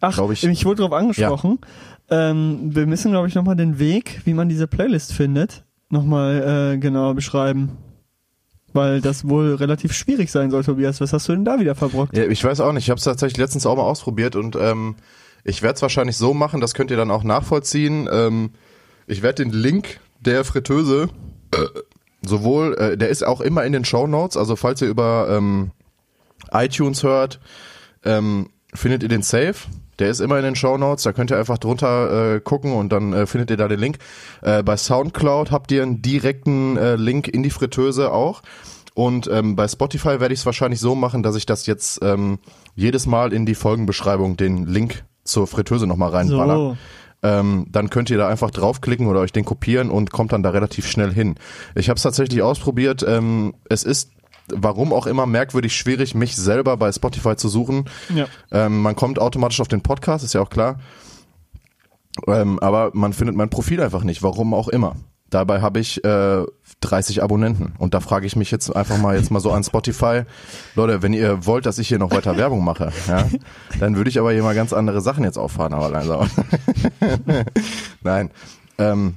[0.00, 1.58] Ach, ich- ich, wurde darauf angesprochen.
[2.08, 6.78] Ähm, wir müssen, glaube ich, nochmal den Weg, wie man diese Playlist findet, nochmal äh,
[6.78, 7.72] genauer beschreiben.
[8.72, 11.00] Weil das wohl relativ schwierig sein soll, Tobias.
[11.00, 12.16] Was hast du denn da wieder verbrockt?
[12.16, 14.96] ja, ich weiß auch nicht, ich habe es tatsächlich letztens auch mal ausprobiert und ähm,
[15.44, 18.08] ich werde es wahrscheinlich so machen, das könnt ihr dann auch nachvollziehen.
[18.12, 18.50] Ähm,
[19.06, 21.08] ich werde den Link der Fritteuse
[21.52, 21.66] äh,
[22.22, 25.72] sowohl, äh, der ist auch immer in den Show Notes, also falls ihr über ähm,
[26.52, 27.40] iTunes hört,
[28.04, 29.54] ähm, findet ihr den Safe.
[29.98, 32.90] Der ist immer in den Show Notes, da könnt ihr einfach drunter äh, gucken und
[32.90, 33.98] dann äh, findet ihr da den Link.
[34.40, 38.42] Äh, bei Soundcloud habt ihr einen direkten äh, Link in die Fritteuse auch.
[38.94, 42.38] Und ähm, bei Spotify werde ich es wahrscheinlich so machen, dass ich das jetzt ähm,
[42.74, 46.56] jedes Mal in die Folgenbeschreibung den Link zur Fritteuse nochmal reinballer.
[46.56, 46.76] So.
[47.22, 50.50] Ähm, dann könnt ihr da einfach draufklicken oder euch den kopieren und kommt dann da
[50.50, 51.34] relativ schnell hin.
[51.74, 53.04] Ich habe es tatsächlich ausprobiert.
[53.06, 54.10] Ähm, es ist,
[54.56, 57.84] warum auch immer, merkwürdig schwierig, mich selber bei Spotify zu suchen.
[58.14, 58.26] Ja.
[58.50, 60.78] Ähm, man kommt automatisch auf den Podcast, ist ja auch klar.
[62.26, 64.96] Ähm, aber man findet mein Profil einfach nicht, warum auch immer.
[65.30, 66.44] Dabei habe ich äh,
[66.80, 67.74] 30 Abonnenten.
[67.78, 70.22] Und da frage ich mich jetzt einfach mal jetzt mal so an Spotify,
[70.74, 73.28] Leute, wenn ihr wollt, dass ich hier noch weiter Werbung mache, ja,
[73.78, 76.28] dann würde ich aber hier mal ganz andere Sachen jetzt auffahren, aber langsam.
[78.02, 78.30] Nein.
[78.78, 79.14] Ähm,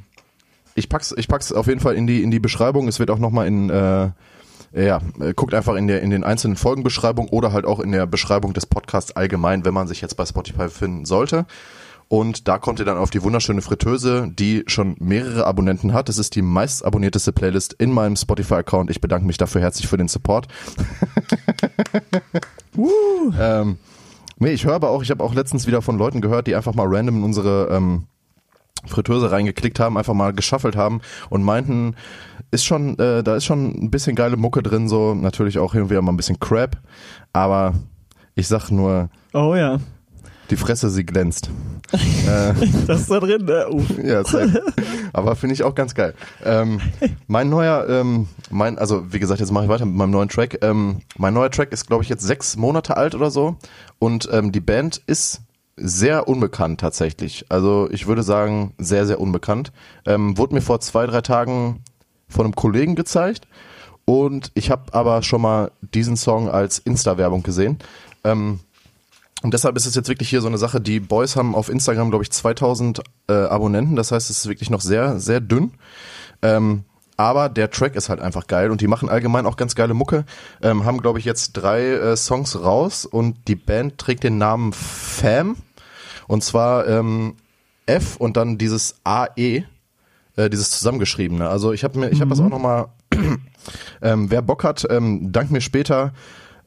[0.75, 2.87] ich pack's, ich pack's auf jeden Fall in die, in die Beschreibung.
[2.87, 4.09] Es wird auch nochmal in, äh,
[4.73, 8.07] ja, äh, guckt einfach in der, in den einzelnen Folgenbeschreibungen oder halt auch in der
[8.07, 11.45] Beschreibung des Podcasts allgemein, wenn man sich jetzt bei Spotify befinden sollte.
[12.09, 16.09] Und da kommt ihr dann auf die wunderschöne Fritteuse, die schon mehrere Abonnenten hat.
[16.09, 18.91] Das ist die meist abonnierteste Playlist in meinem Spotify-Account.
[18.91, 20.47] Ich bedanke mich dafür herzlich für den Support.
[23.39, 23.77] ähm,
[24.37, 26.75] nee, ich höre aber auch, ich habe auch letztens wieder von Leuten gehört, die einfach
[26.75, 28.03] mal random in unsere ähm,
[28.85, 31.95] Fritteuse reingeklickt haben, einfach mal geschaffelt haben und meinten,
[32.53, 35.81] ist schon, äh, da ist schon ein bisschen geile Mucke drin, so natürlich auch hin
[35.83, 36.77] und wieder mal ein bisschen Crap,
[37.33, 37.73] aber
[38.35, 39.79] ich sag nur, Oh ja.
[40.49, 41.49] die Fresse, sie glänzt.
[41.93, 42.53] äh,
[42.87, 43.47] Das ist da drin.
[43.47, 43.81] Äh, uh.
[44.03, 44.63] ja, safe.
[45.13, 46.13] aber finde ich auch ganz geil.
[46.43, 46.79] Ähm,
[47.27, 50.59] mein neuer, ähm, mein, also wie gesagt, jetzt mache ich weiter mit meinem neuen Track.
[50.61, 53.57] Ähm, mein neuer Track ist, glaube ich, jetzt sechs Monate alt oder so
[53.99, 55.41] und ähm, die Band ist
[55.75, 57.45] sehr unbekannt tatsächlich.
[57.49, 59.71] Also ich würde sagen, sehr, sehr unbekannt.
[60.05, 61.81] Ähm, wurde mir vor zwei, drei Tagen
[62.33, 63.47] von einem Kollegen gezeigt
[64.05, 67.79] und ich habe aber schon mal diesen Song als Insta-Werbung gesehen.
[68.23, 68.59] Ähm,
[69.43, 72.09] und deshalb ist es jetzt wirklich hier so eine Sache, die Boys haben auf Instagram,
[72.09, 73.95] glaube ich, 2000 äh, Abonnenten.
[73.95, 75.73] Das heißt, es ist wirklich noch sehr, sehr dünn.
[76.41, 76.85] Ähm,
[77.17, 80.25] aber der Track ist halt einfach geil und die machen allgemein auch ganz geile Mucke.
[80.61, 84.73] Ähm, haben, glaube ich, jetzt drei äh, Songs raus und die Band trägt den Namen
[84.73, 85.57] Fam.
[86.27, 87.35] Und zwar ähm,
[87.85, 89.65] F und dann dieses AE,
[90.35, 91.47] äh, dieses zusammengeschriebene.
[91.47, 92.87] Also ich habe mir, ich habe das auch nochmal
[94.01, 96.13] ähm, wer Bock hat, ähm, dank mir später,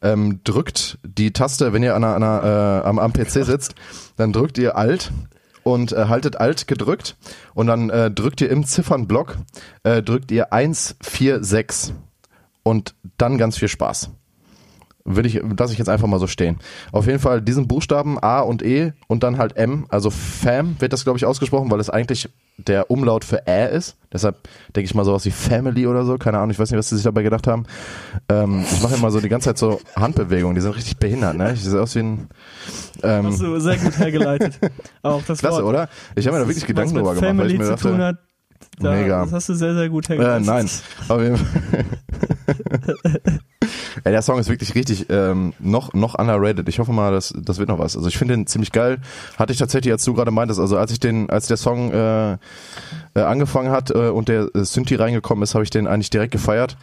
[0.02, 3.74] ähm, drückt die Taste, wenn ihr an einer, an einer, äh, am, am PC sitzt,
[4.16, 5.12] dann drückt ihr Alt
[5.62, 7.16] und äh, haltet Alt gedrückt
[7.55, 9.38] und dann äh, drückt ihr im Ziffernblock,
[9.82, 11.94] äh, drückt ihr 146
[12.62, 14.10] und dann ganz viel Spaß.
[15.05, 16.59] Will ich, lasse ich jetzt einfach mal so stehen.
[16.90, 20.93] Auf jeden Fall diesen Buchstaben A und E und dann halt M, also Fam wird
[20.93, 23.96] das glaube ich ausgesprochen, weil es eigentlich der Umlaut für Ä ist.
[24.12, 24.36] Deshalb
[24.74, 26.16] denke ich mal sowas wie Family oder so.
[26.16, 27.64] Keine Ahnung, ich weiß nicht, was die sich dabei gedacht haben.
[28.30, 31.52] Ähm, ich mache immer so die ganze Zeit so Handbewegungen, die sind richtig behindert, ne?
[31.52, 32.28] Ich sehe aus wie ein.
[33.02, 34.58] Ähm, Hast du sehr gut hergeleitet.
[35.02, 35.66] Auch das Klasse, Wort.
[35.66, 35.88] oder?
[36.14, 38.16] Ich habe mir da wirklich Gedanken drüber gemacht, weil ich mir zu dachte, tun hat.
[38.78, 39.22] Da, Mega.
[39.24, 40.46] Das hast du sehr, sehr gut Äh, hergeleitet.
[40.46, 40.70] nein,
[41.08, 41.84] auf jeden Fall.
[44.06, 46.68] Ey, der Song ist wirklich richtig ähm, noch noch underrated.
[46.68, 47.96] Ich hoffe mal, das das wird noch was.
[47.96, 48.98] Also ich finde den ziemlich geil.
[49.36, 52.34] Hatte ich tatsächlich, als du gerade meintest, also als ich den, als der Song äh,
[52.34, 52.36] äh,
[53.16, 56.76] angefangen hat äh, und der äh, Synthi reingekommen ist, habe ich den eigentlich direkt gefeiert.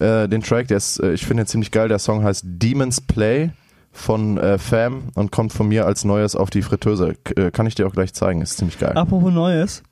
[0.00, 1.88] Äh, den Track, der ist, äh, ich finde den ziemlich geil.
[1.88, 3.52] Der Song heißt Demons Play
[3.90, 7.14] von äh, Fam und kommt von mir als Neues auf die Fritteuse.
[7.24, 8.42] K äh, kann ich dir auch gleich zeigen.
[8.42, 8.92] Ist ziemlich geil.
[8.98, 9.82] Apropos Neues.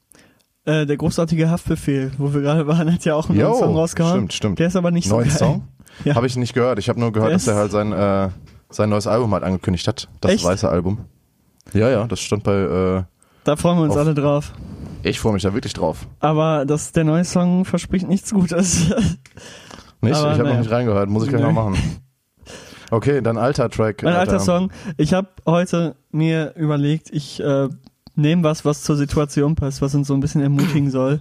[0.67, 3.75] Äh, der großartige Haftbefehl, wo wir gerade waren, hat ja auch einen neuen Jo, Song
[3.75, 4.17] rausgehauen.
[4.17, 4.59] stimmt, stimmt.
[4.59, 5.49] Der ist aber nicht Neuen so geil.
[5.49, 5.69] Song?
[6.05, 6.15] Ja.
[6.17, 6.79] Habe ich nicht gehört.
[6.79, 8.29] Ich habe nur gehört, Der dass er halt sein, äh,
[8.71, 10.09] sein neues Album halt angekündigt hat.
[10.21, 10.45] Das Echt?
[10.45, 11.05] weiße Album.
[11.73, 12.53] Ja, ja, das stand bei.
[12.55, 13.03] Äh,
[13.45, 14.53] Da freuen wir uns Auf- alle drauf.
[15.03, 16.07] ich freue mich da wirklich drauf.
[16.21, 18.89] Aber das, der neue Song verspricht nichts Gutes.
[20.01, 20.17] Nicht?
[20.17, 21.09] Aber ich habe noch nicht reingehört.
[21.09, 21.77] Muss ich gleich noch machen.
[22.91, 24.05] Okay, dann alter Track.
[24.05, 24.71] Ein alter Song.
[24.99, 27.69] Ich habe heute mir überlegt, ich äh,
[28.15, 31.21] nehme was, was zur Situation passt, was uns so ein bisschen ermutigen soll.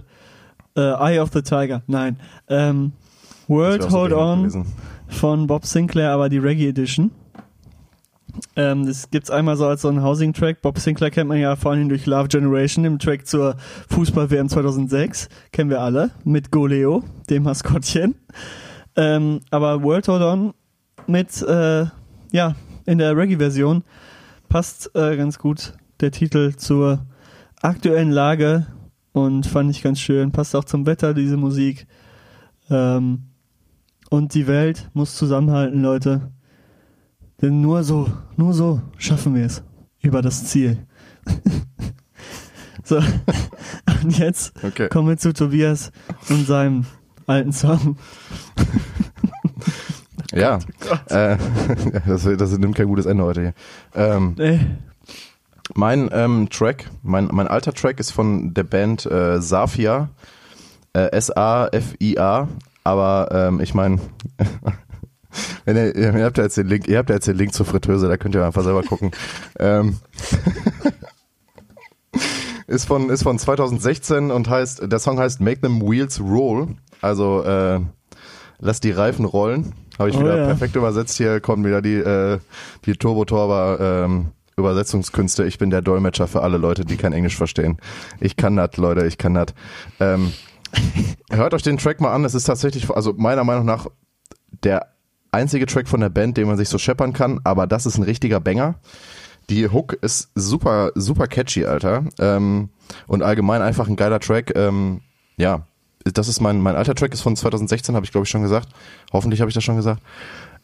[0.76, 1.82] Äh, Eye of the Tiger.
[1.86, 2.18] Nein.
[2.48, 3.03] Ähm, Das
[3.48, 4.66] World Hold On gewesen.
[5.08, 7.10] von Bob Sinclair, aber die Reggae Edition.
[8.56, 10.62] Ähm, das gibt's einmal so als so ein Housing-Track.
[10.62, 13.56] Bob Sinclair kennt man ja vor allem durch Love Generation, dem Track zur
[13.90, 15.28] Fußball-WM 2006.
[15.52, 16.10] Kennen wir alle.
[16.24, 18.16] Mit Goleo, dem Maskottchen.
[18.96, 20.54] Ähm, aber World Hold On
[21.06, 21.86] mit, äh,
[22.32, 22.54] ja,
[22.86, 23.82] in der Reggae-Version
[24.48, 27.04] passt äh, ganz gut der Titel zur
[27.60, 28.66] aktuellen Lage
[29.12, 30.32] und fand ich ganz schön.
[30.32, 31.86] Passt auch zum Wetter, diese Musik.
[32.70, 33.22] Ähm,
[34.14, 36.30] und die Welt muss zusammenhalten, Leute.
[37.42, 39.64] Denn nur so, nur so schaffen wir es
[40.02, 40.78] über das Ziel.
[42.84, 42.98] so,
[44.02, 44.88] und jetzt Okay.
[44.88, 45.90] kommen wir zu Tobias
[46.28, 46.86] und seinem
[47.26, 47.96] alten Song.
[50.32, 50.58] Ja.
[51.10, 51.36] Äh,
[52.08, 53.54] das, das nimmt kein gutes Ende heute hier.
[53.94, 54.58] Ähm, Ey,
[55.76, 60.08] mein ähm, Track, mein, mein alter Track ist von der Band äh, Safia.
[60.92, 62.48] Äh, S-A-F-I-A.
[62.84, 63.98] Aber ähm, ich meine,
[65.64, 67.66] wenn ihr, ihr habt ja jetzt den Link, ihr habt ja jetzt den Link zur
[67.66, 69.10] Fritteuse, da könnt ihr einfach selber gucken.
[69.58, 69.98] ähm,
[72.66, 76.68] ist von ist von 2016 und heißt der Song heißt Make Them Wheels Roll,
[77.00, 77.80] also äh,
[78.58, 79.72] lass die Reifen rollen.
[79.98, 80.46] Habe ich Oh wieder ja.
[80.46, 81.16] perfekt übersetzt.
[81.16, 82.38] Hier kommen wieder die äh,
[82.84, 85.44] die Turbo Torber ähm, Übersetzungskünste.
[85.44, 87.78] Ich bin der Dolmetscher für alle Leute, die kein Englisch verstehen.
[88.20, 89.46] Ich kann das, Leute, ich kann das.
[90.00, 90.32] Ähm,
[91.30, 92.24] hört euch den Track mal an.
[92.24, 93.86] Es ist tatsächlich, also meiner Meinung nach
[94.62, 94.88] der
[95.32, 97.40] einzige Track von der Band, den man sich so scheppern kann.
[97.44, 98.76] Aber das ist ein richtiger Banger.
[99.50, 102.04] Die Hook ist super, super catchy, Alter.
[102.18, 102.70] Ähm,
[103.06, 104.56] und allgemein einfach ein geiler Track.
[104.56, 105.00] Ähm,
[105.36, 105.66] ja,
[106.04, 108.68] das ist mein, mein alter Track, ist von 2016, habe ich glaube ich schon gesagt.
[109.12, 110.02] Hoffentlich habe ich das schon gesagt.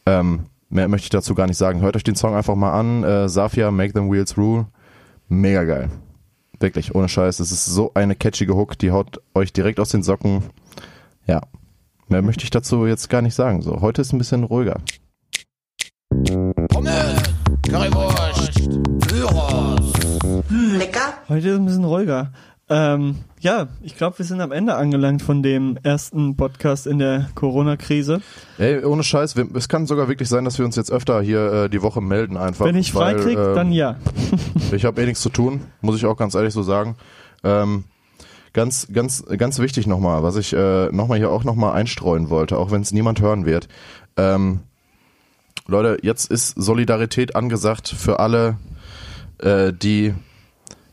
[0.07, 1.81] Ähm, mehr möchte ich dazu gar nicht sagen.
[1.81, 3.05] Hört euch den Song einfach mal an.
[3.05, 4.66] Äh, Safia, Make Them Wheels Rule.
[5.28, 5.91] Mega geil.
[6.61, 7.41] Wirklich, ohne Scheiß.
[7.41, 10.45] Es ist so eine catchige Hook, die haut euch direkt aus den Socken.
[11.27, 11.41] Ja.
[12.09, 13.62] Mehr möchte ich dazu jetzt gar nicht sagen.
[13.62, 14.78] So, heute ist ein bisschen ruhiger.
[16.69, 17.23] Pommes,
[17.62, 18.69] Currywurst,
[19.09, 19.93] Gyros.
[21.28, 22.32] heute ist ein bisschen ruhiger.
[22.72, 27.28] Ähm, ja, ich glaube, wir sind am Ende angelangt von dem ersten Podcast in der
[27.34, 28.22] Corona-Krise.
[28.59, 31.52] Ey, ohne Scheiß, wir, es kann sogar wirklich sein, dass wir uns jetzt öfter hier
[31.52, 32.66] äh, die Woche melden einfach.
[32.66, 33.97] Wenn ich frei weil, krieg, ähm, dann ja.
[34.72, 36.94] Ich habe eh nichts zu tun, muss ich auch ganz ehrlich so sagen.
[37.42, 37.84] Ähm,
[38.52, 42.70] ganz, ganz, ganz wichtig nochmal, was ich äh, nochmal hier auch nochmal einstreuen wollte, auch
[42.70, 43.66] wenn es niemand hören wird.
[44.16, 44.60] Ähm,
[45.66, 48.59] Leute, jetzt ist Solidarität angesagt für alle,
[49.38, 50.14] äh, die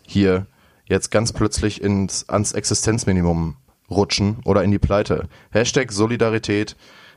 [0.07, 0.47] hier
[0.87, 3.55] jetzt ganz plötzlich ins, ans Existenzminimum
[3.89, 5.27] rutschen oder in die Pleite.
[5.51, 6.75] Hashtag Solidarität.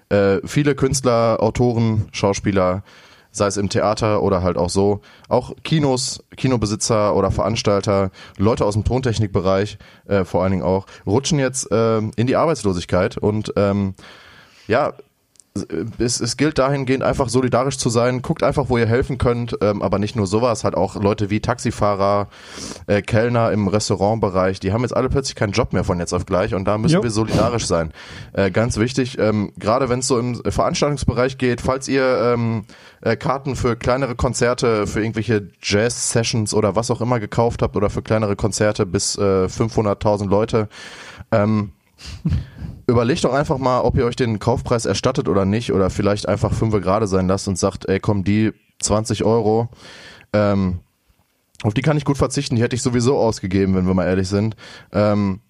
[0.09, 2.83] Äh, viele Künstler, Autoren, Schauspieler,
[3.33, 8.75] sei es im Theater oder halt auch so, auch Kinos, Kinobesitzer oder Veranstalter, Leute aus
[8.75, 13.95] dem Tontechnikbereich äh, vor allen Dingen auch, rutschen jetzt ähm, in die Arbeitslosigkeit und ähm,
[14.67, 14.95] ja,
[15.99, 18.23] es, es gilt dahingehend einfach solidarisch zu sein.
[18.23, 21.41] Guckt einfach, wo ihr helfen könnt, ähm, aber nicht nur sowas, halt auch Leute wie
[21.41, 22.29] Taxifahrer,
[22.87, 26.25] äh, Kellner im Restaurantbereich, die haben jetzt alle plötzlich keinen Job mehr von jetzt auf
[26.25, 27.03] gleich und da müssen Jo.
[27.03, 27.93] wir solidarisch sein.
[28.33, 32.65] Äh, ganz wichtig, ähm, gerade wenn es so im Veranstaltungsbereich geht, falls ihr ähm,
[33.01, 37.91] äh, Karten für kleinere Konzerte, für irgendwelche Jazz-Sessions oder was auch immer gekauft habt oder
[37.91, 40.69] für kleinere Konzerte bis äh, 500.000 Leute,
[41.33, 41.73] ähm,
[42.87, 46.53] überlegt doch einfach mal, ob ihr euch den Kaufpreis erstattet oder nicht oder vielleicht einfach
[46.53, 49.69] fünf gerade sein lasst und sagt, ey komm, die 20 Euro,
[50.33, 50.81] ähm,
[51.63, 54.29] auf die kann ich gut verzichten, die hätte ich sowieso ausgegeben, wenn wir mal ehrlich
[54.29, 54.57] sind.
[54.93, 55.41] Ähm,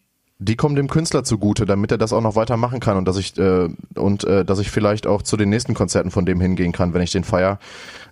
[0.43, 3.37] die kommen dem Künstler zugute, damit er das auch noch weitermachen kann und dass ich
[3.37, 6.95] äh, und äh, dass ich vielleicht auch zu den nächsten Konzerten von dem hingehen kann,
[6.95, 7.59] wenn ich den feier.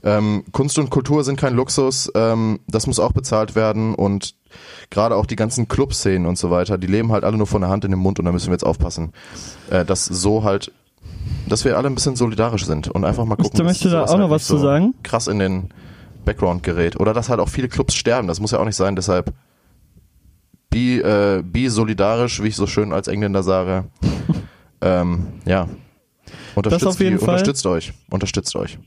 [0.05, 4.35] Ähm, Kunst und Kultur sind kein Luxus, ähm, das muss auch bezahlt werden und
[4.90, 7.70] gerade auch die ganzen Clubszenen und so weiter, die leben halt alle nur von der
[7.70, 9.12] Hand in den Mund und da müssen wir jetzt aufpassen,
[9.70, 10.72] äh, dass so halt,
[11.48, 13.60] dass wir alle ein bisschen solidarisch sind und einfach mal gucken.
[13.60, 14.94] Ich möchte dass da auch noch halt was nicht zu sagen.
[15.02, 15.68] Krass in den
[16.24, 18.28] Background gerät oder dass halt auch viele Clubs sterben.
[18.28, 18.96] Das muss ja auch nicht sein.
[18.96, 19.32] Deshalb
[20.70, 23.84] be, äh, be solidarisch, wie ich so schön als Engländer sage.
[24.80, 25.68] ähm, ja.
[26.54, 27.34] Unterstützt, auf jeden die, Fall.
[27.34, 27.92] unterstützt euch.
[28.10, 28.78] Unterstützt euch.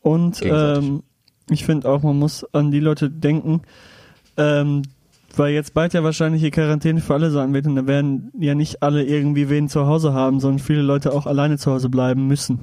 [0.00, 1.02] Und ähm,
[1.50, 3.62] ich finde auch, man muss an die Leute denken,
[4.36, 4.82] ähm,
[5.38, 8.54] weil jetzt bald ja wahrscheinlich die Quarantäne für alle sein wird und da werden ja
[8.54, 12.26] nicht alle irgendwie wen zu Hause haben, sondern viele Leute auch alleine zu Hause bleiben
[12.26, 12.60] müssen.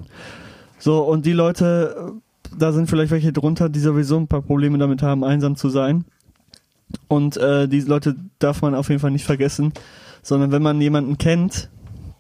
[0.78, 4.78] So, und die Leute, äh, da sind vielleicht welche drunter, die sowieso ein paar Probleme
[4.78, 6.06] damit haben, einsam zu sein.
[7.08, 9.74] Und äh, diese Leute darf man auf jeden Fall nicht vergessen,
[10.22, 11.70] sondern wenn man jemanden kennt,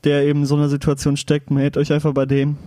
[0.03, 2.57] der eben in so einer Situation steckt, meldet euch einfach bei dem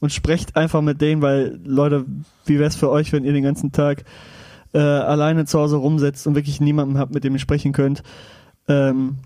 [0.00, 2.04] und sprecht einfach mit dem, weil Leute,
[2.46, 4.04] wie wär's für euch, wenn ihr den ganzen Tag
[4.72, 8.02] äh, alleine zu Hause rumsetzt und wirklich niemanden habt, mit dem ihr sprechen könnt?
[8.68, 9.16] Ähm,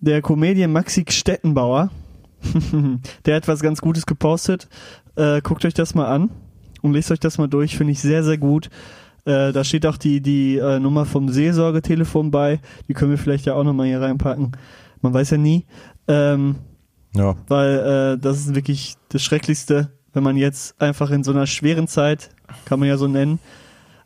[0.00, 1.90] der Comedian Maxi Stettenbauer,
[3.26, 4.68] der hat was ganz Gutes gepostet.
[5.16, 6.30] Äh, guckt euch das mal an
[6.80, 8.68] und lest euch das mal durch, finde ich sehr, sehr gut.
[9.24, 12.60] Äh, da steht auch die, die äh, Nummer vom Seelsorgetelefon bei.
[12.88, 14.52] Die können wir vielleicht ja auch nochmal hier reinpacken.
[15.00, 15.64] Man weiß ja nie.
[16.08, 16.56] Ähm,
[17.14, 17.36] Ja.
[17.46, 21.86] weil äh, das ist wirklich das Schrecklichste, wenn man jetzt einfach in so einer schweren
[21.86, 22.30] Zeit,
[22.64, 23.38] kann man ja so nennen,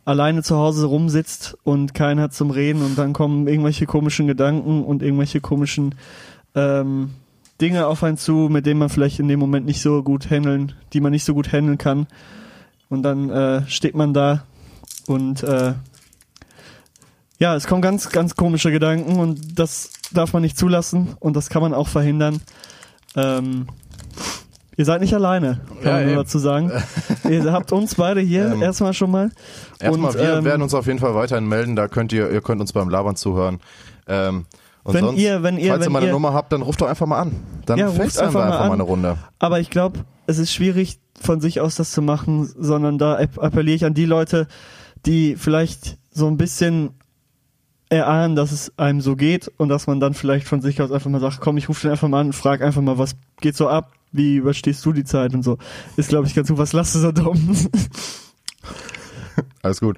[0.07, 4.85] alleine zu Hause rumsitzt und keinen hat zum Reden und dann kommen irgendwelche komischen Gedanken
[4.85, 5.95] und irgendwelche komischen
[6.55, 7.09] ähm,
[7.59, 10.71] Dinge auf einen zu, mit denen man vielleicht in dem Moment nicht so gut handeln,
[10.93, 12.07] die man nicht so gut handeln kann.
[12.87, 14.45] Und dann äh, steht man da
[15.07, 15.73] und äh,
[17.37, 21.49] ja, es kommen ganz, ganz komische Gedanken und das darf man nicht zulassen und das
[21.49, 22.39] kann man auch verhindern.
[23.17, 23.67] Ähm,
[24.77, 26.15] ihr seid nicht alleine, kann Ja, man nur eben.
[26.21, 26.71] dazu sagen.
[27.29, 29.31] ihr habt uns beide hier Ähm, erstmal schon mal.
[29.79, 31.75] Erstmal, Und, wir ähm, werden uns auf jeden Fall weiterhin melden.
[31.75, 33.59] Da könnt ihr, ihr könnt uns beim Labern zuhören.
[34.07, 34.45] Ähm,
[34.83, 36.79] und Wenn sonst, ihr- wenn ihr- falls ihr wenn meine ihr- Nummer habt, dann ruft
[36.79, 37.35] doch einfach mal an.
[37.65, 38.67] Dann Ja, FaceTime einfach wir mal einfach an.
[38.69, 39.17] mal eine Runde.
[39.39, 43.37] Aber ich glaube, es ist schwierig von sich aus das zu machen, sondern da app-
[43.43, 44.47] appelliere ich an die Leute,
[45.05, 46.91] die vielleicht so ein bisschen
[47.89, 51.09] erahnen, dass es einem so geht und dass man dann vielleicht von sich aus einfach
[51.09, 53.55] mal sagt, komm, ich rufe den einfach mal an und frag einfach mal, was geht
[53.55, 55.57] so ab, wie überstehst du die Zeit und so.
[55.95, 56.57] Ist, glaube ich, ganz gut.
[56.57, 57.55] Was lachst du so dumm?
[59.61, 59.97] Alles gut.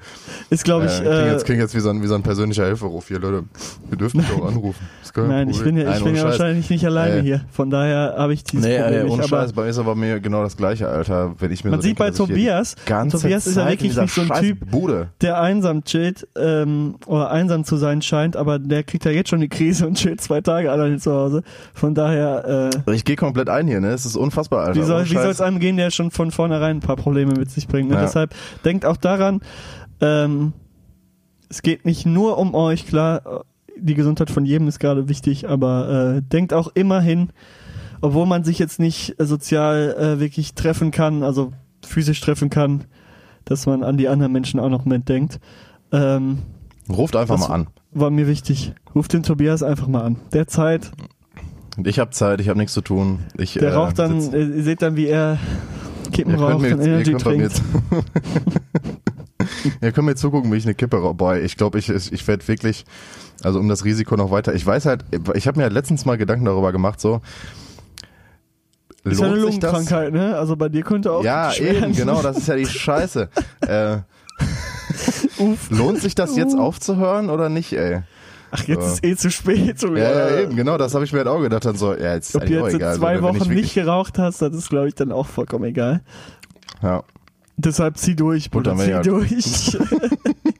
[0.49, 2.23] Ist, glaube ich, äh, klingt, äh, jetzt, klingt jetzt wie so, ein, wie so ein
[2.23, 3.45] persönlicher Hilferuf hier, Leute.
[3.87, 4.85] Wir dürfen mich auch anrufen.
[5.13, 7.41] Kein Nein, ich bin ja, ich Nein, bin ja wahrscheinlich nicht alleine Äh, hier.
[7.51, 9.13] Von daher habe ich dieses Nee, Problem nicht.
[9.13, 11.35] ohne Scheiß, bei mir ist aber mir genau das gleiche, Alter.
[11.39, 14.21] Wenn ich mir Man so sieht denke, bei Tobias, Tobias ist ja wirklich nicht so
[14.21, 15.09] ein Typ, Bude.
[15.21, 19.39] der einsam chillt ähm, oder einsam zu sein scheint, aber der kriegt ja jetzt schon
[19.41, 21.43] die Krise und chillt zwei Tage alleine zu Hause.
[21.73, 23.89] Von daher, äh, Ich gehe komplett ein hier, ne?
[23.89, 24.79] Es ist unfassbar, Alter.
[24.79, 27.89] wie soll es einem gehen, der schon von vornherein ein paar Probleme mit sich bringt.
[27.89, 27.95] Ne?
[27.95, 28.01] Ja.
[28.01, 28.33] Deshalb
[28.65, 29.41] denkt auch daran,
[30.01, 30.53] ähm,
[31.49, 33.43] es geht nicht nur um euch, klar,
[33.81, 37.29] die Gesundheit von jedem ist gerade wichtig, aber äh, denkt auch immerhin,
[38.01, 41.51] obwohl man sich jetzt nicht sozial äh, wirklich treffen kann, also
[41.85, 42.85] physisch treffen kann,
[43.45, 45.39] dass man an die anderen Menschen auch noch mitdenkt.
[45.91, 46.39] Ähm,
[46.89, 47.67] Ruft einfach mal an.
[47.91, 48.73] War mir wichtig.
[48.95, 50.17] Ruft den Tobias einfach mal an.
[50.33, 50.91] Der Zeit,
[51.83, 53.19] Ich habe Zeit, ich habe nichts zu tun.
[53.37, 55.37] Ich, der äh, raucht dann, sitz- äh, ihr seht dann, wie er
[56.11, 57.61] Kippen Ihr raucht und Energy trinkt.
[59.81, 61.39] ihr könnt mir zugucken, wie ich eine Kippe rauche.
[61.39, 62.85] Ich glaube, ich, ich werde wirklich,
[63.43, 66.45] also um das Risiko noch weiter, ich weiß halt, ich habe mir letztens mal Gedanken
[66.45, 67.21] darüber gemacht, so,
[69.03, 69.35] Ist ja eine?
[69.37, 70.37] Lungenkrankheit, ne?
[70.37, 73.29] Also bei dir könnte auch Ja, eben, genau, das ist ja die Scheiße.
[73.67, 73.97] äh,
[75.69, 78.01] lohnt sich das jetzt aufzuhören oder nicht, ey?
[78.51, 78.93] Ach, jetzt So.
[78.93, 79.79] ist eh zu spät.
[79.79, 81.65] So, Ja, ja, eben, genau, das habe ich mir halt auch gedacht.
[81.65, 82.95] Dann so, ja, jetzt ist Ob du jetzt egal.
[82.97, 86.01] zwei wenn ich Wochen nicht geraucht hast, das ist, glaube ich, dann auch vollkommen egal.
[86.81, 87.03] Ja.
[87.57, 89.77] Deshalb zieh durch, Bruder, zieh durch.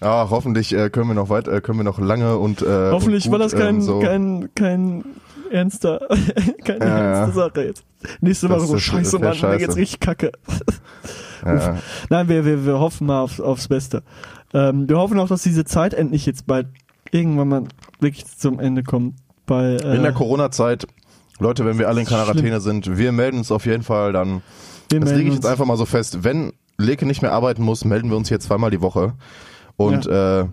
[0.00, 3.26] Ja, hoffentlich äh, können wir noch weit, äh, können wir noch lange und äh, Hoffentlich
[3.26, 5.04] und war gut, das kein, ähm, so kein, kein
[5.50, 6.00] ernster,
[6.64, 7.34] keine Ja, ernste.
[7.40, 7.84] Sache jetzt.
[8.20, 9.76] Nächste Woche so ist- scheiße, Mann, mir geht's scheiße.
[9.76, 10.32] richtig kacke.
[11.44, 11.78] Ja.
[12.10, 14.02] Nein, wir, wir, wir hoffen mal auf, aufs Beste.
[14.54, 16.66] Ähm, wir hoffen auch, dass diese Zeit endlich jetzt bald
[17.10, 17.62] irgendwann mal
[18.00, 19.14] wirklich zum Ende kommt.
[19.46, 20.86] Weil, äh, In der Corona-Zeit,
[21.38, 22.06] Leute, wenn wir alle in.
[22.06, 24.42] Quarantäne sind, wir melden uns auf jeden Fall dann.
[24.90, 26.22] wir Das lege ich jetzt einfach mal so fest.
[26.24, 29.14] Wenn Leke nicht mehr arbeiten muss, melden wir uns hier zweimal die Woche
[29.78, 30.44] und äh,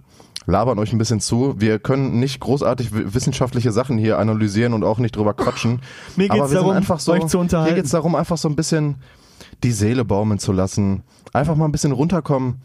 [0.45, 1.55] labern euch ein bisschen zu.
[1.57, 5.81] Wir können nicht großartig wissenschaftliche Sachen hier analysieren und auch nicht drüber quatschen.
[6.15, 7.73] Mir Aber geht's wir darum, sind einfach so, euch zu unterhalten.
[7.73, 8.95] Hier geht's darum, einfach so ein bisschen
[9.63, 11.03] die Seele baumeln zu lassen.
[11.33, 12.61] Einfach mal ein bisschen runterkommen.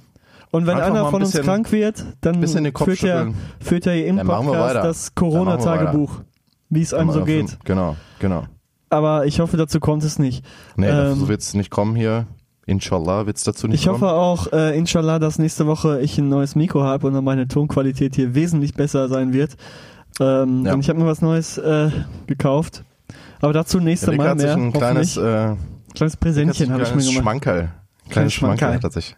[0.53, 4.16] Und wenn einfach einer ein von uns krank wird, dann führt er, führt er im
[4.16, 6.23] Dann Podcast das Corona-Tagebuch,
[6.69, 7.59] wie es einem so geht.
[7.65, 8.45] Genau, genau.
[8.91, 10.45] Aber ich hoffe, dazu kommt es nicht.
[10.77, 12.27] Nee, Ähm, so wird's nicht kommen hier.
[12.70, 14.01] Inshallah wird's dazu nicht Ich kommen.
[14.01, 17.48] hoffe auch, äh, inshallah, dass nächste Woche ich ein neues Mikro habe und dann meine
[17.48, 19.56] Tonqualität hier wesentlich besser sein wird.
[20.20, 20.74] Ähm, Ja.
[20.74, 21.90] Und ich habe mir was Neues äh,
[22.28, 22.84] gekauft.
[23.40, 24.55] Aber dazu nächste Leke Mal mehr.
[24.55, 25.56] ein kleines, äh,
[25.94, 27.22] kleines Präsentchen habe ich mir kleines gemacht.
[27.22, 27.68] Schmankerl.
[28.09, 29.16] Kleines Schmankerl hat er sich,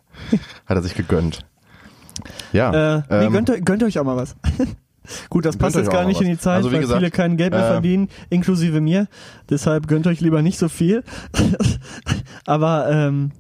[0.66, 1.40] hat er sich gegönnt.
[2.52, 2.96] Ja.
[2.98, 4.36] Äh, nee, ähm, gönnt, euch- gönnt euch auch mal was.
[5.30, 7.52] Gut, das passt jetzt gar nicht in die Zeit, Also weil gesagt, viele kein Geld
[7.52, 9.08] mehr äh, verdienen, inklusive mir.
[9.50, 11.02] Deshalb gönnt euch lieber nicht so viel.
[12.46, 13.32] Aber ähm,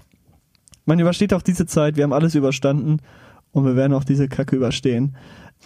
[0.84, 1.96] man übersteht auch diese Zeit.
[1.96, 2.98] Wir haben alles überstanden
[3.52, 5.16] und wir werden auch diese Kacke überstehen.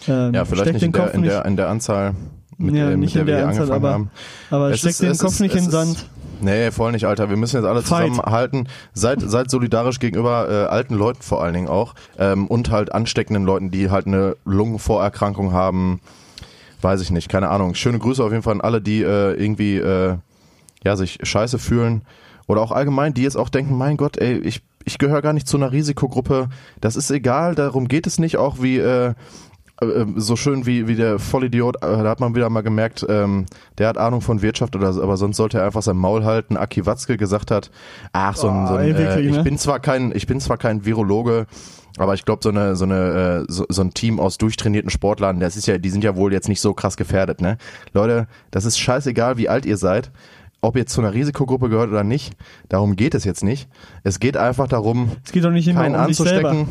[0.07, 2.13] Ähm, ja, vielleicht nicht in der, in nicht, der, in der Anzahl,
[2.57, 4.11] mit, Ja, der, mit nicht der in wir der hier Anzahl, angefangen aber- haben.
[4.51, 6.05] aber Es steckt ist- den Kopf ist- nicht in den Sand.
[6.41, 7.29] Nee, voll nicht, Alter.
[7.29, 8.09] Wir müssen jetzt alle Fight.
[8.09, 8.67] zusammenhalten.
[8.93, 11.95] Seid, seid solidarisch gegenüber äh, alten Leuten vor allen Dingen auch.
[12.17, 15.99] Ähm, und halt ansteckenden Leuten, die halt eine Lungenvorerkrankung haben.
[16.81, 17.73] Weiß ich nicht, keine Ahnung.
[17.75, 20.15] Schöne Grüße auf jeden Fall an alle, die äh, irgendwie äh,
[20.83, 22.03] ja, sich scheiße fühlen.
[22.47, 25.47] Oder auch allgemein, die jetzt auch denken, mein Gott, ey, ich, ich gehöre gar nicht
[25.47, 26.49] zu einer Risikogruppe.
[26.79, 28.37] Das ist egal, darum geht es nicht.
[28.37, 29.13] Auch wie äh,
[30.15, 33.45] so schön wie, wie der Vollidiot, äh, da hat man wieder mal gemerkt, ähm,
[33.77, 36.57] der hat Ahnung von Wirtschaft oder so, aber sonst sollte er einfach sein Maul halten.
[36.57, 37.69] Aki Watzke gesagt hat,
[38.11, 40.57] ach, so ein, so Oh, ein ey, äh, ich bin zwar kein, ich bin zwar
[40.57, 41.45] kein Virologe,
[41.99, 45.39] aber ich glaube, so eine, so eine, äh, so, so ein Team aus durchtrainierten Sportlern,
[45.39, 47.57] das ist ja, die sind ja wohl jetzt nicht so krass gefährdet, ne?
[47.93, 50.11] Leute, das ist scheißegal, wie alt ihr seid.
[50.59, 52.35] Ob ihr jetzt zu einer Risikogruppe gehört oder nicht,
[52.67, 53.69] darum geht es jetzt nicht.
[54.03, 56.67] Es geht einfach darum, Es geht doch nicht keinen um anzustecken.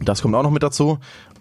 [0.00, 0.98] Das kommt auch noch mit dazu.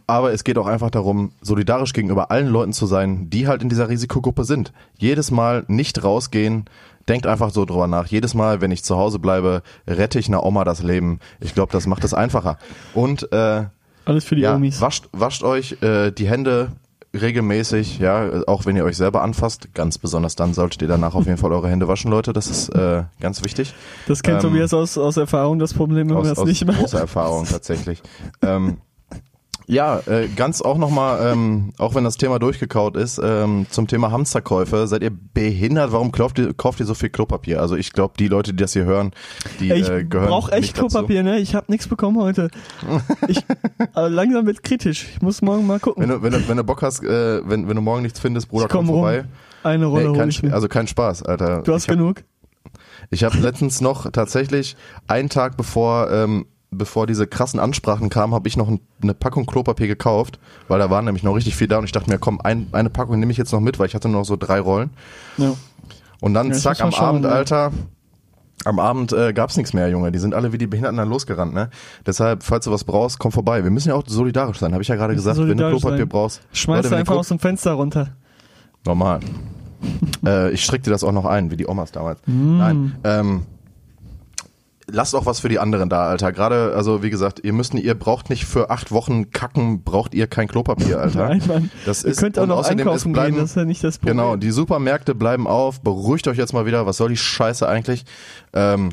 [0.08, 3.68] Aber es geht auch einfach darum, solidarisch gegenüber allen Leuten zu sein, die halt in
[3.68, 4.72] dieser Risikogruppe sind.
[4.98, 6.66] Jedes Mal nicht rausgehen,
[7.10, 8.08] denkt einfach so drüber nach.
[8.08, 11.20] Jedes Mal, wenn ich zu Hause bleibe, rette ich einer Oma das Leben.
[11.42, 12.58] Ich glaube, das macht es einfacher.
[12.94, 13.66] Und äh,
[14.06, 14.80] Alles für die ja, Omis.
[14.80, 16.72] wascht, wascht euch äh, die Hände
[17.14, 19.74] regelmäßig, ja, auch wenn ihr euch selber anfasst.
[19.74, 22.32] Ganz besonders dann solltet ihr danach auf jeden Fall eure Hände waschen, Leute.
[22.32, 23.74] Das ist äh, ganz wichtig.
[24.08, 26.66] Das kennt ähm, Tobias aus, aus Erfahrung, das Problem, wenn man aus, das aus nicht
[26.66, 26.80] macht.
[26.80, 28.02] großer Erfahrung tatsächlich.
[28.42, 28.78] ähm,
[29.70, 34.12] ja, äh, ganz auch nochmal, ähm, auch wenn das Thema durchgekaut ist, ähm, zum Thema
[34.12, 34.88] Hamsterkäufe.
[34.88, 35.92] Seid ihr behindert?
[35.92, 37.62] Warum kauft ihr, kauft ihr so viel Klopapier?
[37.62, 39.12] Also ich glaube, die Leute, die das hier hören,
[39.60, 40.88] die Ey, ich äh, gehören brauche echt nicht dazu.
[40.88, 41.40] Klopapier, ne?
[41.40, 42.50] Ich habe nichts bekommen heute.
[43.28, 43.44] Ich,
[43.94, 45.08] aber langsam wird kritisch.
[45.14, 46.02] Ich muss morgen mal gucken.
[46.02, 48.48] Wenn du, wenn, du, wenn du Bock hast, äh, wenn, wenn du morgen nichts findest,
[48.48, 49.04] Bruder, ich komm komm rum.
[49.04, 49.26] vorbei.
[49.64, 50.54] Eine Rolle Nee, kein, ich mir.
[50.54, 51.62] also kein Spaß, Alter.
[51.64, 52.24] du hast ich hab, genug?
[53.10, 54.78] Ich habe letztens noch tatsächlich
[55.08, 59.46] einen Tag bevor ähm, bevor diese krassen Ansprachen kamen, habe ich noch ein, eine Packung
[59.46, 62.42] Klopapier gekauft, weil da waren nämlich noch richtig viel da und ich dachte mir, komm,
[62.42, 64.60] ein, eine Packung nehme ich jetzt noch mit, weil ich hatte nur noch so drei
[64.60, 64.90] Rollen.
[65.38, 65.54] Ja.
[66.20, 67.32] Und dann Ja, zack am schauen, Abend, ja.
[67.32, 67.72] Alter.
[68.66, 70.12] Am Abend äh, gab's nichts mehr, Junge.
[70.12, 71.70] Die sind alle wie die Behinderten dann losgerannt, ne?
[72.06, 73.64] Deshalb, falls du was brauchst, komm vorbei.
[73.64, 75.38] Wir müssen ja auch solidarisch sein, habe ich ja gerade gesagt.
[75.38, 76.10] Wenn du Klopapier sein.
[76.10, 78.10] brauchst, Schmeiß Leute, einfach aus dem Fenster runter.
[78.84, 79.20] Normal.
[80.26, 82.20] äh, ich strick dir das auch noch ein, wie die Omas damals.
[82.26, 82.58] Mm.
[82.58, 82.96] Nein.
[83.04, 83.46] Ähm,
[84.90, 86.32] lasst auch was für die anderen da, Alter.
[86.32, 90.28] Gerade, also wie gesagt, ihr müsst, ihr braucht nicht für acht Wochen kacken, braucht ihr
[90.28, 91.28] kein Klopapier, Alter.
[91.28, 91.72] Nein, Mann.
[91.86, 94.18] Das Ihr ist, könnt auch noch einkaufen bleiben, gehen, das ist ja nicht das Problem.
[94.18, 95.82] Genau, die Supermärkte bleiben auf.
[95.82, 96.86] Beruhigt euch jetzt mal wieder.
[96.86, 98.06] Was soll die Scheiße eigentlich?
[98.54, 98.92] Ähm,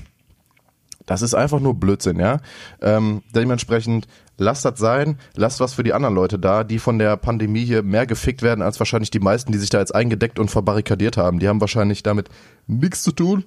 [1.07, 2.39] das ist einfach nur Blödsinn, ja.
[2.81, 4.09] Ähm, dementsprechend
[4.39, 7.83] lasst das sein, lasst was für die anderen Leute da, die von der Pandemie hier
[7.83, 11.39] mehr gefickt werden als wahrscheinlich die meisten, die sich da jetzt eingedeckt und verbarrikadiert haben.
[11.41, 12.31] Die haben wahrscheinlich damit
[12.67, 13.45] nichts zu tun.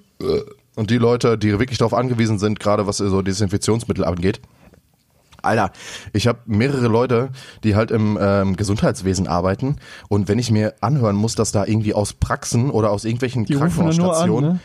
[0.78, 4.42] Und die Leute, die wirklich darauf angewiesen sind, gerade was so Desinfektionsmittel angeht,
[5.42, 5.72] Alter,
[6.14, 7.30] ich habe mehrere Leute,
[7.64, 9.78] die halt im ähm, Gesundheitswesen arbeiten
[10.08, 13.56] und wenn ich mir anhören muss, dass da irgendwie aus Praxen oder aus irgendwelchen die
[13.56, 14.60] Krankenhausstationen ne?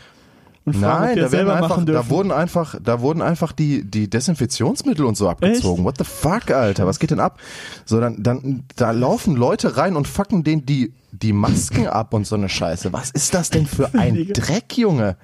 [0.65, 5.03] Und fragen, Nein, da werden einfach, da wurden einfach, da wurden einfach die, die Desinfektionsmittel
[5.03, 5.83] und so abgezogen.
[5.83, 6.85] What the fuck, Alter?
[6.85, 7.39] Was geht denn ab?
[7.83, 12.25] So, dann, dann, da laufen Leute rein und fucken denen die, die Masken ab und
[12.25, 12.93] so eine Scheiße.
[12.93, 14.29] Was ist das denn für ein.
[14.33, 15.17] Dreck, Junge?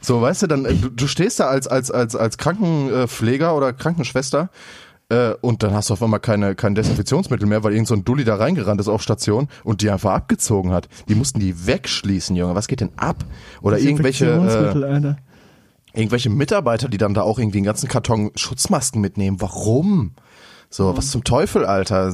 [0.00, 3.72] So, weißt du, dann, äh, du, du stehst da als, als, als, als Krankenpfleger oder
[3.72, 4.50] Krankenschwester
[5.10, 8.04] Äh, und dann hast du auf einmal keine, kein Desinfektionsmittel mehr, weil irgend so ein
[8.04, 10.88] Dulli da reingerannt ist auf Station und die einfach abgezogen hat.
[11.08, 12.54] Die mussten die wegschließen, Junge.
[12.54, 13.24] Was geht denn ab?
[13.60, 15.16] Oder irgendwelche, äh, Alter.
[15.94, 19.40] irgendwelche Mitarbeiter, die dann da auch irgendwie einen ganzen Karton Schutzmasken mitnehmen.
[19.40, 20.12] Warum?
[20.72, 22.12] So, was zum Teufel, Alter?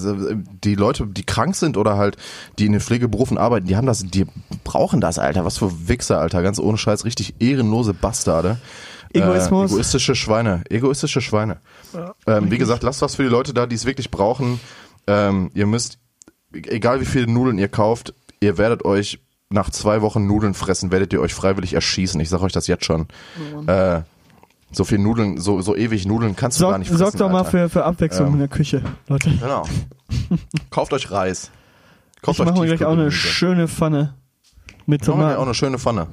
[0.64, 2.16] Die Leute, die krank sind oder halt,
[2.58, 4.24] die in den Pflegeberufen arbeiten, die haben das, die
[4.64, 5.44] brauchen das, Alter.
[5.44, 6.42] Was für Wichser, Alter.
[6.42, 8.56] Ganz ohne Scheiß, richtig ehrenlose Bastarde.
[9.12, 9.70] Egoismus.
[9.70, 10.62] Äh, egoistische Schweine.
[10.70, 11.60] Egoistische Schweine.
[12.26, 14.58] ähm, wie gesagt, lasst was für die Leute da, die es wirklich brauchen.
[15.06, 15.98] Ähm, ihr müsst,
[16.52, 19.20] egal wie viele Nudeln ihr kauft, ihr werdet euch
[19.50, 22.18] nach zwei Wochen Nudeln fressen, werdet ihr euch freiwillig erschießen.
[22.20, 23.06] Ich sag euch das jetzt schon.
[23.66, 24.00] äh,
[24.72, 26.98] so viel Nudeln, so, so ewig Nudeln kannst du gar Sorgt nicht fressen.
[27.04, 27.50] sorgt doch mal Alter.
[27.50, 28.32] für, für Abwechslung Ähm.
[28.34, 29.30] in der Küche, Leute.
[29.30, 29.64] Genau.
[30.70, 31.50] Kauft euch Reis.
[32.22, 34.14] Kauft Ich mache mir gleich auch eine schöne Pfanne
[34.86, 35.42] mit Ich mache auch Tomaten.
[35.42, 36.06] eine schöne Pfanne.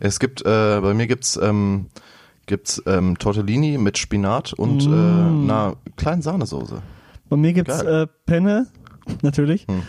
[0.00, 1.86] Es gibt, äh, bei mir gibt's, ähm,
[2.46, 4.92] gibt's ähm, Tortellini mit Spinat und Mm.
[4.92, 6.82] äh, einer kleinen Sahnesoße.
[7.30, 8.02] Bei mir gibt's Geil.
[8.02, 8.66] äh, Penne,
[9.22, 9.66] natürlich.
[9.68, 9.82] Hm.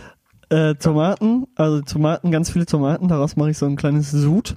[0.49, 3.07] Äh, Tomaten, also Tomaten, ganz viele Tomaten.
[3.07, 4.55] Daraus mache ich so ein kleines Sud.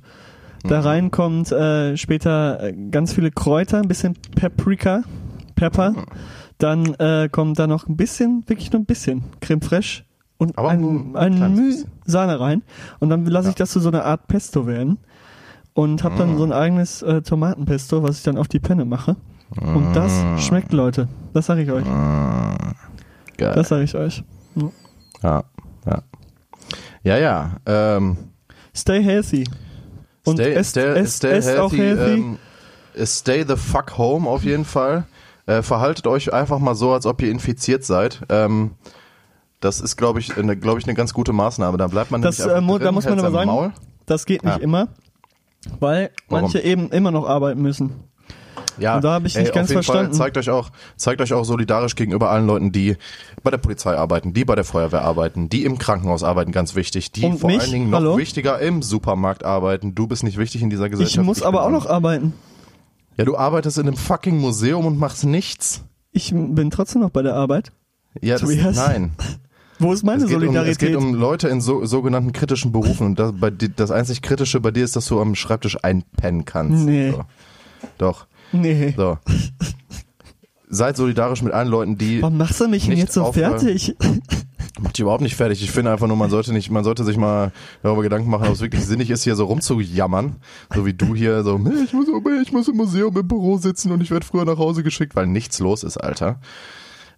[0.64, 0.68] Mhm.
[0.68, 5.02] Da rein kommt äh, später äh, ganz viele Kräuter, ein bisschen Paprika,
[5.54, 5.90] Pepper.
[5.90, 6.04] Mhm.
[6.58, 10.02] Dann äh, kommt da noch ein bisschen, wirklich nur ein bisschen Creme fraiche
[10.38, 11.84] und Aber ein, ein ein Müh.
[12.04, 12.62] Sahne rein.
[12.98, 14.98] Und dann lasse ich das zu so einer Art Pesto werden.
[15.74, 16.18] Und habe Mhm.
[16.18, 19.14] dann so ein eigenes äh, Tomatenpesto, was ich dann auf die Penne mache.
[19.60, 20.38] Und das Mhm.
[20.38, 21.06] schmeckt, Leute.
[21.32, 21.84] Das sage ich euch.
[21.84, 23.52] Geil.
[23.54, 24.24] Das sage ich euch.
[25.22, 25.44] ja,
[25.86, 26.02] ja.
[27.04, 27.56] Ja, ja.
[27.66, 28.16] Ähm,
[28.74, 29.44] Stay healthy.
[30.28, 31.60] Und stay, esst, stay, esst, stay esst healthy.
[31.60, 32.12] auch healthy.
[32.12, 32.38] Ähm,
[33.04, 35.04] stay the fuck home auf jeden Fall.
[35.46, 38.20] Äh, verhaltet euch einfach mal so, als ob ihr infiziert seid.
[38.28, 38.72] Ähm,
[39.60, 41.78] das ist, glaube ich, eine, glaube ich, eine ganz gute Maßnahme.
[41.78, 43.72] Da bleibt man das, äh, drin, da muss man aber sagen, Maul.
[44.06, 44.62] das geht nicht Ja.
[44.62, 44.88] immer,
[45.80, 46.42] weil Warum?
[46.44, 47.92] manche eben immer noch arbeiten müssen.
[48.80, 50.12] Ja, Und da hab ich nicht ey, ganz auf jeden verstanden.
[50.12, 52.96] Fall zeigt euch auch, zeigt euch auch solidarisch gegenüber allen Leuten, die
[53.42, 57.12] bei der Polizei arbeiten, die bei der Feuerwehr arbeiten, die im Krankenhaus arbeiten, ganz wichtig,
[57.12, 57.60] die Und vor mich?
[57.60, 58.16] allen Dingen noch Hallo?
[58.16, 59.94] wichtiger im Supermarkt arbeiten.
[59.94, 61.18] Du bist nicht wichtig in dieser Gesellschaft.
[61.18, 62.32] Ich muss aber auch noch arbeiten.
[63.16, 65.82] Ja, du arbeitest in einem fucking Museum und machst nichts.
[66.12, 67.72] Ich bin trotzdem noch bei der Arbeit.
[68.20, 69.12] Ja, das, Tobias, nein.
[69.80, 70.78] Wo ist meine Es geht, um, es Solidarität?
[70.88, 74.72] geht um Leute in so, sogenannten kritischen Berufen und das, bei, das einzig Kritische bei
[74.72, 76.84] dir ist, dass du am Schreibtisch einpennen kannst.
[76.84, 77.12] Nee.
[77.12, 77.24] So.
[77.98, 78.26] Doch.
[78.52, 78.94] Nee.
[78.96, 79.18] So.
[80.70, 83.58] Seid solidarisch mit allen Leuten, die Warum machst du mich denn Nicht jetzt so aufhören.
[83.58, 83.96] fertig?
[84.80, 85.60] Macht die überhaupt nicht fertig.
[85.62, 87.50] Ich finde einfach nur, man sollte nicht, man sollte sich mal
[87.82, 90.36] darüber Gedanken machen, ob es wirklich sinnig ist, hier so rumzujammern.
[90.72, 92.06] So wie du hier so, "Nee, ich muss,
[92.42, 95.26] ich muss im Museum im Büro sitzen und ich werde früher nach Hause geschickt, weil
[95.26, 96.38] nichts los ist, Alter.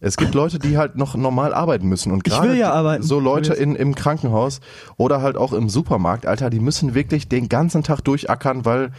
[0.00, 3.02] Es gibt Leute, die halt noch normal arbeiten müssen und gerade ja arbeiten.
[3.02, 4.60] so Leute in, im Krankenhaus
[4.96, 8.92] oder halt auch im Supermarkt, Alter, die müssen wirklich den ganzen Tag durchackern, weil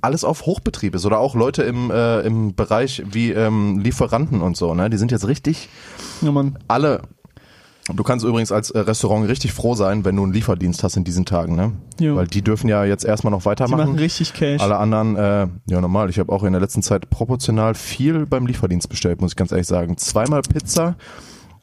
[0.00, 4.56] alles auf Hochbetrieb ist oder auch Leute im, äh, im Bereich wie ähm, Lieferanten und
[4.56, 4.90] so, ne?
[4.90, 5.68] Die sind jetzt richtig
[6.22, 6.58] Ja, Mann.
[6.68, 7.02] alle.
[7.94, 11.04] Du kannst übrigens als äh, Restaurant richtig froh sein, wenn du einen Lieferdienst hast in
[11.04, 11.70] diesen Tagen, ne?
[12.00, 12.16] Jo.
[12.16, 13.94] Weil die dürfen ja jetzt erstmal noch Die machen weitermachen.
[13.96, 14.60] richtig Cash.
[14.60, 16.10] Alle anderen, äh, ja normal.
[16.10, 19.52] Ich habe auch in der letzten Zeit proportional viel beim Lieferdienst bestellt, muss ich ganz
[19.52, 19.96] ehrlich sagen.
[19.98, 20.96] Zweimal Pizza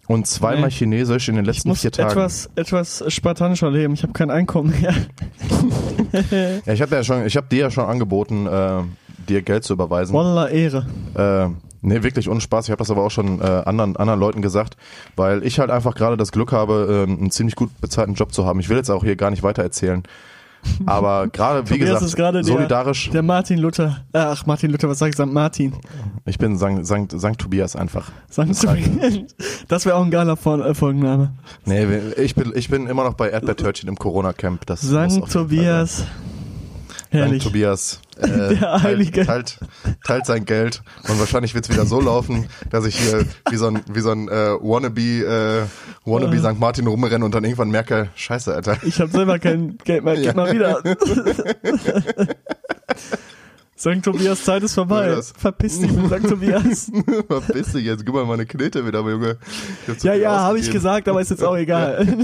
[0.07, 0.75] und zweimal Nee.
[0.75, 2.09] Chinesisch in den ich letzten muss vier Tagen.
[2.11, 3.93] etwas, etwas spartanischer leben.
[3.93, 4.93] Ich habe kein Einkommen mehr.
[6.65, 8.81] ja, ich habe ja schon, ich habe dir ja schon angeboten, äh,
[9.29, 10.11] dir Geld zu überweisen.
[10.13, 10.85] Voller Ehre.
[11.15, 11.47] Äh,
[11.81, 12.65] nee, wirklich ohne Spaß.
[12.65, 14.75] Ich habe das aber auch schon äh, anderen, anderen Leuten gesagt,
[15.15, 18.45] weil ich halt einfach gerade das Glück habe, ähm, einen ziemlich gut bezahlten Job zu
[18.45, 18.59] haben.
[18.59, 20.03] Ich will jetzt auch hier gar nicht weiter erzählen.
[20.85, 23.09] Aber gerade, wie Tobias gesagt, gerade der- solidarisch.
[23.11, 23.97] Der Martin Luther.
[24.13, 25.15] Ach, Martin Luther, was sag ich?
[25.15, 25.25] St.
[25.27, 25.73] Martin.
[26.25, 28.11] Ich bin Sankt, Sankt, Sankt Tobias einfach.
[28.31, 28.65] St.
[29.67, 31.33] Das wäre auch ein geiler äh, Folgenname.
[31.65, 31.85] Nee,
[32.17, 34.61] ich bin, ich bin immer noch bei Erdbeertörtchen im Corona-Camp.
[34.75, 35.31] St.
[35.31, 36.05] Tobias.
[37.09, 37.43] Herrlich.
[37.43, 37.99] Sankt Tobias.
[38.23, 39.25] Äh, Der Heilige.
[39.25, 43.57] Teilt, teilt, teilt sein Geld und wahrscheinlich wird's wieder so laufen, dass ich hier wie
[43.57, 46.59] so ein, wie so ein äh, Wannabe, äh, Wannabe St.
[46.59, 48.77] Martin rumrenne und dann irgendwann merke, scheiße, Alter.
[48.83, 50.15] Ich habe selber kein Geld mehr.
[50.15, 50.81] Gib mal wieder.
[53.77, 54.01] St.
[54.01, 55.09] Tobias Zeit ist vorbei.
[55.09, 56.29] Ja, Verpiss dich mit St.
[56.29, 56.91] Tobias.
[57.27, 59.37] Verpiss dich jetzt, gib mal meine Knete wieder, Junge.
[60.03, 62.07] Ja, ja, habe ich gesagt, aber ist jetzt auch egal.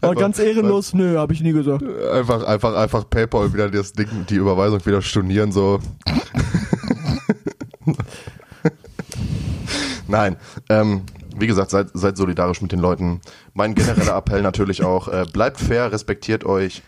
[0.00, 1.82] aber ganz ehrenlos, nö, habe ich nie gesagt.
[1.82, 5.80] Einfach, einfach, einfach PayPal wieder das Ding, die Überweisung wieder stornieren, so.
[10.08, 10.36] Nein,
[10.68, 11.02] ähm,
[11.36, 13.20] wie gesagt, seid, seid solidarisch mit den Leuten.
[13.54, 16.82] Mein genereller Appell natürlich auch, äh, bleibt fair, respektiert euch,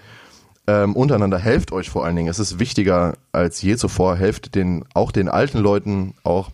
[0.66, 2.28] ähm, untereinander, helft euch vor allen Dingen.
[2.28, 6.50] Es ist wichtiger als je zuvor, helft den, auch den alten Leuten, auch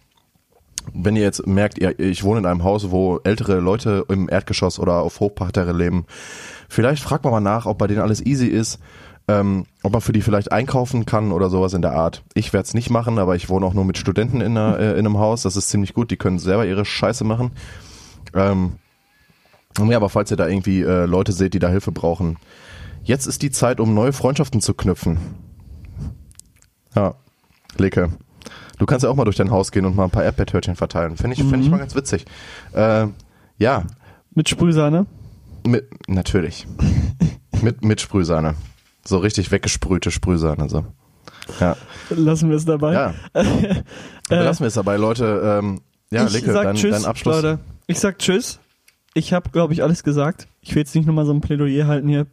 [0.95, 4.79] wenn ihr jetzt merkt, ihr, ich wohne in einem Haus, wo ältere Leute im Erdgeschoss
[4.79, 6.07] oder auf Hochparterre leben,
[6.69, 8.79] vielleicht fragt man mal nach, ob bei denen alles easy ist.
[9.29, 12.25] ähm, ob man für die vielleicht einkaufen kann oder sowas in der Art.
[12.33, 14.93] Ich werde es nicht machen, aber ich wohne auch nur mit Studenten in, einer, äh,
[14.93, 15.43] in einem Haus.
[15.43, 16.11] Das ist ziemlich gut.
[16.11, 17.53] Die können selber ihre Scheiße machen.
[18.35, 18.73] Ähm,
[19.79, 22.39] ja, aber falls ihr da irgendwie äh, Leute seht, die da Hilfe brauchen,
[23.05, 25.19] jetzt ist die Zeit, um neue Freundschaften zu knüpfen.
[26.97, 27.15] Ja,
[27.77, 28.11] Leke.
[28.79, 31.17] Du kannst ja auch mal durch dein Haus gehen und mal ein paar Erdbeertörtchen verteilen.
[31.17, 32.25] Finde ich, find ich mal ganz witzig.
[32.73, 33.07] Äh,
[33.59, 33.85] ja,
[34.35, 35.07] Mit Sprühsahne.
[35.67, 36.67] mit, natürlich.
[37.63, 38.55] mit, mit Sprühsahne.
[39.05, 40.69] So richtig weggesprühte Sprühsahne.
[40.69, 40.85] So.
[41.61, 41.77] Ja,
[42.11, 42.93] Lassen wir es dabei.
[42.93, 43.15] ja.
[44.29, 45.59] Belassen wir es dabei, Leute.
[45.61, 45.81] Ähm,
[46.11, 47.37] ja, Äh, ich Leke, sag dein, Tschüss, dein Abschluss.
[47.37, 47.59] Leute.
[47.87, 48.61] Ich sag Tschüss.
[49.15, 50.47] Ich habe, glaube ich, alles gesagt.
[50.61, 52.27] Ich will jetzt nicht nochmal so ein Plädoyer halten hier,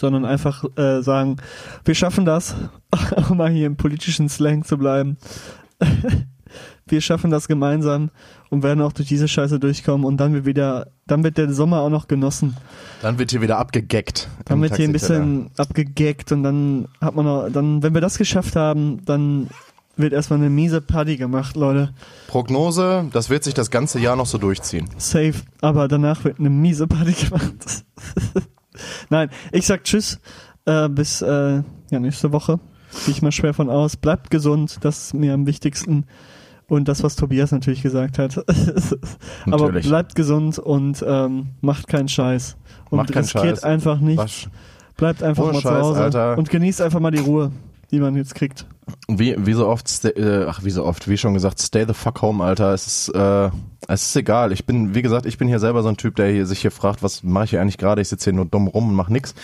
[0.00, 1.36] sondern einfach äh, sagen,
[1.84, 2.56] wir schaffen das,
[3.28, 5.16] um mal hier im politischen Slang zu bleiben.
[6.86, 8.10] wir schaffen das gemeinsam
[8.48, 11.80] und werden auch durch diese Scheiße durchkommen und dann wird wieder, dann wird der Sommer
[11.80, 12.56] auch noch genossen.
[13.02, 14.28] Dann wird hier wieder abgegeckt.
[14.46, 18.18] Dann wird hier ein bisschen abgegaggt und dann hat man noch, dann, wenn wir das
[18.18, 19.48] geschafft haben, dann
[19.96, 21.92] wird erstmal eine miese Party gemacht, Leute.
[22.26, 24.88] Prognose, das wird sich das ganze Jahr noch so durchziehen.
[24.96, 27.84] Safe, aber danach wird eine miese Party gemacht.
[29.08, 30.20] Nein, ich sag Tschüss
[30.66, 32.60] äh, bis äh, ja, nächste Woche.
[33.04, 33.96] Gehe ich mal schwer von aus.
[33.96, 36.06] Bleibt gesund, das ist mir am wichtigsten.
[36.68, 38.38] Und das, was Tobias natürlich gesagt hat.
[39.46, 39.88] aber Natürlich.
[39.88, 42.56] bleibt gesund und ähm, macht keinen Scheiß.
[42.90, 43.64] Und Macht riskiert Scheiß.
[43.64, 44.48] einfach nicht.
[44.96, 46.38] Bleibt einfach Ohne mal Scheiß, zu Hause Alter.
[46.38, 47.50] und genießt einfach mal die Ruhe,
[47.90, 48.66] die man jetzt kriegt.
[49.08, 51.94] Wie, wie so oft, stay, äh, ach, wie so oft, wie schon gesagt, stay the
[51.94, 52.72] fuck home, Alter.
[52.72, 53.50] Es ist, äh,
[53.88, 54.52] es ist egal.
[54.52, 56.70] Ich bin, wie gesagt, ich bin hier selber so ein Typ, der hier, sich hier
[56.70, 58.02] fragt, was mache ich hier eigentlich gerade?
[58.02, 59.34] Ich sitze hier nur dumm rum und mach nix.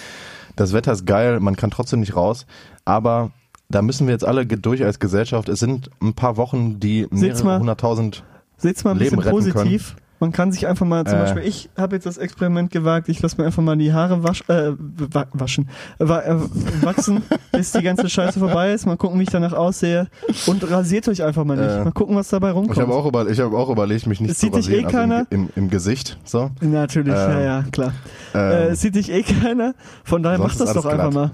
[0.56, 2.46] Das Wetter ist geil, man kann trotzdem nicht raus.
[2.84, 3.30] Aber
[3.68, 5.48] da müssen wir jetzt alle durch als Gesellschaft.
[5.48, 8.24] Es sind ein paar Wochen, die mehrere hunderttausend.
[8.56, 9.96] Seht's mal ein Leben bisschen retten positiv.
[10.18, 11.22] Man kann sich einfach mal, zum Äh.
[11.22, 14.42] Beispiel, ich habe jetzt das Experiment gewagt, ich lasse mir einfach mal die Haare wasch,
[14.48, 15.68] äh, wa waschen,
[15.98, 16.36] wa äh,
[16.82, 17.22] wachsen,
[17.52, 18.86] bis die ganze Scheiße vorbei ist.
[18.86, 20.08] Mal gucken, wie ich danach aussehe.
[20.46, 21.68] Und rasiert euch einfach mal nicht.
[21.70, 21.84] Äh.
[21.84, 22.76] Mal gucken, was dabei rumkommt.
[22.78, 24.82] Ich habe auch, über, ich hab auch überlegt, mich nicht Es zu sieht dich rasieren,
[24.82, 25.26] eh also keiner.
[25.30, 26.18] im, im, im Gesicht.
[26.24, 26.50] So.
[26.60, 27.92] Natürlich, Ähm, ja, ja, klar.
[28.34, 29.74] Ähm, äh, es sieht dich eh keiner.
[30.04, 31.26] Von daher sonst mach das doch alles einfach mal.
[31.26, 31.32] glatt.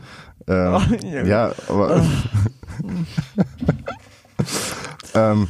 [0.48, 1.22] Ähm, Oh, ja.
[1.24, 2.02] ja, aber.
[5.14, 5.48] ähm,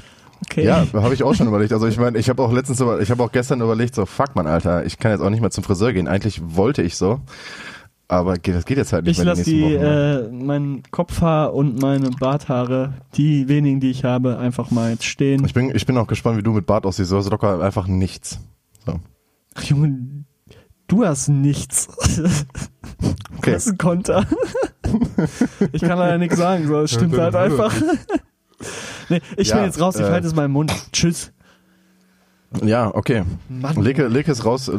[0.52, 0.66] Okay.
[0.66, 1.72] Ja, habe ich auch schon überlegt.
[1.72, 4.36] Also ich meine, ich habe auch letztens, über, ich habe auch gestern überlegt, so fuck
[4.36, 6.08] man, Alter, ich kann jetzt auch nicht mehr zum Friseur gehen.
[6.08, 7.20] Eigentlich wollte ich so,
[8.06, 9.84] aber geht, das geht jetzt halt nicht Ich mehr lasse die nächsten die, Wochen.
[9.84, 10.28] ne?
[10.30, 15.42] äh, mein Kopfhaar und meine Barthaare, die wenigen, die ich habe, einfach mal jetzt stehen.
[15.46, 17.10] ich bin, ich bin auch gespannt, wie du mit Bart aussiehst.
[17.10, 18.38] Du hast locker einfach nichts.
[18.84, 19.00] So.
[19.54, 20.24] Ach, Junge,
[20.86, 21.88] du hast nichts.
[23.38, 23.52] Okay.
[23.52, 24.26] Das ist ein Konter.
[25.72, 27.74] ich kann leider nichts sagen, so, es stimmt halt einfach.
[29.08, 30.72] nee, ich Ja, bin jetzt raus, ich äh, halte es meinen Mund.
[30.92, 31.32] Tschüss.
[32.62, 33.22] Ja, okay.
[33.48, 33.80] Mann.
[33.80, 34.70] Leke, Leke ist raus.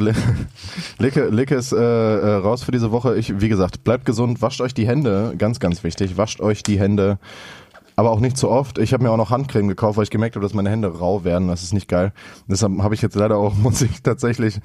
[1.00, 3.16] Leke, Leke ist äh, äh, raus für diese Woche.
[3.16, 6.18] Ich, wie gesagt, bleibt gesund, wascht euch die Hände, ganz, ganz wichtig.
[6.18, 7.18] Wascht euch die Hände,
[7.96, 8.78] aber auch nicht zu oft.
[8.78, 11.24] Ich habe mir auch noch Handcreme gekauft, weil ich gemerkt habe, dass meine Hände rau
[11.24, 11.48] werden.
[11.48, 12.14] Das ist nicht geil.
[12.48, 14.60] Deshalb habe ich jetzt leider auch, muss ich tatsächlich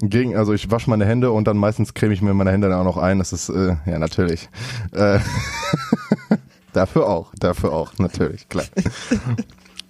[0.00, 2.78] gegen, also ich wasche meine Hände und dann meistens creme ich mir meine Hände dann
[2.80, 3.18] auch noch ein.
[3.18, 4.48] Das ist, äh, ja, natürlich.
[4.92, 5.18] Äh,
[6.72, 8.66] dafür auch, dafür auch, natürlich, klar.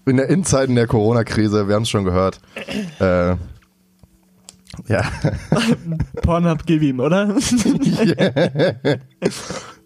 [0.06, 2.40] In der in Zeiten der Corona-Krise, wir haben es schon gehört.
[2.98, 3.36] Äh,
[4.86, 5.02] ja,
[6.22, 7.26] Pornhub, gib ihm, oder?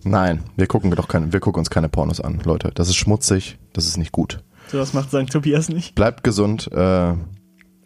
[0.05, 2.71] nein, wir gucken doch keine, wir gucken uns keine Pornos an, Leute.
[2.75, 4.43] Das ist schmutzig, das ist nicht gut.
[4.71, 5.31] so was macht St.
[5.31, 5.95] Tobias nicht.
[5.95, 7.15] Bleibt gesund, äh,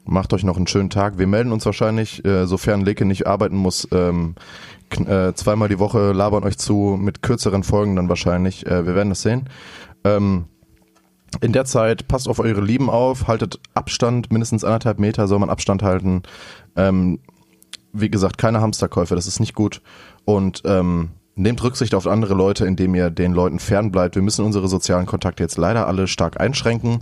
[0.05, 1.19] macht euch noch einen schönen Tag.
[1.19, 4.35] Wir melden uns wahrscheinlich, äh, sofern Leke nicht arbeiten muss, ähm,
[4.93, 8.67] äh, zweimal die Woche labern euch zu mit kürzeren Folgen dann wahrscheinlich.
[8.67, 9.49] Äh, wir werden das sehen.
[10.05, 10.47] Ähm,
[11.41, 15.51] in der Zeit passt auf eure Lieben auf, haltet Abstand, mindestens anderthalb Meter soll man
[15.51, 16.23] Abstand halten.
[16.77, 17.19] Ähm,
[17.93, 19.83] wie gesagt, keine Hamsterkäufe, das ist nicht gut.
[20.25, 24.15] Und ähm, nehmt Rücksicht auf andere Leute, indem ihr den Leuten fernbleibt.
[24.15, 27.01] Wir müssen unsere sozialen Kontakte jetzt leider alle stark einschränken.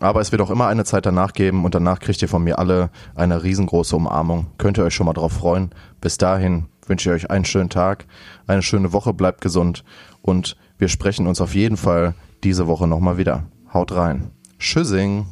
[0.00, 2.58] Aber es wird auch immer eine Zeit danach geben und danach kriegt ihr von mir
[2.58, 4.48] alle eine riesengroße Umarmung.
[4.58, 5.70] Könnt ihr euch schon mal drauf freuen.
[6.00, 8.06] Bis dahin wünsche ich euch einen schönen Tag,
[8.46, 9.84] eine schöne Woche, bleibt gesund
[10.20, 12.14] und wir sprechen uns auf jeden Fall
[12.44, 13.44] diese Woche nochmal wieder.
[13.72, 14.30] Haut rein.
[14.58, 15.26] Tschüssing.